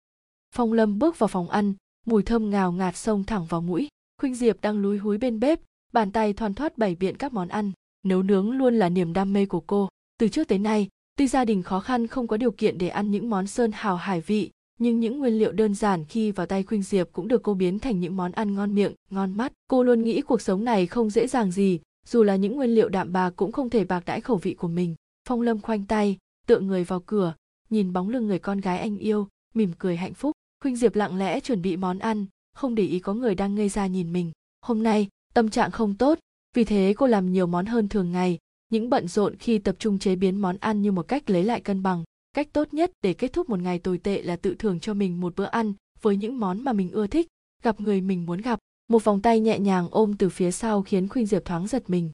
[0.56, 1.74] phong lâm bước vào phòng ăn,
[2.06, 3.88] mùi thơm ngào ngạt xông thẳng vào mũi.
[4.22, 5.60] Khuynh diệp đang lúi húi bên bếp,
[5.94, 7.72] bàn tay thoăn thoắt bày biện các món ăn.
[8.06, 9.90] Nấu nướng luôn là niềm đam mê của cô.
[10.18, 13.12] Từ trước tới nay, tuy gia đình khó khăn không có điều kiện để ăn
[13.12, 16.64] những món sơn hào hải vị, nhưng những nguyên liệu đơn giản khi vào tay
[16.64, 19.54] khuynh diệp cũng được cô biến thành những món ăn ngon miệng, ngon mắt.
[19.68, 22.90] Cô luôn nghĩ cuộc sống này không dễ dàng gì, dù là những nguyên liệu
[22.90, 24.96] đạm bạc cũng không thể bạc đãi khẩu vị của mình.
[25.28, 27.34] Phong lâm khoanh tay, tựa người vào cửa,
[27.70, 30.32] nhìn bóng lưng người con gái anh yêu, mỉm cười hạnh phúc
[30.62, 33.70] khuynh diệp lặng lẽ chuẩn bị món ăn, không để ý có người đang ngây
[33.70, 34.32] ra nhìn mình.
[34.62, 36.20] Hôm nay, tâm trạng không tốt,
[36.56, 38.38] vì thế cô làm nhiều món hơn thường ngày,
[38.70, 41.62] những bận rộn khi tập trung chế biến món ăn như một cách lấy lại
[41.62, 42.04] cân bằng.
[42.34, 45.22] Cách tốt nhất để kết thúc một ngày tồi tệ là tự thưởng cho mình
[45.22, 47.28] một bữa ăn với những món mà mình ưa thích,
[47.64, 48.60] gặp người mình muốn gặp.
[48.88, 52.12] Một vòng tay nhẹ nhàng ôm từ phía sau khiến khuynh diệp thoáng giật mình.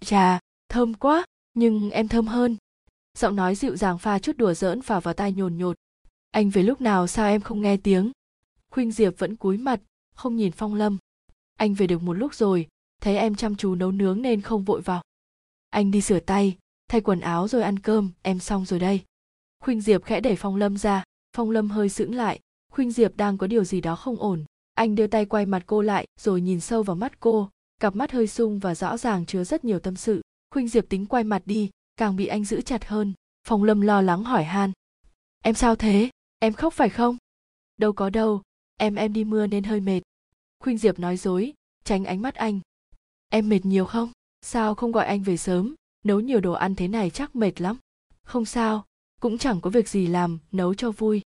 [0.00, 1.24] Chà, thơm quá,
[1.54, 2.56] nhưng em thơm hơn.
[3.18, 5.76] Giọng nói dịu dàng pha chút đùa giỡn vào vào tai nhồn nhột
[6.34, 8.12] anh về lúc nào sao em không nghe tiếng?
[8.70, 9.80] Khuynh diệp vẫn cúi mặt,
[10.14, 10.98] không nhìn phong lâm.
[11.56, 12.66] Anh về được một lúc rồi,
[13.02, 15.02] thấy em chăm chú nấu nướng nên không vội vào.
[15.70, 16.56] Anh đi sửa tay,
[16.88, 19.00] thay quần áo rồi ăn cơm, em xong rồi đây.
[19.60, 21.04] Khuynh diệp khẽ đẩy phong lâm ra,
[21.36, 22.40] phong lâm hơi sững lại.
[22.72, 24.44] Khuynh diệp đang có điều gì đó không ổn.
[24.74, 27.50] Anh đưa tay quay mặt cô lại, rồi nhìn sâu vào mắt cô.
[27.80, 30.22] Cặp mắt hơi sung và rõ ràng chứa rất nhiều tâm sự.
[30.50, 33.12] Khuynh diệp tính quay mặt đi, càng bị anh giữ chặt hơn.
[33.48, 34.72] Phong lâm lo lắng hỏi han.
[35.42, 36.10] Em sao thế?
[36.44, 37.16] Em khóc phải không?
[37.76, 38.42] Đâu có đâu,
[38.78, 40.00] em em đi mưa nên hơi mệt.
[40.60, 41.52] Khuynh diệp nói dối,
[41.84, 42.60] tránh ánh mắt anh.
[43.28, 44.12] Em mệt nhiều không?
[44.42, 45.74] Sao không gọi anh về sớm?
[46.04, 47.78] Nấu nhiều đồ ăn thế này chắc mệt lắm.
[48.22, 48.84] Không sao,
[49.20, 51.22] cũng chẳng có việc gì làm, nấu cho vui.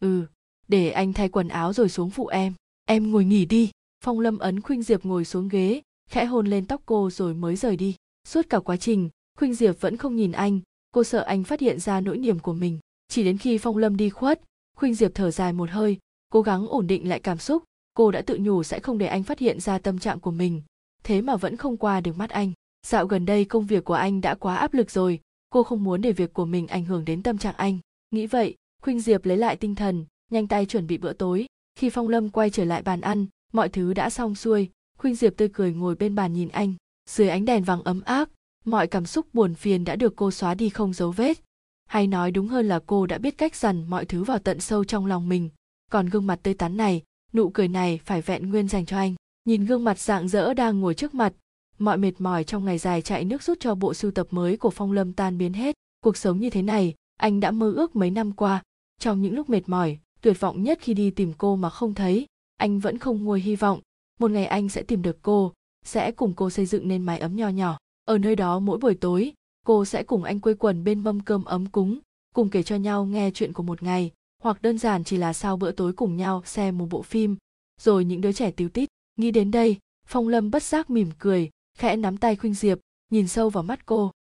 [0.00, 0.26] Ừ
[0.68, 2.54] để anh thay quần áo rồi xuống phụ em.
[2.84, 3.70] Em ngồi nghỉ đi.
[4.04, 7.56] Phong lâm ấn khuynh diệp ngồi xuống ghế, khẽ hôn lên tóc cô rồi mới
[7.56, 7.96] rời đi.
[8.28, 10.60] Suốt cả quá trình, khuynh diệp vẫn không nhìn anh.
[10.90, 12.78] Cô sợ anh phát hiện ra nỗi niềm của mình
[13.08, 14.40] chỉ đến khi phong lâm đi khuất,
[14.76, 15.98] khuynh diệp thở dài một hơi,
[16.28, 17.62] cố gắng ổn định lại cảm xúc.
[17.94, 20.62] Cô đã tự nhủ sẽ không để anh phát hiện ra tâm trạng của mình.
[21.02, 22.52] Thế mà vẫn không qua được mắt anh.
[22.86, 25.20] Dạo gần đây công việc của anh đã quá áp lực rồi.
[25.50, 27.78] Cô không muốn để việc của mình ảnh hưởng đến tâm trạng anh.
[28.10, 31.46] Nghĩ vậy, khuynh diệp lấy lại tinh thần, nhanh tay chuẩn bị bữa tối.
[31.78, 34.70] Khi phong lâm quay trở lại bàn ăn, mọi thứ đã xong xuôi.
[34.98, 36.74] Khuynh diệp tươi cười ngồi bên bàn nhìn anh.
[37.10, 38.28] Dưới ánh đèn vàng ấm áp,
[38.64, 41.38] mọi cảm xúc buồn phiền đã được cô xóa đi không dấu vết
[41.86, 44.84] hay nói đúng hơn là cô đã biết cách dằn mọi thứ vào tận sâu
[44.84, 45.50] trong lòng mình.
[45.90, 49.14] Còn gương mặt tươi tắn này, nụ cười này phải vẹn nguyên dành cho anh.
[49.44, 51.32] Nhìn gương mặt dạng dỡ đang ngồi trước mặt,
[51.78, 54.70] mọi mệt mỏi trong ngày dài chạy nước rút cho bộ sưu tập mới của
[54.70, 55.76] phong lâm tan biến hết.
[56.00, 58.62] Cuộc sống như thế này, anh đã mơ ước mấy năm qua.
[59.00, 62.26] Trong những lúc mệt mỏi, tuyệt vọng nhất khi đi tìm cô mà không thấy,
[62.56, 63.80] anh vẫn không nguôi hy vọng.
[64.18, 65.52] Một ngày anh sẽ tìm được cô,
[65.84, 67.78] sẽ cùng cô xây dựng nên mái ấm nho nhỏ.
[68.04, 69.32] Ở nơi đó mỗi buổi tối
[69.66, 71.98] cô sẽ cùng anh quây quần bên mâm cơm ấm cúng,
[72.34, 74.10] cùng kể cho nhau nghe chuyện của một ngày,
[74.42, 77.36] hoặc đơn giản chỉ là sau bữa tối cùng nhau xem một bộ phim.
[77.80, 81.50] Rồi những đứa trẻ tiêu tít nghĩ đến đây, phong lâm bất giác mỉm cười,
[81.78, 82.78] khẽ nắm tay khuynh diệp,
[83.10, 84.12] nhìn sâu vào mắt cô.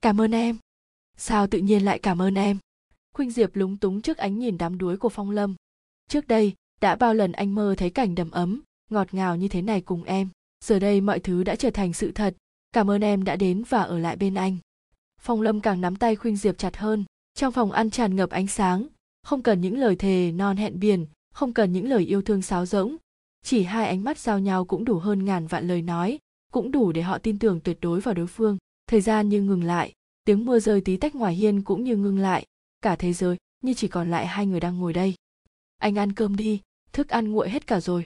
[0.00, 0.56] Cảm ơn em.
[1.16, 2.58] Sao tự nhiên lại cảm ơn em?
[3.14, 5.54] Khuynh diệp lúng túng trước ánh nhìn đám đuối của phong lâm.
[6.08, 9.62] Trước đây, đã bao lần anh mơ thấy cảnh đầm ấm, ngọt ngào như thế
[9.62, 10.28] này cùng em.
[10.64, 12.34] Giờ đây mọi thứ đã trở thành sự thật.
[12.72, 14.56] Cảm ơn em đã đến và ở lại bên anh
[15.20, 17.04] phong lâm càng nắm tay khuynh diệp chặt hơn.
[17.34, 18.86] Trong phòng ăn tràn ngập ánh sáng,
[19.22, 22.66] không cần những lời thề non hẹn biển, không cần những lời yêu thương sáo
[22.66, 22.96] rỗng.
[23.44, 26.18] Chỉ hai ánh mắt giao nhau cũng đủ hơn ngàn vạn lời nói,
[26.52, 28.58] cũng đủ để họ tin tưởng tuyệt đối vào đối phương.
[28.86, 29.92] Thời gian như ngừng lại,
[30.24, 32.46] tiếng mưa rơi tí tách ngoài hiên cũng như ngừng lại.
[32.80, 35.14] Cả thế giới, như chỉ còn lại hai người đang ngồi đây.
[35.78, 36.60] Anh ăn cơm đi,
[36.92, 38.04] thức ăn nguội hết cả rồi.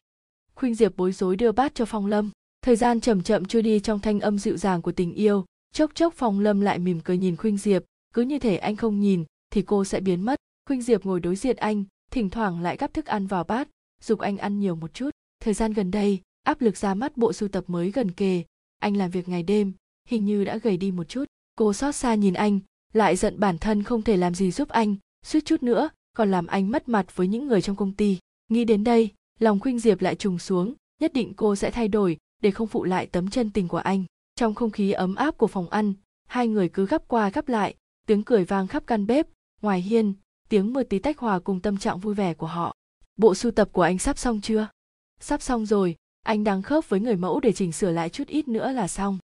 [0.54, 2.30] Khuynh diệp bối rối đưa bát cho phong lâm.
[2.62, 5.44] Thời gian chậm chậm trôi đi trong thanh âm dịu dàng của tình yêu
[5.74, 7.82] chốc chốc phong lâm lại mỉm cười nhìn khuynh diệp,
[8.14, 10.36] cứ như thể anh không nhìn thì cô sẽ biến mất.
[10.66, 13.68] Khuynh diệp ngồi đối diện anh, thỉnh thoảng lại gắp thức ăn vào bát
[14.02, 15.10] dục anh ăn nhiều một chút.
[15.40, 18.42] Thời gian gần đây, áp lực ra mắt bộ sưu tập mới gần kề,
[18.78, 19.72] anh làm việc ngày đêm,
[20.08, 21.24] hình như đã gầy đi một chút.
[21.54, 22.60] Cô xót xa nhìn anh,
[22.92, 24.96] lại giận bản thân không thể làm gì giúp anh,
[25.26, 28.18] suýt chút nữa còn làm anh mất mặt với những người trong công ty.
[28.48, 32.16] Nghĩ đến đây, lòng khuynh diệp lại trùng xuống, nhất định cô sẽ thay đổi
[32.42, 34.04] để không phụ lại tấm chân tình của anh
[34.36, 35.94] trong không khí ấm áp của phòng ăn,
[36.26, 37.74] hai người cứ gắp qua gắp lại,
[38.06, 39.26] tiếng cười vang khắp căn bếp,
[39.62, 40.14] ngoài hiên,
[40.48, 42.76] tiếng mưa tí tách hòa cùng tâm trạng vui vẻ của họ.
[43.16, 44.68] Bộ sưu tập của anh sắp xong chưa?
[45.20, 48.48] Sắp xong rồi, anh đang khớp với người mẫu để chỉnh sửa lại chút ít
[48.48, 49.18] nữa là xong.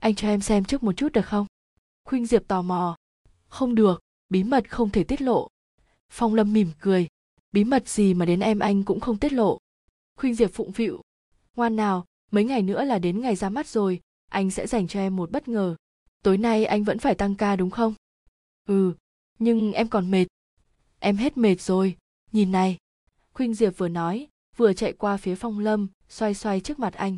[0.00, 1.46] Anh cho em xem trước một chút được không?
[2.04, 2.96] Khuynh diệp tò mò.
[3.48, 5.48] Không được, bí mật không thể tiết lộ.
[6.12, 7.08] Phong lâm mỉm cười.
[7.52, 9.58] Bí mật gì mà đến em anh cũng không tiết lộ.
[10.16, 11.02] Khuynh diệp phụng phịu.
[11.56, 15.00] Ngoan nào, mấy ngày nữa là đến ngày ra mắt rồi anh sẽ dành cho
[15.00, 15.76] em một bất ngờ.
[16.22, 17.94] Tối nay anh vẫn phải tăng ca đúng không?
[18.68, 18.94] Ừ
[19.38, 20.26] nhưng em còn mệt.
[20.98, 21.96] Em hết mệt rồi.
[22.32, 22.76] Nhìn này,
[23.32, 27.16] khuynh diệp vừa nói, vừa chạy qua phía phong lâm, xoay xoay trước mặt anh.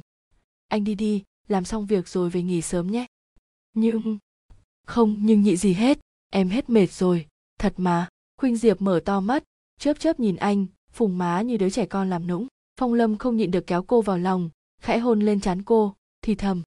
[0.68, 3.06] Anh đi đi, làm xong việc rồi về nghỉ sớm nhé.
[3.74, 4.18] Nhưng,
[4.86, 5.98] không, nhưng nhị gì hết.
[6.30, 7.26] Em hết mệt rồi.
[7.58, 9.44] Thật mà, khuynh diệp mở to mắt,
[9.78, 12.46] chớp chớp nhìn anh, phùng má như đứa trẻ con làm nũng.
[12.76, 14.50] Phong lâm không nhịn được kéo cô vào lòng,
[14.82, 16.62] khẽ hôn lên trán cô, thì thầm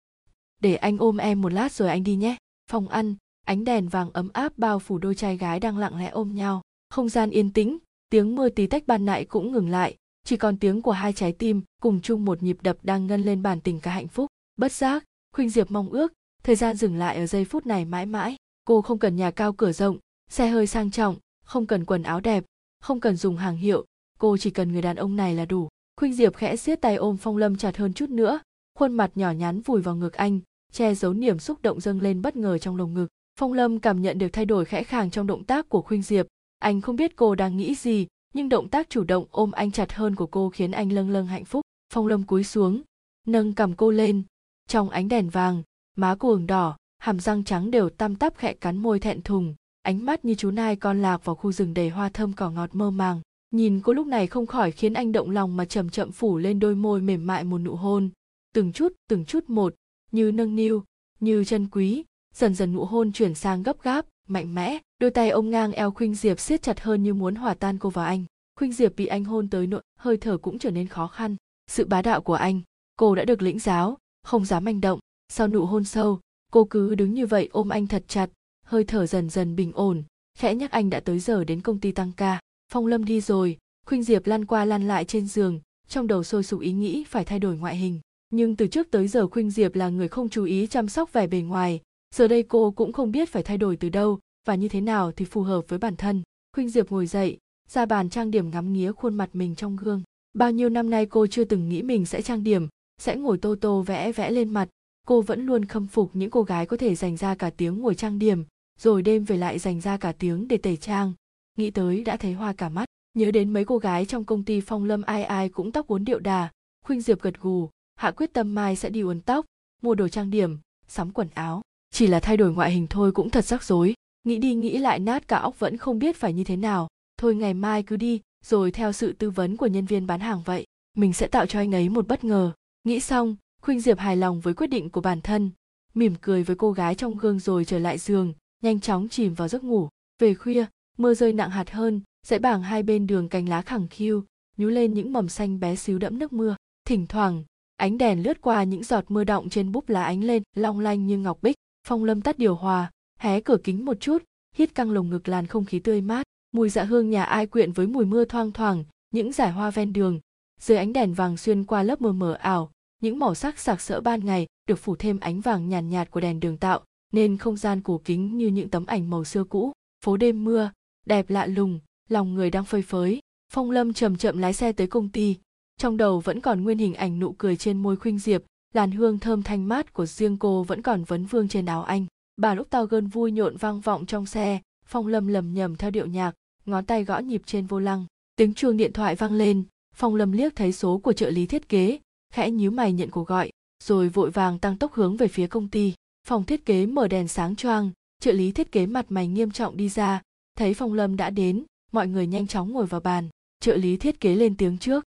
[0.62, 2.36] để anh ôm em một lát rồi anh đi nhé.
[2.72, 6.10] Phòng ăn, ánh đèn vàng ấm áp bao phủ đôi trai gái đang lặng lẽ
[6.10, 6.62] ôm nhau.
[6.90, 7.78] Không gian yên tĩnh,
[8.10, 9.96] tiếng mưa tí tách ban nãy cũng ngừng lại.
[10.24, 13.42] Chỉ còn tiếng của hai trái tim, cùng chung một nhịp đập đang ngân lên
[13.42, 14.28] bản tình cả hạnh phúc.
[14.58, 15.04] Bất giác,
[15.36, 18.36] khuynh diệp mong ước, thời gian dừng lại ở giây phút này mãi mãi.
[18.66, 19.98] Cô không cần nhà cao cửa rộng,
[20.30, 22.44] xe hơi sang trọng, không cần quần áo đẹp,
[22.80, 23.86] không cần dùng hàng hiệu.
[24.20, 25.70] Cô chỉ cần người đàn ông này là đủ.
[25.98, 28.40] Khuynh diệp khẽ siết tay ôm phong lâm chặt hơn chút nữa.
[28.80, 30.40] Khuôn mặt nhỏ nhắn vùi vào ngực anh
[30.72, 33.08] che giấu niềm xúc động dâng lên bất ngờ trong lồng ngực.
[33.40, 36.28] Phong lâm cảm nhận được thay đổi khẽ khàng trong động tác của khuynh diệp.
[36.60, 39.94] Anh không biết cô đang nghĩ gì, nhưng động tác chủ động ôm anh chặt
[39.94, 41.62] hơn của cô khiến anh lâng lâng hạnh phúc.
[41.94, 42.82] Phong lâm cúi xuống,
[43.28, 44.24] nâng cầm cô lên.
[44.68, 45.64] Trong ánh đèn vàng,
[45.98, 49.56] má cô ửng đỏ, hàm răng trắng đều tăm tắp khẽ cắn môi thẹn thùng.
[49.82, 52.76] Ánh mắt như chú nai con lạc vào khu rừng đầy hoa thơm cỏ ngọt
[52.76, 53.22] mơ màng.
[53.52, 56.60] Nhìn cô lúc này không khỏi khiến anh động lòng mà chậm chậm phủ lên
[56.60, 58.10] đôi môi mềm mại một nụ hôn.
[58.54, 59.76] Từng chút từng chút một
[60.12, 60.84] như nâng niu,
[61.20, 62.04] như chân quý,
[62.34, 64.78] dần dần nụ hôn chuyển sang gấp gáp, mạnh mẽ.
[65.00, 67.90] Đôi tay ôm ngang eo khuynh diệp siết chặt hơn như muốn hòa tan cô
[67.90, 68.26] vào anh.
[68.56, 71.36] Khuynh diệp bị anh hôn tới nỗi hơi thở cũng trở nên khó khăn.
[71.68, 72.62] Sự bá đạo của anh,
[72.96, 75.00] cô đã được lĩnh giáo, không dám manh động.
[75.30, 76.20] Sau nụ hôn sâu,
[76.52, 78.30] cô cứ đứng như vậy ôm anh thật chặt.
[78.66, 80.04] Hơi thở dần dần bình ổn,
[80.38, 82.40] khẽ nhắc anh đã tới giờ đến công ty tăng ca.
[82.72, 86.44] Phong lâm đi rồi, khuynh diệp lăn qua lăn lại trên giường, trong đầu sôi
[86.44, 88.00] sục ý nghĩ phải thay đổi ngoại hình
[88.32, 91.28] nhưng từ trước tới giờ khuynh diệp là người không chú ý chăm sóc vẻ
[91.28, 91.82] bề ngoài.
[92.16, 95.12] Giờ đây cô cũng không biết phải thay đổi từ đâu, và như thế nào
[95.12, 96.24] thì phù hợp với bản thân.
[96.56, 97.38] Khuynh diệp ngồi dậy,
[97.70, 100.04] ra bàn trang điểm ngắm nghía khuôn mặt mình trong gương.
[100.34, 102.68] Bao nhiêu năm nay cô chưa từng nghĩ mình sẽ trang điểm,
[103.02, 104.70] sẽ ngồi tô tô vẽ vẽ lên mặt.
[105.08, 107.96] Cô vẫn luôn khâm phục những cô gái có thể dành ra cả tiếng ngồi
[107.96, 108.44] trang điểm,
[108.80, 111.14] rồi đêm về lại dành ra cả tiếng để tẩy trang.
[111.58, 112.86] Nghĩ tới đã thấy hoa cả mắt.
[113.14, 116.06] Nhớ đến mấy cô gái trong công ty phong lâm ai ai cũng tóc uốn
[116.06, 116.50] điệu đà.
[116.86, 117.70] Khuynh diệp gật gù
[118.02, 119.46] hạ quyết tâm mai sẽ đi uốn tóc,
[119.82, 121.62] mua đồ trang điểm, sắm quần áo.
[121.92, 123.94] Chỉ là thay đổi ngoại hình thôi cũng thật rắc rối.
[124.24, 126.88] Nghĩ đi nghĩ lại nát cả óc vẫn không biết phải như thế nào.
[127.18, 130.42] Thôi ngày mai cứ đi, rồi theo sự tư vấn của nhân viên bán hàng
[130.46, 130.66] vậy,
[130.98, 132.52] mình sẽ tạo cho anh ấy một bất ngờ.
[132.84, 135.52] Nghĩ xong, khuynh diệp hài lòng với quyết định của bản thân,
[135.94, 138.34] mỉm cười với cô gái trong gương rồi trở lại giường,
[138.64, 139.90] nhanh chóng chìm vào giấc ngủ.
[140.20, 140.66] Về khuya,
[140.98, 144.24] mưa rơi nặng hạt hơn, dãy bảng hai bên đường cành lá khẳng khiu,
[144.58, 146.56] nhú lên những mầm xanh bé xíu đẫm nước mưa.
[146.86, 147.44] Thỉnh thoảng
[147.82, 151.08] ánh đèn lướt qua những giọt mưa động trên búp lá ánh lên long lanh
[151.08, 151.56] như ngọc bích
[151.88, 154.24] phong lâm tắt điều hòa hé cửa kính một chút
[154.56, 156.24] hít căng lồng ngực làn không khí tươi mát.
[156.52, 159.94] Mùi dạ hương nhà ai quyện với mùi mưa thoang thoảng những giải hoa ven
[159.94, 160.20] đường
[160.60, 162.72] dưới ánh đèn vàng xuyên qua lớp mờ mờ ảo
[163.02, 166.12] những màu sắc sặc sỡ ban ngày được phủ thêm ánh vàng nhàn nhạt, nhạt
[166.12, 166.82] của đèn đường tạo
[167.14, 169.72] nên không gian cổ kính như những tấm ảnh màu xưa cũ
[170.06, 170.72] phố đêm mưa
[171.06, 171.80] đẹp lạ lùng
[172.10, 173.20] lòng người đang phơi phới.
[173.54, 175.38] Phong lâm chậm chậm lái xe tới công ty
[175.82, 178.42] trong đầu vẫn còn nguyên hình ảnh nụ cười trên môi khuynh diệp,
[178.74, 182.06] làn hương thơm thanh mát của riêng cô vẫn còn vấn vương trên áo anh.
[182.38, 185.92] Bà lúc tao gơn vui nhộn vang vọng trong xe, phong lâm lầm nhầm theo
[185.92, 186.34] điệu nhạc,
[186.66, 188.06] ngón tay gõ nhịp trên vô lăng,
[188.36, 189.64] tiếng chuông điện thoại vang lên,
[189.96, 192.00] phong lâm liếc thấy số của trợ lý thiết kế,
[192.34, 193.52] khẽ nhíu mày nhận cuộc gọi,
[193.84, 195.94] rồi vội vàng tăng tốc hướng về phía công ty.
[196.28, 199.78] Phòng thiết kế mở đèn sáng choang, trợ lý thiết kế mặt mày nghiêm trọng
[199.78, 200.22] đi ra,
[200.58, 203.30] thấy phong lâm đã đến, mọi người nhanh chóng ngồi vào bàn,
[203.62, 205.04] trợ lý thiết kế lên tiếng trước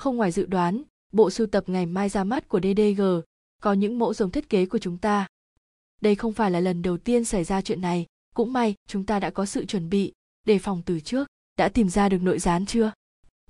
[0.00, 0.82] không ngoài dự đoán,
[1.12, 3.02] bộ sưu tập ngày mai ra mắt của ddg
[3.62, 5.26] có những mẫu giống thiết kế của chúng ta.
[6.00, 8.06] Đây không phải là lần đầu tiên xảy ra chuyện này.
[8.34, 10.12] Cũng may, chúng ta đã có sự chuẩn bị
[10.46, 11.28] đề phòng từ trước.
[11.56, 12.92] Đã tìm ra được nội gián chưa?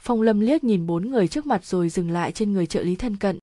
[0.01, 2.96] Phong lâm liếc nhìn bốn người trước mặt rồi dừng lại trên người trợ lý
[2.96, 3.38] thân cận.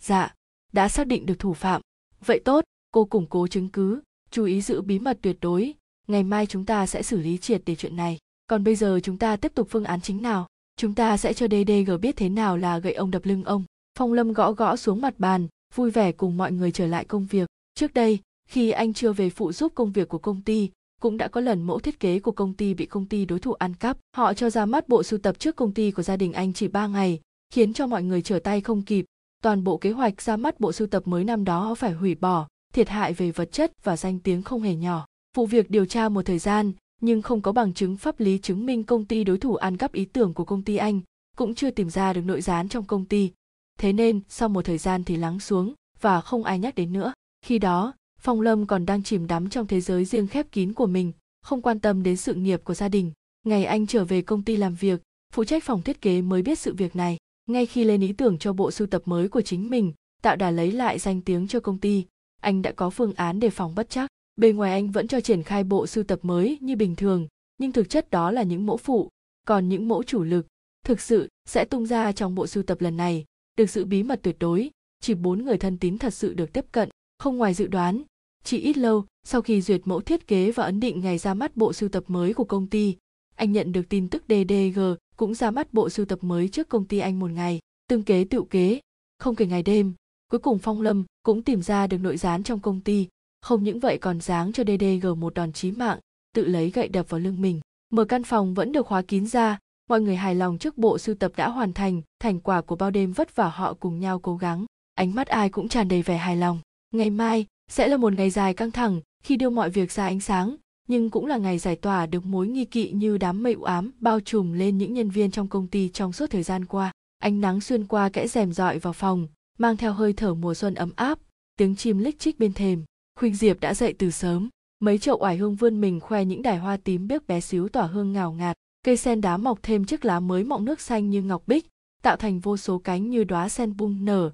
[0.00, 0.34] Dạ
[0.72, 1.82] đã xác định được thủ phạm.
[2.24, 5.74] Vậy tốt, cô củng cố chứng cứ, chú ý giữ bí mật tuyệt đối.
[6.08, 8.18] Ngày mai chúng ta sẽ xử lý triệt để chuyện này.
[8.46, 10.46] Còn bây giờ chúng ta tiếp tục phương án chính nào?
[10.76, 13.64] Chúng ta sẽ cho ddg biết thế nào là gậy ông đập lưng ông
[13.98, 17.26] phong lâm gõ gõ xuống mặt bàn vui vẻ cùng mọi người trở lại công
[17.26, 18.18] việc trước đây
[18.48, 20.70] khi anh chưa về phụ giúp công việc của công ty
[21.00, 23.52] cũng đã có lần mẫu thiết kế của công ty bị công ty đối thủ
[23.52, 23.98] ăn cắp.
[24.16, 26.68] Họ cho ra mắt bộ sưu tập trước công ty của gia đình anh chỉ
[26.68, 27.20] 3 ngày,
[27.50, 29.04] khiến cho mọi người trở tay không kịp.
[29.42, 32.48] Toàn bộ kế hoạch ra mắt bộ sưu tập mới năm đó phải hủy bỏ,
[32.74, 35.06] thiệt hại về vật chất và danh tiếng không hề nhỏ.
[35.36, 38.66] Vụ việc điều tra một thời gian, nhưng không có bằng chứng pháp lý chứng
[38.66, 41.00] minh công ty đối thủ ăn cắp ý tưởng của công ty anh,
[41.36, 43.32] cũng chưa tìm ra được nội gián trong công ty.
[43.78, 47.12] Thế nên, sau một thời gian thì lắng xuống và không ai nhắc đến nữa.
[47.44, 50.86] Khi đó, phong lâm còn đang chìm đắm trong thế giới riêng khép kín của
[50.86, 53.12] mình không quan tâm đến sự nghiệp của gia đình
[53.44, 55.00] ngày anh trở về công ty làm việc
[55.32, 57.16] phụ trách phòng thiết kế mới biết sự việc này
[57.46, 59.92] ngay khi lên ý tưởng cho bộ sưu tập mới của chính mình
[60.22, 62.04] tạo đà lấy lại danh tiếng cho công ty
[62.42, 65.42] anh đã có phương án đề phòng bất chắc bên ngoài anh vẫn cho triển
[65.42, 67.28] khai bộ sưu tập mới như bình thường,
[67.58, 69.08] nhưng thực chất đó là những mẫu phụ,
[69.46, 70.46] còn những mẫu chủ lực.
[70.84, 73.24] Thực sự, sẽ tung ra trong bộ sưu tập lần này,
[73.56, 74.70] được giữ bí mật tuyệt đối.
[75.00, 78.02] Chỉ bốn người thân tín thật sự được tiếp cận, không ngoài dự đoán.
[78.44, 81.56] Chỉ ít lâu, sau khi duyệt mẫu thiết kế và ấn định ngày ra mắt
[81.56, 82.96] bộ sưu tập mới của công ty,
[83.36, 84.80] anh nhận được tin tức ddg
[85.16, 87.58] cũng ra mắt bộ sưu tập mới trước công ty anh một ngày,
[87.88, 88.80] tương kế tựu kế.
[89.18, 89.94] Không kể ngày đêm,
[90.30, 93.08] cuối cùng phong lâm cũng tìm ra được nội gián trong công ty
[93.46, 95.98] không những vậy còn giáng cho ddg một đòn chí mạng,
[96.34, 97.60] tự lấy gậy đập vào lưng mình.
[97.92, 101.14] Mở căn phòng vẫn được khóa kín ra, mọi người hài lòng trước bộ sưu
[101.14, 104.36] tập đã hoàn thành thành quả của bao đêm vất vả họ cùng nhau cố
[104.36, 104.66] gắng.
[104.94, 106.58] Ánh mắt ai cũng tràn đầy vẻ hài lòng.
[106.94, 110.20] Ngày mai sẽ là một ngày dài căng thẳng khi đưa mọi việc ra ánh
[110.20, 110.56] sáng,
[110.88, 113.90] nhưng cũng là ngày giải tỏa được mối nghi kỵ như đám mây u ám
[114.00, 116.92] bao trùm lên những nhân viên trong công ty trong suốt thời gian qua.
[117.18, 119.26] Ánh nắng xuyên qua kẽ rèm rọi vào phòng,
[119.58, 121.18] mang theo hơi thở mùa xuân ấm áp,
[121.56, 122.84] tiếng chim lích chích bên thềm
[123.16, 124.48] khuynh diệp đã dậy từ sớm.
[124.80, 127.86] Mấy chậu oải hương vươn mình khoe những đài hoa tím biếc bé xíu tỏa
[127.86, 128.56] hương ngào ngạt.
[128.84, 131.66] Cây sen đá mọc thêm chiếc lá mới mọng nước xanh như ngọc bích,
[132.02, 134.30] tạo thành vô số cánh như đóa sen bung nở.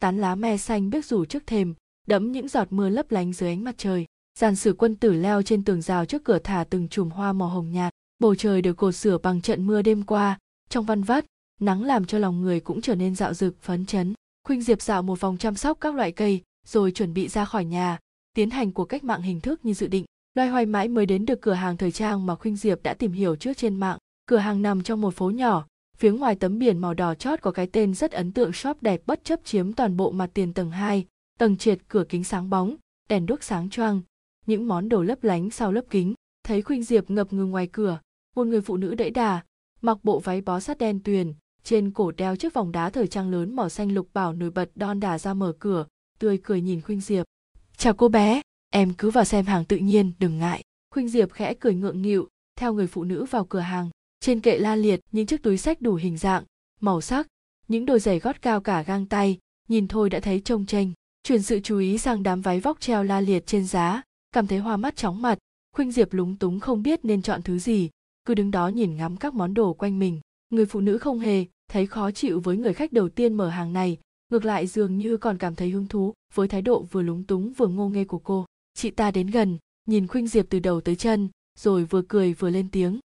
[0.00, 1.74] Tán lá me xanh biếc rủ trước thềm,
[2.06, 4.06] đẫm những giọt mưa lấp lánh dưới ánh mặt trời.
[4.38, 7.48] Giàn sử quân tử leo trên tường rào trước cửa thả từng chùm hoa màu
[7.48, 7.92] hồng nhạt.
[8.18, 10.38] Bầu trời được cột sửa bằng trận mưa đêm qua.
[10.68, 11.24] Trong văn vắt,
[11.60, 14.14] nắng làm cho lòng người cũng trở nên dạo dực, phấn chấn.
[14.46, 17.64] Khuynh diệp dạo một vòng chăm sóc các loại cây, rồi chuẩn bị ra khỏi
[17.64, 17.98] nhà
[18.34, 20.04] tiến hành cuộc cách mạng hình thức như dự định.
[20.34, 23.12] Loay hoay mãi mới đến được cửa hàng thời trang mà khuynh diệp đã tìm
[23.12, 23.98] hiểu trước trên mạng.
[24.26, 25.66] Cửa hàng nằm trong một phố nhỏ
[25.96, 29.02] phía ngoài tấm biển màu đỏ chót có cái tên rất ấn tượng shop đẹp
[29.06, 31.06] bất chấp chiếm toàn bộ mặt tiền tầng 2,
[31.38, 32.76] tầng trệt cửa kính sáng bóng
[33.08, 34.00] đèn đuốc sáng choang
[34.46, 36.14] những món đồ lấp lánh sau lớp kính.
[36.44, 38.00] Thấy khuynh diệp ngập ngừng ngoài cửa
[38.36, 39.40] một người phụ nữ đẫy đà
[39.82, 41.34] mặc bộ váy bó sát đen tuyền
[41.64, 44.70] trên cổ đeo chiếc vòng đá thời trang lớn màu xanh lục bảo nổi bật
[44.74, 45.86] đon đà ra mở cửa
[46.18, 47.26] tươi cười nhìn khuynh diệp
[47.76, 50.62] chào cô bé, em cứ vào xem hàng tự nhiên, đừng ngại.
[50.90, 53.90] Khuynh diệp khẽ cười ngượng nghịu, theo người phụ nữ vào cửa hàng.
[54.20, 56.44] Trên kệ la liệt, những chiếc túi sách đủ hình dạng,
[56.80, 57.26] màu sắc,
[57.68, 59.38] những đôi giày gót cao cả gang tay,
[59.68, 60.92] nhìn thôi đã thấy trông tranh
[61.22, 64.02] chuyển sự chú ý sang đám váy vóc treo la liệt trên giá,
[64.32, 65.38] cảm thấy hoa mắt chóng mặt.
[65.72, 67.90] Khuynh diệp lúng túng không biết nên chọn thứ gì,
[68.24, 70.20] cứ đứng đó nhìn ngắm các món đồ quanh mình.
[70.50, 73.72] Người phụ nữ không hề thấy khó chịu với người khách đầu tiên mở hàng
[73.72, 73.98] này
[74.28, 77.52] ngược lại dường như còn cảm thấy hứng thú với thái độ vừa lúng túng
[77.52, 78.46] vừa ngô nghê của cô.
[78.74, 81.28] Chị ta đến gần, nhìn khuynh diệp từ đầu tới chân,
[81.58, 83.00] rồi vừa cười vừa lên tiếng.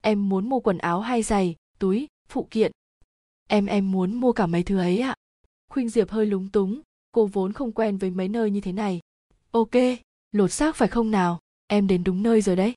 [0.00, 2.72] Em muốn mua quần áo hay giày, túi, phụ kiện?
[3.48, 5.14] Em em muốn mua cả mấy thứ ấy ạ.
[5.70, 6.80] Khuynh diệp hơi lúng túng,
[7.12, 9.00] cô vốn không quen với mấy nơi như thế này.
[9.50, 9.70] Ok,
[10.32, 11.38] lột xác phải không nào?
[11.66, 12.74] Em đến đúng nơi rồi đấy.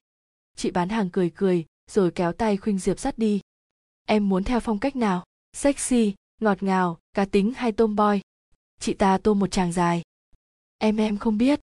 [0.56, 3.42] Chị bán hàng cười cười, rồi kéo tay khuynh diệp dắt đi.
[4.06, 5.24] Em muốn theo phong cách nào?
[5.54, 8.22] Sexy ngọt ngào, cá tính hay tomboy
[8.80, 10.02] chị ta tôm một chàng dài.
[10.78, 11.60] Em em không biết.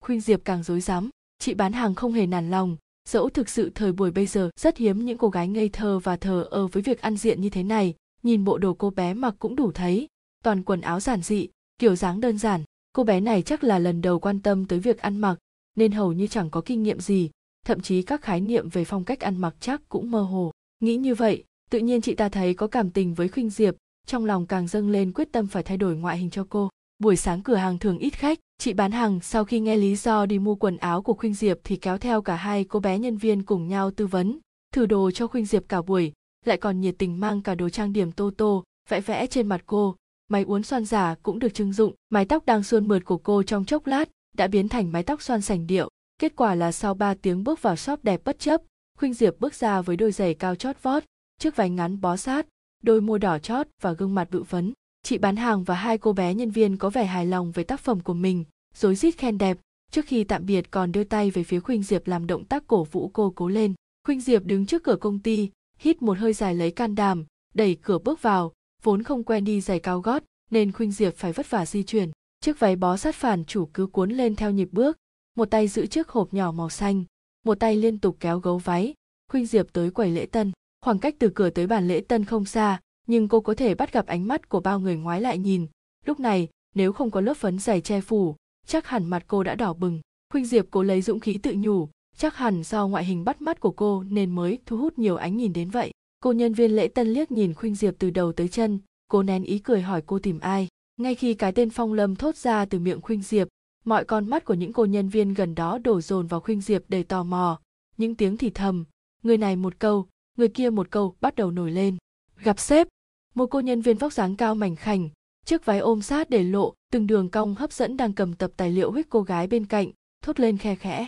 [0.00, 1.10] Khuynh diệp càng rối rắm.
[1.38, 2.76] Chị bán hàng không hề nản lòng.
[3.08, 6.16] Dẫu thực sự thời buổi bây giờ rất hiếm những cô gái ngây thơ và
[6.16, 7.94] thờ ơ với việc ăn diện như thế này.
[8.22, 10.08] Nhìn bộ đồ cô bé mặc cũng đủ thấy.
[10.44, 12.64] Toàn quần áo giản dị, kiểu dáng đơn giản.
[12.92, 15.38] Cô bé này chắc là lần đầu quan tâm tới việc ăn mặc,
[15.76, 17.30] nên hầu như chẳng có kinh nghiệm gì.
[17.66, 20.52] Thậm chí các khái niệm về phong cách ăn mặc chắc cũng mơ hồ.
[20.80, 23.74] Nghĩ như vậy, tự nhiên chị ta thấy có cảm tình với khuynh diệp
[24.06, 26.68] trong lòng càng dâng lên quyết tâm phải thay đổi ngoại hình cho cô.
[26.98, 30.26] Buổi sáng cửa hàng thường ít khách, chị bán hàng, sau khi nghe lý do
[30.26, 33.16] đi mua quần áo của khuynh diệp thì kéo theo cả hai cô bé nhân
[33.16, 34.38] viên cùng nhau tư vấn,
[34.74, 36.12] thử đồ cho khuynh diệp cả buổi,
[36.44, 39.62] lại còn nhiệt tình mang cả đồ trang điểm tô tô, vẽ vẽ trên mặt
[39.66, 39.96] cô.
[40.28, 43.42] Máy uốn xoăn giả cũng được trưng dụng, mái tóc đang suôn mượt của cô
[43.42, 45.88] trong chốc lát đã biến thành mái tóc xoăn sành điệu.
[46.18, 48.62] Kết quả là sau 3 tiếng bước vào shop đẹp bất chấp,
[48.98, 51.02] khuynh diệp bước ra với đôi giày cao chót vót,
[51.38, 52.46] chiếc váy ngắn bó sát
[52.82, 54.72] đôi môi đỏ chót và gương mặt bự phấn.
[55.02, 57.80] Chị bán hàng và hai cô bé nhân viên có vẻ hài lòng về tác
[57.80, 58.44] phẩm của mình,
[58.74, 59.58] rối rít khen đẹp,
[59.90, 62.84] trước khi tạm biệt còn đưa tay về phía khuynh diệp làm động tác cổ
[62.84, 63.74] vũ cô cố lên.
[64.06, 67.74] Khuynh diệp đứng trước cửa công ty, hít một hơi dài lấy can đảm, đẩy
[67.82, 68.52] cửa bước vào,
[68.82, 72.10] vốn không quen đi giày cao gót, nên khuynh diệp phải vất vả di chuyển.
[72.40, 74.96] Chiếc váy bó sát phản chủ cứ cuốn lên theo nhịp bước,
[75.36, 77.04] một tay giữ chiếc hộp nhỏ màu xanh,
[77.46, 78.94] một tay liên tục kéo gấu váy.
[79.30, 80.52] Khuynh diệp tới quầy lễ tân
[80.82, 83.92] khoảng cách từ cửa tới bàn lễ tân không xa, nhưng cô có thể bắt
[83.92, 85.66] gặp ánh mắt của bao người ngoái lại nhìn.
[86.06, 88.36] Lúc này, nếu không có lớp phấn dày che phủ,
[88.66, 90.00] chắc hẳn mặt cô đã đỏ bừng.
[90.32, 93.60] Khuynh diệp cố lấy dũng khí tự nhủ, chắc hẳn do ngoại hình bắt mắt
[93.60, 95.90] của cô nên mới thu hút nhiều ánh nhìn đến vậy.
[96.20, 98.80] Cô nhân viên lễ tân liếc nhìn khuynh diệp từ đầu tới chân
[99.12, 100.68] cô nén ý cười hỏi cô tìm ai.
[101.00, 103.48] Ngay khi cái tên phong lâm thốt ra từ miệng khuynh diệp,
[103.84, 106.82] mọi con mắt của những cô nhân viên gần đó đổ dồn vào khuynh diệp
[106.88, 107.60] đầy tò mò.
[107.96, 108.84] Những tiếng thì thầm,
[109.22, 110.06] người này một câu
[110.38, 111.96] người kia một câu bắt đầu nổi lên.
[112.36, 112.88] Gặp sếp.
[113.34, 115.08] Một cô nhân viên vóc dáng cao mảnh khảnh,
[115.44, 118.70] chiếc váy ôm sát để lộ từng đường cong hấp dẫn đang cầm tập tài
[118.70, 119.90] liệu huyết cô gái bên cạnh,
[120.22, 121.06] thốt lên khe khẽ.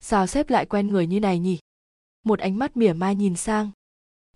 [0.00, 1.58] Sao sếp lại quen người như này nhỉ?
[2.24, 3.70] Một ánh mắt mỉa mai nhìn sang.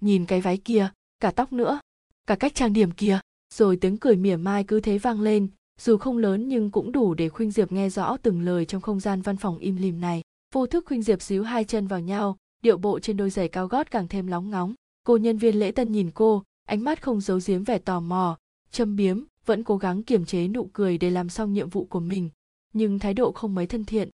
[0.00, 0.88] Nhìn cái váy kia,
[1.20, 1.80] cả tóc nữa,
[2.26, 3.20] cả cách trang điểm kia,
[3.54, 5.48] rồi tiếng cười mỉa mai cứ thế vang lên,
[5.80, 9.00] dù không lớn nhưng cũng đủ để khuynh diệp nghe rõ từng lời trong không
[9.00, 10.22] gian văn phòng im lìm này.
[10.54, 13.66] Vô thức khuynh diệp xíu hai chân vào nhau điệu bộ trên đôi giày cao
[13.66, 14.74] gót càng thêm lóng ngóng.
[15.04, 18.38] Cô nhân viên lễ tân nhìn cô, ánh mắt không giấu giếm vẻ tò mò,
[18.70, 22.00] châm biếm, vẫn cố gắng kiềm chế nụ cười để làm xong nhiệm vụ của
[22.00, 22.30] mình.
[22.72, 24.10] Nhưng thái độ không mấy thân thiện.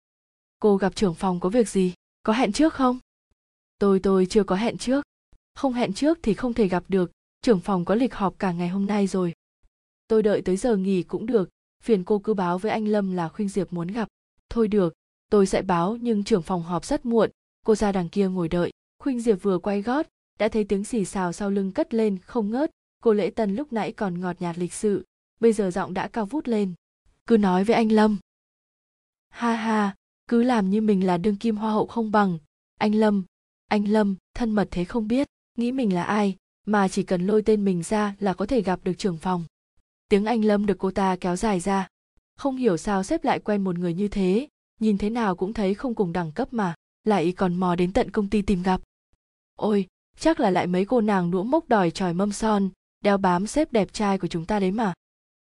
[0.60, 1.94] Cô gặp trưởng phòng có việc gì?
[2.22, 2.98] Có hẹn trước không?
[3.78, 5.04] Tôi tôi chưa có hẹn trước.
[5.54, 7.10] Không hẹn trước thì không thể gặp được.
[7.42, 9.32] Trưởng phòng có lịch họp cả ngày hôm nay rồi.
[10.08, 11.48] Tôi đợi tới giờ nghỉ cũng được.
[11.82, 14.08] Phiền cô cứ báo với anh lâm là Khuyên diệp muốn gặp.
[14.50, 14.94] Thôi được,
[15.30, 17.30] tôi sẽ báo nhưng trưởng phòng họp rất muộn
[17.68, 18.70] cô ra đằng kia ngồi đợi.
[18.98, 20.06] Khuynh diệp vừa quay gót,
[20.38, 22.70] đã thấy tiếng xì xào sau lưng cất lên không ngớt.
[23.02, 25.04] Cô lễ tân lúc nãy còn ngọt nhạt lịch sự,
[25.40, 26.74] bây giờ giọng đã cao vút lên.
[27.26, 28.16] Cứ nói với anh lâm.
[29.28, 29.94] Ha ha,
[30.28, 32.38] cứ làm như mình là đương kim hoa hậu không bằng.
[32.78, 33.24] Anh lâm
[33.68, 36.36] anh lâm, thân mật thế không biết, nghĩ mình là ai,
[36.66, 39.44] mà chỉ cần lôi tên mình ra là có thể gặp được trưởng phòng.
[40.08, 41.88] Tiếng anh lâm được cô ta kéo dài ra.
[42.36, 44.48] Không hiểu sao xếp lại quen một người như thế,
[44.80, 46.74] nhìn thế nào cũng thấy không cùng đẳng cấp mà
[47.08, 48.80] lại còn mò đến tận công ty tìm gặp.
[49.56, 49.86] Ôi,
[50.18, 52.68] chắc là lại mấy cô nàng đũa mốc đòi tròi mâm son,
[53.04, 54.92] đeo bám xếp đẹp trai của chúng ta đấy mà.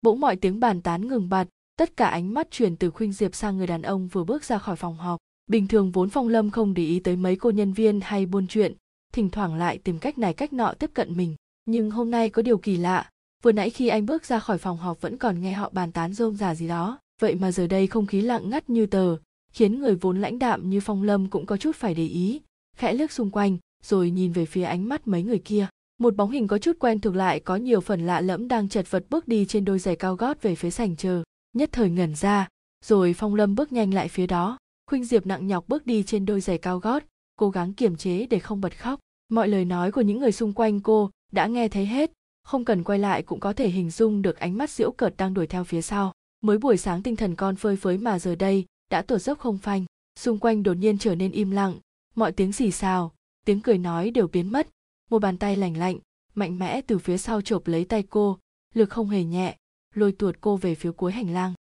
[0.01, 1.47] Bỗng mọi tiếng bàn tán ngừng bặt,
[1.77, 4.57] tất cả ánh mắt chuyển từ khuynh diệp sang người đàn ông vừa bước ra
[4.57, 5.19] khỏi phòng họp.
[5.47, 8.47] Bình thường vốn phong lâm không để ý tới mấy cô nhân viên hay buôn
[8.47, 8.73] chuyện,
[9.13, 11.35] thỉnh thoảng lại tìm cách này cách nọ tiếp cận mình.
[11.65, 13.09] Nhưng hôm nay có điều kỳ lạ,
[13.43, 16.13] vừa nãy khi anh bước ra khỏi phòng họp vẫn còn nghe họ bàn tán
[16.13, 16.99] rôm rả gì đó.
[17.21, 19.17] Vậy mà giờ đây không khí lặng ngắt như tờ
[19.57, 22.41] khiến người vốn lãnh đạm như phong lâm cũng có chút phải để ý,
[22.75, 25.67] khẽ liếc xung quanh, rồi nhìn về phía ánh mắt mấy người kia.
[25.99, 28.91] Một bóng hình có chút quen thuộc lại, có nhiều phần lạ lẫm đang chật
[28.91, 31.23] vật bước đi trên đôi giày cao gót về phía sảnh chờ.
[31.53, 32.47] Nhất thời ngẩn ra,
[32.85, 34.57] rồi phong lâm bước nhanh lại phía đó.
[34.89, 37.03] Khuynh diệp nặng nhọc bước đi trên đôi giày cao gót,
[37.35, 38.99] cố gắng kiềm chế để không bật khóc.
[39.29, 42.11] Mọi lời nói của những người xung quanh cô đã nghe thấy hết,
[42.43, 45.33] không cần quay lại cũng có thể hình dung được ánh mắt diễu cợt đang
[45.33, 46.13] đuổi theo phía sau.
[46.41, 49.57] Mới buổi sáng tinh thần con phơi phới mà giờ đây đã tuột dốc không
[49.57, 49.85] phanh,
[50.19, 51.79] xung quanh đột nhiên trở nên im lặng,
[52.15, 53.11] mọi tiếng xì xào,
[53.45, 54.67] tiếng cười nói đều biến mất.
[55.09, 55.97] Một bàn tay lành lạnh,
[56.35, 58.39] mạnh mẽ từ phía sau chộp lấy tay cô,
[58.73, 59.57] lực không hề nhẹ,
[59.95, 61.53] lôi tuột cô về phía cuối hành lang.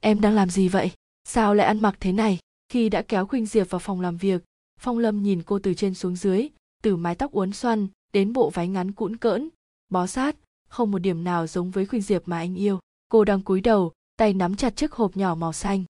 [0.00, 0.90] Em đang làm gì vậy?
[1.24, 2.38] Sao lại ăn mặc thế này?
[2.68, 4.44] Khi đã kéo khuynh diệp vào phòng làm việc,
[4.80, 6.48] phong lâm nhìn cô từ trên xuống dưới,
[6.82, 9.48] từ mái tóc uốn xoăn đến bộ váy ngắn cũn cỡn,
[9.88, 10.36] bó sát,
[10.68, 12.78] không một điểm nào giống với khuynh diệp mà anh yêu.
[13.08, 15.84] Cô đang cúi đầu, tay nắm chặt chiếc hộp nhỏ màu xanh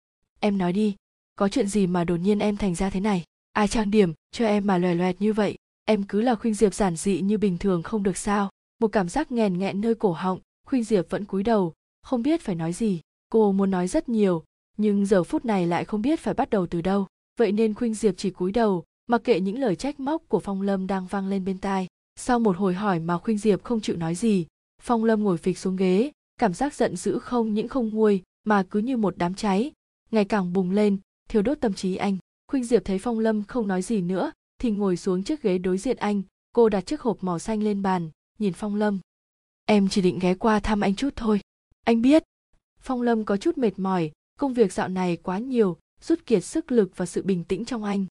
[0.45, 0.95] em nói đi,
[1.35, 3.23] có chuyện gì mà đột nhiên em thành ra thế này?
[3.53, 5.55] Ai trang điểm cho em mà loè loẹt như vậy?
[5.85, 8.49] Em cứ là khuynh diệp giản dị như bình thường không được sao?
[8.81, 11.73] Một cảm giác nghèn nghẹn nơi cổ họng, khuynh diệp vẫn cúi đầu,
[12.03, 13.01] không biết phải nói gì.
[13.29, 14.43] Cô muốn nói rất nhiều,
[14.77, 17.07] nhưng giờ phút này lại không biết phải bắt đầu từ đâu.
[17.39, 20.61] Vậy nên khuynh diệp chỉ cúi đầu, mặc kệ những lời trách móc của phong
[20.61, 21.87] lâm đang vang lên bên tai.
[22.15, 24.45] Sau một hồi hỏi mà khuynh diệp không chịu nói gì,
[24.81, 28.63] phong lâm ngồi phịch xuống ghế, cảm giác giận dữ không những không nguôi mà
[28.69, 29.71] cứ như một đám cháy
[30.11, 30.97] ngày càng bùng lên,
[31.29, 32.17] thiêu đốt tâm trí anh.
[32.47, 35.77] Khuynh diệp thấy phong lâm không nói gì nữa, thì ngồi xuống chiếc ghế đối
[35.77, 36.21] diện anh.
[36.53, 38.09] Cô đặt chiếc hộp màu xanh lên bàn,
[38.39, 38.99] nhìn phong lâm.
[39.65, 41.39] Em chỉ định ghé qua thăm anh chút thôi.
[41.83, 42.23] Anh biết.
[42.79, 46.71] Phong lâm có chút mệt mỏi, công việc dạo này quá nhiều, rút kiệt sức
[46.71, 48.05] lực và sự bình tĩnh trong anh.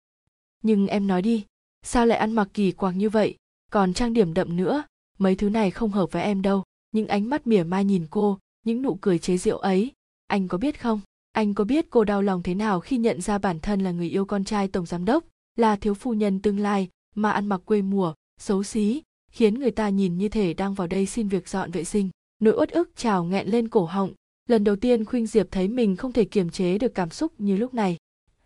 [0.62, 1.44] Nhưng em nói đi,
[1.82, 3.36] sao lại ăn mặc kỳ quặc như vậy?
[3.70, 4.84] Còn trang điểm đậm nữa,
[5.18, 6.62] mấy thứ này không hợp với em đâu.
[6.92, 9.92] Những ánh mắt mỉa mai nhìn cô, những nụ cười chế giễu ấy,
[10.26, 11.00] anh có biết không?
[11.34, 14.08] Anh có biết cô đau lòng thế nào khi nhận ra bản thân là người
[14.08, 15.24] yêu con trai tổng giám đốc,
[15.56, 19.02] là thiếu phu nhân tương lai, mà ăn mặc quê mùa, xấu xí,
[19.32, 22.10] khiến người ta nhìn như thể đang vào đây xin việc dọn vệ sinh.
[22.38, 24.12] Nỗi uất ức trào nghẹn lên cổ họng.
[24.48, 27.56] Lần đầu tiên khuynh diệp thấy mình không thể kiềm chế được cảm xúc như
[27.56, 27.96] lúc này.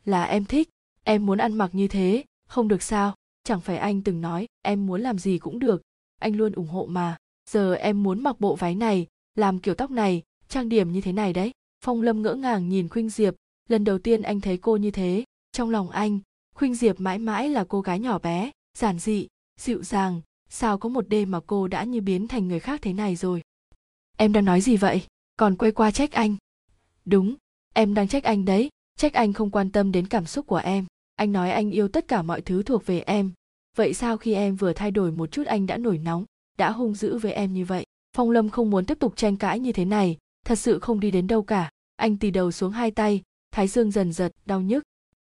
[0.05, 0.69] Là em thích,
[1.05, 3.15] em muốn ăn mặc như thế, không được sao?
[3.45, 5.83] Chẳng phải anh từng nói, em muốn làm gì cũng được.
[6.21, 7.17] Anh luôn ủng hộ mà.
[7.51, 11.13] Giờ em muốn mặc bộ váy này, làm kiểu tóc này, trang điểm như thế
[11.13, 11.53] này đấy
[11.85, 13.35] phong lâm ngỡ ngàng nhìn khuynh diệp,
[13.69, 15.25] lần đầu tiên anh thấy cô như thế.
[15.53, 16.19] Trong lòng anh,
[16.55, 19.27] khuynh diệp mãi mãi là cô gái nhỏ bé, giản dị,
[19.61, 22.93] dịu dàng, sao có một đêm mà cô đã như biến thành người khác thế
[22.93, 23.43] này rồi?
[24.17, 25.03] Em đang nói gì vậy?
[25.37, 26.37] Còn quay qua trách anh.
[27.05, 27.35] Đúng,
[27.75, 30.87] em đang trách anh đấy, trách anh không quan tâm đến cảm xúc của em.
[31.15, 33.33] Anh nói anh yêu tất cả mọi thứ thuộc về em.
[33.77, 36.25] Vậy sao khi em vừa thay đổi một chút anh đã nổi nóng,
[36.59, 37.85] đã hung dữ với em như vậy?
[38.17, 40.17] Phong lâm không muốn tiếp tục tranh cãi như thế này
[40.49, 41.71] thật sự không đi đến đâu cả.
[41.97, 44.83] Anh tì đầu xuống hai tay, thái dương dần giật đau nhức.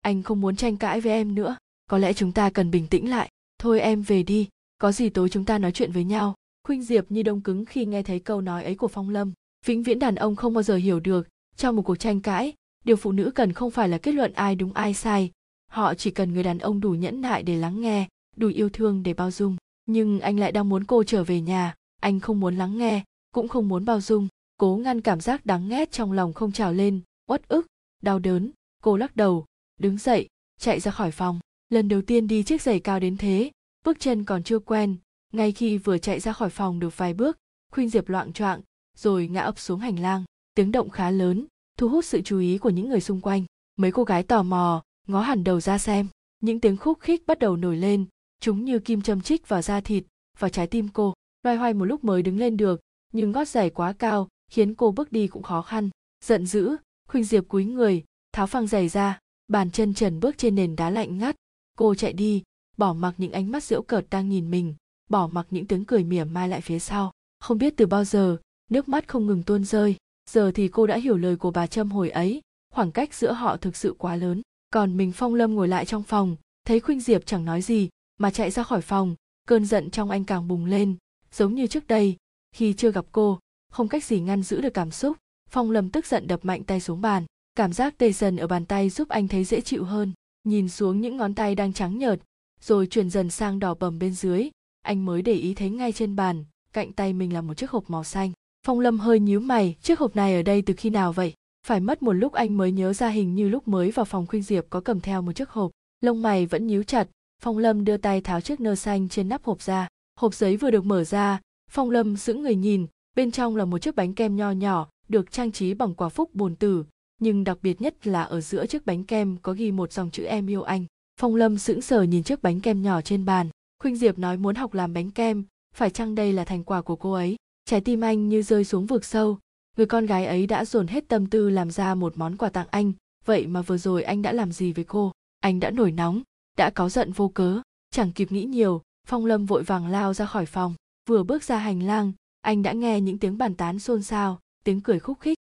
[0.00, 1.56] Anh không muốn tranh cãi với em nữa.
[1.90, 3.30] Có lẽ chúng ta cần bình tĩnh lại.
[3.58, 4.48] Thôi em về đi.
[4.78, 6.34] Có gì tối chúng ta nói chuyện với nhau.
[6.66, 9.32] Khuynh diệp như đông cứng khi nghe thấy câu nói ấy của phong lâm.
[9.66, 11.28] Vĩnh viễn đàn ông không bao giờ hiểu được.
[11.56, 12.52] Trong một cuộc tranh cãi,
[12.84, 15.30] điều phụ nữ cần không phải là kết luận ai đúng ai sai.
[15.70, 19.02] Họ chỉ cần người đàn ông đủ nhẫn nại để lắng nghe, đủ yêu thương
[19.02, 19.56] để bao dung.
[19.86, 21.74] Nhưng anh lại đang muốn cô trở về nhà.
[22.00, 24.28] Anh không muốn lắng nghe, cũng không muốn bao dung
[24.60, 27.66] cố ngăn cảm giác đáng ghét trong lòng không trào lên, uất ức,
[28.02, 28.50] đau đớn.
[28.82, 29.46] Cô lắc đầu,
[29.78, 30.28] đứng dậy,
[30.58, 31.40] chạy ra khỏi phòng.
[31.68, 33.50] Lần đầu tiên đi chiếc giày cao đến thế,
[33.84, 34.96] bước chân còn chưa quen.
[35.32, 37.38] Ngay khi vừa chạy ra khỏi phòng được vài bước,
[37.72, 38.60] khuynh diệp loạng choạng,
[38.96, 40.24] rồi ngã ập xuống hành lang.
[40.54, 41.46] Tiếng động khá lớn,
[41.78, 43.44] thu hút sự chú ý của những người xung quanh.
[43.76, 46.06] Mấy cô gái tò mò, ngó hẳn đầu ra xem.
[46.40, 48.04] Những tiếng khúc khích bắt đầu nổi lên,
[48.40, 50.04] chúng như kim châm chích vào da thịt,
[50.38, 51.14] vào trái tim cô.
[51.42, 52.80] Loay hoay một lúc mới đứng lên được,
[53.12, 55.90] nhưng gót giày quá cao khiến cô bước đi cũng khó khăn.
[56.24, 56.76] Giận dữ,
[57.08, 59.18] khuynh diệp cúi người, tháo phăng giày ra,
[59.48, 61.36] bàn chân trần bước trên nền đá lạnh ngắt.
[61.78, 62.42] Cô chạy đi,
[62.76, 64.74] bỏ mặc những ánh mắt giễu cợt đang nhìn mình,
[65.10, 67.12] bỏ mặc những tiếng cười mỉa mai lại phía sau.
[67.40, 68.36] Không biết từ bao giờ,
[68.70, 69.96] nước mắt không ngừng tuôn rơi.
[70.30, 72.40] Giờ thì cô đã hiểu lời của bà trâm hồi ấy,
[72.72, 74.42] khoảng cách giữa họ thực sự quá lớn.
[74.70, 78.30] Còn mình phong lâm ngồi lại trong phòng, thấy khuynh diệp chẳng nói gì, mà
[78.30, 79.14] chạy ra khỏi phòng,
[79.48, 80.96] cơn giận trong anh càng bùng lên.
[81.32, 82.16] Giống như trước đây,
[82.52, 83.38] khi chưa gặp cô
[83.70, 85.16] không cách gì ngăn giữ được cảm xúc.
[85.50, 87.24] Phong lâm tức giận đập mạnh tay xuống bàn.
[87.54, 90.12] Cảm giác tê dần ở bàn tay giúp anh thấy dễ chịu hơn.
[90.44, 92.20] Nhìn xuống những ngón tay đang trắng nhợt,
[92.60, 94.50] rồi chuyển dần sang đỏ bầm bên dưới.
[94.82, 97.90] Anh mới để ý thấy ngay trên bàn, cạnh tay mình là một chiếc hộp
[97.90, 98.32] màu xanh.
[98.66, 101.34] Phong lâm hơi nhíu mày, chiếc hộp này ở đây từ khi nào vậy?
[101.66, 104.42] Phải mất một lúc anh mới nhớ ra hình như lúc mới vào phòng khuynh
[104.42, 105.70] diệp có cầm theo một chiếc hộp.
[106.00, 107.08] Lông mày vẫn nhíu chặt.
[107.42, 109.88] Phong lâm đưa tay tháo chiếc nơ xanh trên nắp hộp ra.
[110.20, 111.40] Hộp giấy vừa được mở ra,
[111.70, 115.32] phong lâm sững người nhìn bên trong là một chiếc bánh kem nho nhỏ, được
[115.32, 116.84] trang trí bằng quả phúc bồn tử,
[117.20, 120.24] nhưng đặc biệt nhất là ở giữa chiếc bánh kem có ghi một dòng chữ
[120.24, 120.84] em yêu anh.
[121.20, 123.48] Phong lâm sững sờ nhìn chiếc bánh kem nhỏ trên bàn.
[123.82, 126.96] Khuynh diệp nói muốn học làm bánh kem, phải chăng đây là thành quả của
[126.96, 127.36] cô ấy?
[127.64, 129.38] Trái tim anh như rơi xuống vực sâu.
[129.76, 132.66] Người con gái ấy đã dồn hết tâm tư làm ra một món quà tặng
[132.70, 132.92] anh.
[133.24, 135.12] Vậy mà vừa rồi anh đã làm gì với cô?
[135.40, 136.22] Anh đã nổi nóng,
[136.58, 137.60] đã cáu giận vô cớ.
[137.90, 140.74] Chẳng kịp nghĩ nhiều, phong lâm vội vàng lao ra khỏi phòng.
[141.08, 144.80] Vừa bước ra hành lang anh đã nghe những tiếng bàn tán xôn xao, tiếng
[144.80, 145.38] cười khúc khích.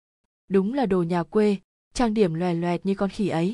[0.50, 1.58] Đúng là đồ nhà quê,
[1.94, 3.54] trang điểm loè loẹt như con khỉ ấy.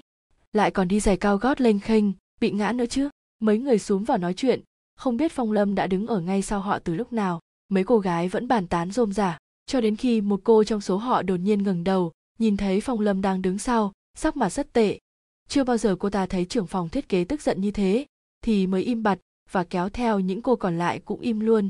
[0.54, 2.06] Lại còn đi giày cao gót lênh khênh,
[2.42, 3.10] bị ngã nữa chứ.
[3.40, 4.62] Mấy người xúm vào nói chuyện,
[4.96, 7.40] không biết phong lâm đã đứng ở ngay sau họ từ lúc nào.
[7.70, 10.98] Mấy cô gái vẫn bàn tán rôm rả, cho đến khi một cô trong số
[10.98, 14.74] họ đột nhiên ngẩng đầu, nhìn thấy phong lâm đang đứng sau, sắc mặt rất
[14.74, 15.00] tệ.
[15.48, 18.06] Chưa bao giờ cô ta thấy trưởng phòng thiết kế tức giận như thế,
[18.42, 19.20] thì mới im bặt
[19.52, 21.70] và kéo theo những cô còn lại cũng im luôn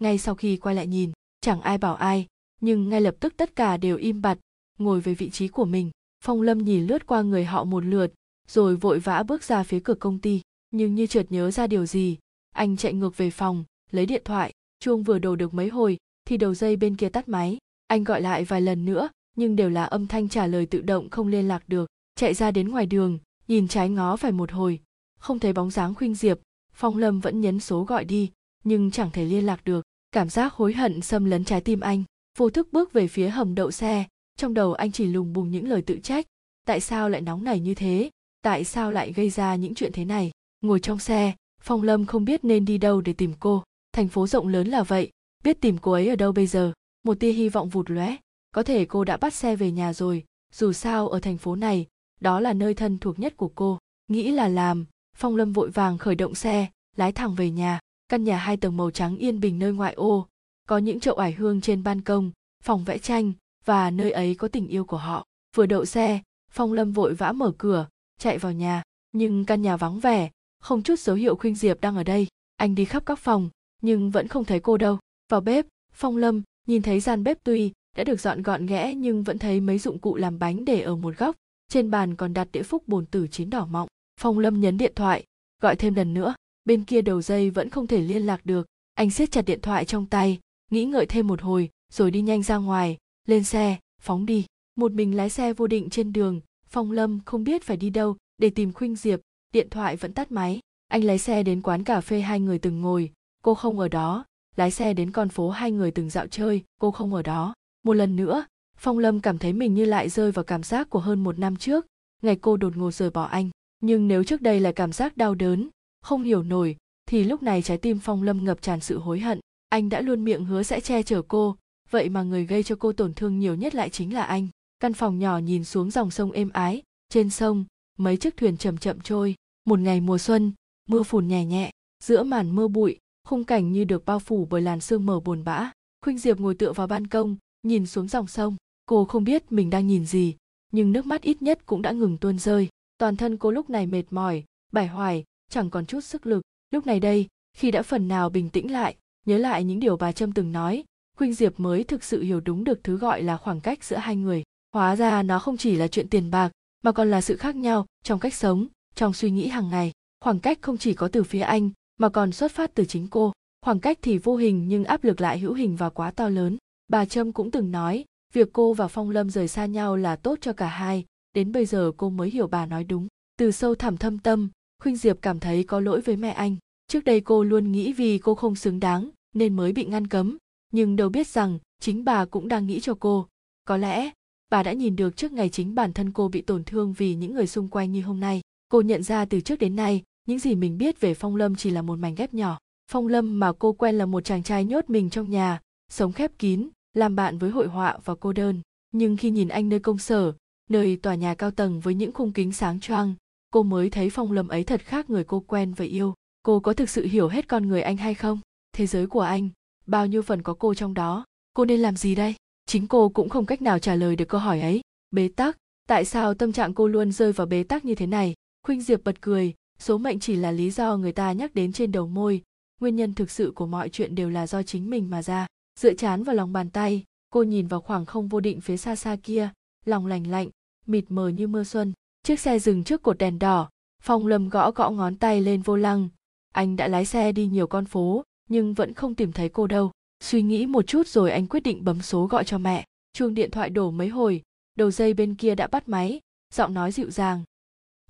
[0.00, 2.26] ngay sau khi quay lại nhìn, chẳng ai bảo ai,
[2.60, 4.38] nhưng ngay lập tức tất cả đều im bặt,
[4.78, 5.90] ngồi về vị trí của mình.
[6.24, 8.12] Phong lâm nhìn lướt qua người họ một lượt,
[8.48, 10.40] rồi vội vã bước ra phía cửa công ty.
[10.70, 12.18] Nhưng như chợt nhớ ra điều gì,
[12.54, 16.36] anh chạy ngược về phòng, lấy điện thoại, chuông vừa đổ được mấy hồi, thì
[16.36, 17.58] đầu dây bên kia tắt máy.
[17.86, 21.10] Anh gọi lại vài lần nữa, nhưng đều là âm thanh trả lời tự động
[21.10, 21.86] không liên lạc được.
[22.14, 23.18] Chạy ra đến ngoài đường,
[23.48, 24.80] nhìn trái ngó phải một hồi.
[25.18, 26.38] Không thấy bóng dáng khuynh diệp,
[26.72, 28.30] phong lâm vẫn nhấn số gọi đi
[28.66, 29.84] nhưng chẳng thể liên lạc được.
[30.12, 32.04] Cảm giác hối hận xâm lấn trái tim anh.
[32.38, 34.04] Vô thức bước về phía hầm đậu xe.
[34.36, 36.26] Trong đầu anh chỉ lùng bùng những lời tự trách.
[36.66, 38.10] Tại sao lại nóng nảy như thế?
[38.42, 40.30] Tại sao lại gây ra những chuyện thế này?
[40.60, 43.62] Ngồi trong xe, phong lâm không biết nên đi đâu để tìm cô.
[43.92, 45.10] Thành phố rộng lớn là vậy.
[45.44, 46.72] Biết tìm cô ấy ở đâu bây giờ?
[47.04, 48.16] Một tia hy vọng vụt lóe.
[48.50, 50.24] Có thể cô đã bắt xe về nhà rồi.
[50.52, 51.86] Dù sao, ở thành phố này,
[52.20, 53.78] đó là nơi thân thuộc nhất của cô.
[54.08, 54.84] Nghĩ là làm,
[55.16, 56.66] phong lâm vội vàng khởi động xe,
[56.96, 57.78] lái thẳng về nhà
[58.08, 60.28] căn nhà hai tầng màu trắng yên bình nơi ngoại ô,
[60.68, 62.30] có những chậu ải hương trên ban công,
[62.62, 63.32] phòng vẽ tranh,
[63.64, 65.24] và nơi ấy có tình yêu của họ.
[65.56, 66.20] Vừa đậu xe,
[66.50, 67.88] phong lâm vội vã mở cửa,
[68.18, 68.82] chạy vào nhà.
[69.12, 70.30] Nhưng căn nhà vắng vẻ,
[70.60, 72.26] không chút dấu hiệu khuynh diệp đang ở đây.
[72.56, 73.50] Anh đi khắp các phòng,
[73.82, 74.98] nhưng vẫn không thấy cô đâu.
[75.28, 79.22] Vào bếp, phong lâm nhìn thấy gian bếp tuy đã được dọn gọn ghẽ nhưng
[79.22, 81.36] vẫn thấy mấy dụng cụ làm bánh để ở một góc.
[81.68, 83.88] Trên bàn còn đặt đĩa phúc bồn tử chín đỏ mọng.
[84.20, 85.24] Phong lâm nhấn điện thoại,
[85.62, 86.34] gọi thêm lần nữa
[86.66, 88.66] bên kia đầu dây vẫn không thể liên lạc được.
[88.94, 90.38] Anh siết chặt điện thoại trong tay,
[90.70, 92.96] nghĩ ngợi thêm một hồi, rồi đi nhanh ra ngoài,
[93.28, 94.46] lên xe, phóng đi.
[94.76, 98.16] Một mình lái xe vô định trên đường, phong lâm không biết phải đi đâu
[98.38, 99.20] để tìm khuynh diệp,
[99.52, 100.60] điện thoại vẫn tắt máy.
[100.88, 103.10] Anh lái xe đến quán cà phê hai người từng ngồi,
[103.42, 104.24] cô không ở đó.
[104.56, 107.54] Lái xe đến con phố hai người từng dạo chơi, cô không ở đó.
[107.84, 108.46] Một lần nữa,
[108.78, 111.56] phong lâm cảm thấy mình như lại rơi vào cảm giác của hơn một năm
[111.56, 111.86] trước.
[112.22, 113.50] Ngày cô đột ngột rời bỏ anh.
[113.80, 115.68] Nhưng nếu trước đây là cảm giác đau đớn
[116.06, 116.76] không hiểu nổi,
[117.08, 119.40] thì lúc này trái tim phong lâm ngập tràn sự hối hận.
[119.68, 121.56] Anh đã luôn miệng hứa sẽ che chở cô.
[121.90, 124.48] Vậy mà người gây cho cô tổn thương nhiều nhất lại chính là anh.
[124.80, 126.82] Căn phòng nhỏ nhìn xuống dòng sông êm ái.
[127.08, 127.64] Trên sông,
[127.98, 129.34] mấy chiếc thuyền chậm chậm trôi.
[129.64, 130.52] Một ngày mùa xuân,
[130.88, 131.70] mưa phùn nhẹ nhẹ.
[132.04, 135.44] Giữa màn mưa bụi, khung cảnh như được bao phủ bởi làn sương mờ buồn
[135.44, 135.70] bã.
[136.04, 138.56] Khuynh diệp ngồi tựa vào ban công, nhìn xuống dòng sông.
[138.86, 140.36] Cô không biết mình đang nhìn gì,
[140.72, 142.68] nhưng nước mắt ít nhất cũng đã ngừng tuôn rơi.
[142.98, 146.42] Toàn thân cô lúc này mệt mỏi, bải hoài chẳng còn chút sức lực.
[146.70, 148.96] Lúc này đây, khi đã phần nào bình tĩnh lại,
[149.26, 150.84] nhớ lại những điều bà trâm từng nói,
[151.16, 154.16] khuynh diệp mới thực sự hiểu đúng được thứ gọi là khoảng cách giữa hai
[154.16, 154.42] người.
[154.72, 156.50] Hóa ra nó không chỉ là chuyện tiền bạc,
[156.82, 159.92] mà còn là sự khác nhau trong cách sống, trong suy nghĩ hàng ngày.
[160.20, 163.32] Khoảng cách không chỉ có từ phía anh, mà còn xuất phát từ chính cô.
[163.62, 166.56] Khoảng cách thì vô hình nhưng áp lực lại hữu hình và quá to lớn.
[166.88, 170.38] Bà trâm cũng từng nói, việc cô và phong lâm rời xa nhau là tốt
[170.40, 171.04] cho cả hai.
[171.34, 173.06] Đến bây giờ cô mới hiểu bà nói đúng.
[173.38, 174.48] Từ sâu thẳm thâm tâm
[174.82, 176.56] khuynh diệp cảm thấy có lỗi với mẹ anh.
[176.88, 180.36] Trước đây cô luôn nghĩ vì cô không xứng đáng, nên mới bị ngăn cấm.
[180.72, 183.26] Nhưng đâu biết rằng, chính bà cũng đang nghĩ cho cô.
[183.64, 184.10] Có lẽ,
[184.50, 187.34] bà đã nhìn được trước ngày chính bản thân cô bị tổn thương vì những
[187.34, 188.40] người xung quanh như hôm nay.
[188.68, 191.70] Cô nhận ra từ trước đến nay, những gì mình biết về phong lâm chỉ
[191.70, 192.58] là một mảnh ghép nhỏ.
[192.90, 196.32] Phong lâm mà cô quen là một chàng trai nhốt mình trong nhà, sống khép
[196.38, 198.60] kín, làm bạn với hội họa và cô đơn.
[198.92, 200.32] Nhưng khi nhìn anh nơi công sở,
[200.70, 203.14] nơi tòa nhà cao tầng với những khung kính sáng choang
[203.50, 206.14] cô mới thấy phong lâm ấy thật khác người cô quen và yêu.
[206.42, 208.40] Cô có thực sự hiểu hết con người anh hay không?
[208.72, 209.48] Thế giới của anh,
[209.86, 211.24] bao nhiêu phần có cô trong đó?
[211.54, 212.34] Cô nên làm gì đây?
[212.66, 214.80] Chính cô cũng không cách nào trả lời được câu hỏi ấy.
[215.10, 215.56] Bế tắc,
[215.88, 218.34] tại sao tâm trạng cô luôn rơi vào bế tắc như thế này?
[218.62, 221.92] Khuynh diệp bật cười, số mệnh chỉ là lý do người ta nhắc đến trên
[221.92, 222.42] đầu môi.
[222.80, 225.46] Nguyên nhân thực sự của mọi chuyện đều là do chính mình mà ra.
[225.80, 228.96] Dựa chán vào lòng bàn tay, cô nhìn vào khoảng không vô định phía xa
[228.96, 229.50] xa kia.
[229.84, 230.48] Lòng lành lạnh,
[230.86, 231.92] mịt mờ như mưa xuân
[232.26, 233.70] chiếc xe dừng trước cột đèn đỏ.
[234.02, 236.08] Phong lâm gõ gõ ngón tay lên vô lăng.
[236.52, 239.90] Anh đã lái xe đi nhiều con phố, nhưng vẫn không tìm thấy cô đâu.
[240.20, 242.84] Suy nghĩ một chút rồi anh quyết định bấm số gọi cho mẹ.
[243.12, 244.42] Chuông điện thoại đổ mấy hồi.
[244.76, 246.20] Đầu dây bên kia đã bắt máy.
[246.54, 247.42] Giọng nói dịu dàng.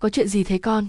[0.01, 0.86] Có chuyện gì thế con?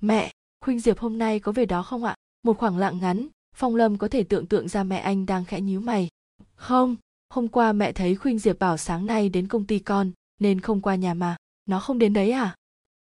[0.00, 2.14] Mẹ, khuynh diệp hôm nay có về đó không ạ?
[2.42, 5.60] Một khoảng lặng ngắn, phong lâm có thể tưởng tượng ra mẹ anh đang khẽ
[5.60, 6.08] nhíu mày.
[6.54, 6.96] Không,
[7.30, 10.10] hôm qua mẹ thấy khuynh diệp bảo sáng nay đến công ty con,
[10.40, 11.36] nên không qua nhà mà
[11.66, 12.56] nó không đến đấy à?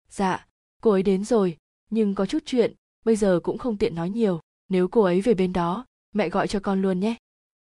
[0.08, 0.46] Dạ
[0.82, 1.56] cô ấy đến rồi,
[1.90, 4.40] nhưng có chút chuyện, bây giờ cũng không tiện nói nhiều.
[4.68, 7.16] Nếu cô ấy về bên đó, mẹ gọi cho con luôn nhé.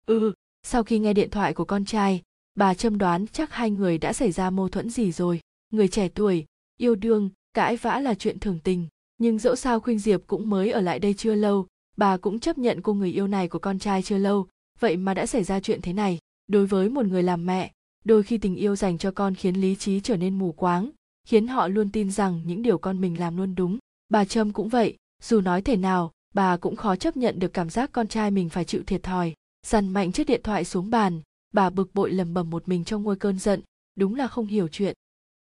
[0.06, 0.34] Ừ
[0.64, 2.22] sau khi nghe điện thoại của con trai,
[2.56, 5.40] bà châm đoán chắc hai người đã xảy ra mâu thuẫn gì rồi.
[5.70, 6.46] Người trẻ tuổi,
[6.78, 8.88] yêu đương, cãi vã là chuyện thường tình.
[9.18, 11.68] Nhưng dẫu sao khuynh diệp cũng mới ở lại đây chưa lâu,
[11.98, 14.48] bà cũng chấp nhận cô người yêu này của con trai chưa lâu.
[14.80, 17.72] Vậy mà đã xảy ra chuyện thế này, đối với một người làm mẹ
[18.06, 20.90] đôi khi tình yêu dành cho con khiến lý trí trở nên mù quáng,
[21.28, 23.78] khiến họ luôn tin rằng những điều con mình làm luôn đúng.
[24.10, 27.70] Bà trâm cũng vậy, dù nói thể nào, bà cũng khó chấp nhận được cảm
[27.70, 29.34] giác con trai mình phải chịu thiệt thòi.
[29.68, 31.22] Dằn mạnh chiếc điện thoại xuống bàn,
[31.54, 33.62] bà bực bội lầm bầm một mình trong ngôi cơn giận,
[33.96, 34.96] đúng là không hiểu chuyện.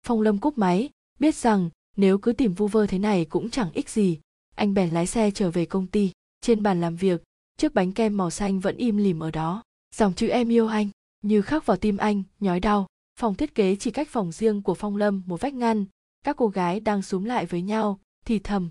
[0.08, 3.72] Phong lâm cúp máy, biết rằng nếu cứ tìm vu vơ thế này cũng chẳng
[3.72, 4.20] ích gì.
[4.56, 6.12] Anh bèn lái xe trở về công ty.
[6.42, 7.24] Trên bàn làm việc,
[7.58, 9.64] chiếc bánh kem màu xanh vẫn im lìm ở đó.
[9.96, 10.90] Dòng chữ em yêu anh
[11.22, 12.88] như khắc vào tim anh, nhói đau.
[13.20, 15.86] Phòng thiết kế chỉ cách phòng riêng của phong lâm một vách ngăn.
[16.24, 18.70] Các cô gái đang xúm lại với nhau, thì thầm.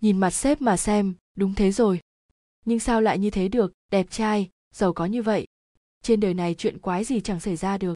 [0.00, 2.00] Nhìn mặt sếp mà xem, đúng thế rồi.
[2.64, 5.46] Nhưng sao lại như thế được, đẹp trai, giàu có như vậy?
[6.02, 7.94] Trên đời này chuyện quái gì chẳng xảy ra được.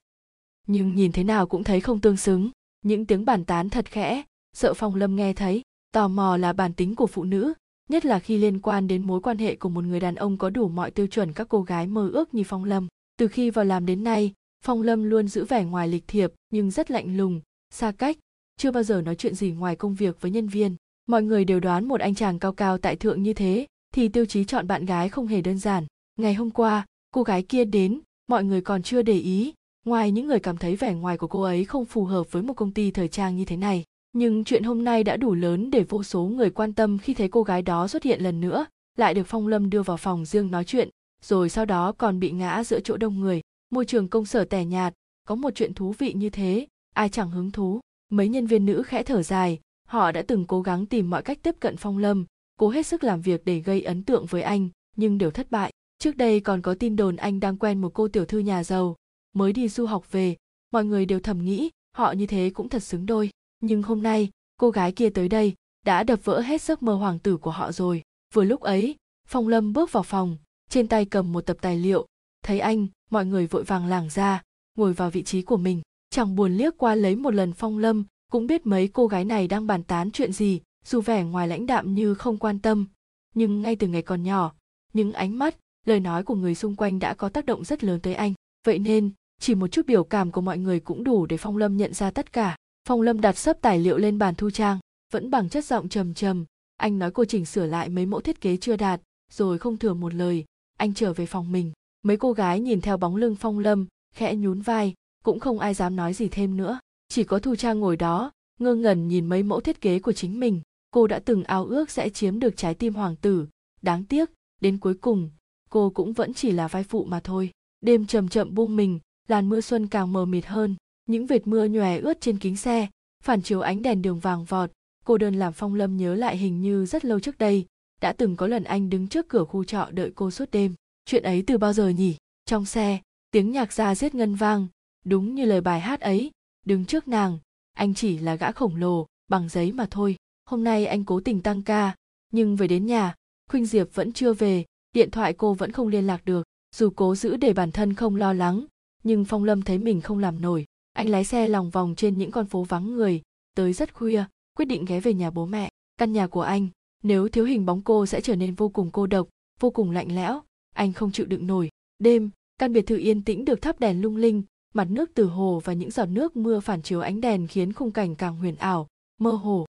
[0.67, 2.51] Nhưng nhìn thế nào cũng thấy không tương xứng.
[2.83, 4.23] Những tiếng bàn tán thật khẽ,
[4.53, 5.63] sợ phong lâm nghe thấy,
[5.93, 7.53] tò mò là bản tính của phụ nữ,
[7.89, 10.51] nhất là khi liên quan đến mối quan hệ của một người đàn ông có
[10.51, 12.89] đủ mọi tiêu chuẩn các cô gái mơ ước như phong lâm
[13.21, 14.33] từ khi vào làm đến nay,
[14.65, 17.41] phong lâm luôn giữ vẻ ngoài lịch thiệp nhưng rất lạnh lùng,
[17.71, 18.19] xa cách,
[18.57, 20.77] chưa bao giờ nói chuyện gì ngoài công việc với nhân viên.
[21.07, 24.25] Mọi người đều đoán một anh chàng cao cao tại thượng như thế thì tiêu
[24.25, 25.87] chí chọn bạn gái không hề đơn giản.
[26.17, 29.53] Ngày hôm qua, cô gái kia đến, mọi người còn chưa để ý.
[29.87, 32.55] Ngoài những người cảm thấy vẻ ngoài của cô ấy không phù hợp với một
[32.55, 35.85] công ty thời trang như thế này, nhưng chuyện hôm nay đã đủ lớn để
[35.89, 38.67] vô số người quan tâm khi thấy cô gái đó xuất hiện lần nữa,
[38.99, 40.89] lại được phong lâm đưa vào phòng riêng nói chuyện
[41.23, 43.41] rồi sau đó còn bị ngã giữa chỗ đông người.
[43.71, 44.95] Môi trường công sở tẻ nhạt,
[45.29, 47.81] có một chuyện thú vị như thế, ai chẳng hứng thú.
[48.11, 51.39] Mấy nhân viên nữ khẽ thở dài, họ đã từng cố gắng tìm mọi cách
[51.43, 52.27] tiếp cận phong lâm,
[52.57, 55.73] cố hết sức làm việc để gây ấn tượng với anh, nhưng đều thất bại.
[55.99, 58.97] Trước đây còn có tin đồn anh đang quen một cô tiểu thư nhà giàu.
[59.33, 60.37] Mới đi du học về,
[60.73, 63.31] mọi người đều thầm nghĩ, họ như thế cũng thật xứng đôi.
[63.61, 67.19] Nhưng hôm nay, cô gái kia tới đây, đã đập vỡ hết giấc mơ hoàng
[67.19, 68.03] tử của họ rồi.
[68.35, 68.97] Vừa lúc ấy,
[69.29, 70.37] phong lâm bước vào phòng
[70.71, 72.07] trên tay cầm một tập tài liệu,
[72.43, 74.43] thấy anh, mọi người vội vàng lảng ra,
[74.77, 75.83] ngồi vào vị trí của mình.
[76.11, 79.49] Chẳng buồn liếc qua lấy một lần phong lâm, cũng biết mấy cô gái này
[79.49, 82.87] đang bàn tán chuyện gì, dù vẻ ngoài lãnh đạm như không quan tâm.
[83.35, 84.53] Nhưng ngay từ ngày còn nhỏ,
[84.93, 85.57] những ánh mắt,
[85.87, 88.35] lời nói của người xung quanh đã có tác động rất lớn tới anh.
[88.67, 89.11] Vậy nên,
[89.41, 92.11] chỉ một chút biểu cảm của mọi người cũng đủ để phong lâm nhận ra
[92.11, 92.57] tất cả.
[92.89, 94.79] Phong lâm đặt sấp tài liệu lên bàn thu trang,
[95.13, 96.45] vẫn bằng chất giọng trầm trầm.
[96.77, 99.01] Anh nói cô chỉnh sửa lại mấy mẫu thiết kế chưa đạt,
[99.33, 100.45] rồi không thừa một lời
[100.81, 101.73] anh trở về phòng mình.
[102.03, 104.95] Mấy cô gái nhìn theo bóng lưng phong lâm, khẽ nhún vai,
[105.25, 106.81] cũng không ai dám nói gì thêm nữa.
[107.09, 110.41] Chỉ có thu trang ngồi đó, ngơ ngẩn nhìn mấy mẫu thiết kế của chính
[110.41, 110.61] mình.
[110.91, 113.47] Cô đã từng ao ước sẽ chiếm được trái tim hoàng tử.
[113.83, 114.31] Đáng tiếc,
[114.61, 115.31] đến cuối cùng,
[115.71, 117.51] cô cũng vẫn chỉ là vai phụ mà thôi.
[117.81, 118.99] Đêm chậm chậm buông mình,
[119.29, 120.77] làn mưa xuân càng mờ mịt hơn.
[121.07, 122.89] Những vệt mưa nhòe ướt trên kính xe,
[123.25, 124.71] phản chiếu ánh đèn đường vàng vọt.
[125.05, 127.67] Cô đơn làm phong lâm nhớ lại hình như rất lâu trước đây
[128.01, 130.75] đã từng có lần anh đứng trước cửa khu trọ đợi cô suốt đêm.
[131.05, 132.17] Chuyện ấy từ bao giờ nhỉ?
[132.45, 133.01] Trong xe,
[133.31, 134.67] tiếng nhạc ra giết ngân vang.
[135.05, 136.31] Đúng như lời bài hát ấy,
[136.67, 137.39] đứng trước nàng,
[137.73, 140.17] anh chỉ là gã khổng lồ, bằng giấy mà thôi.
[140.45, 141.95] Hôm nay anh cố tình tăng ca,
[142.33, 143.15] nhưng về đến nhà,
[143.51, 146.47] khuynh diệp vẫn chưa về, điện thoại cô vẫn không liên lạc được.
[146.77, 148.67] Dù cố giữ để bản thân không lo lắng,
[149.03, 150.67] nhưng phong lâm thấy mình không làm nổi.
[150.93, 153.23] Anh lái xe lòng vòng trên những con phố vắng người,
[153.55, 154.25] tới rất khuya,
[154.57, 155.69] quyết định ghé về nhà bố mẹ.
[155.99, 156.69] Căn nhà của anh
[157.03, 159.29] nếu thiếu hình bóng cô sẽ trở nên vô cùng cô độc,
[159.61, 160.41] vô cùng lạnh lẽo.
[160.75, 161.69] Anh không chịu đựng nổi.
[161.99, 164.43] Đêm, căn biệt thự yên tĩnh được thắp đèn lung linh,
[164.75, 167.91] mặt nước từ hồ và những giọt nước mưa phản chiếu ánh đèn khiến khung
[167.91, 168.87] cảnh càng huyền ảo,
[169.19, 169.67] mơ hồ.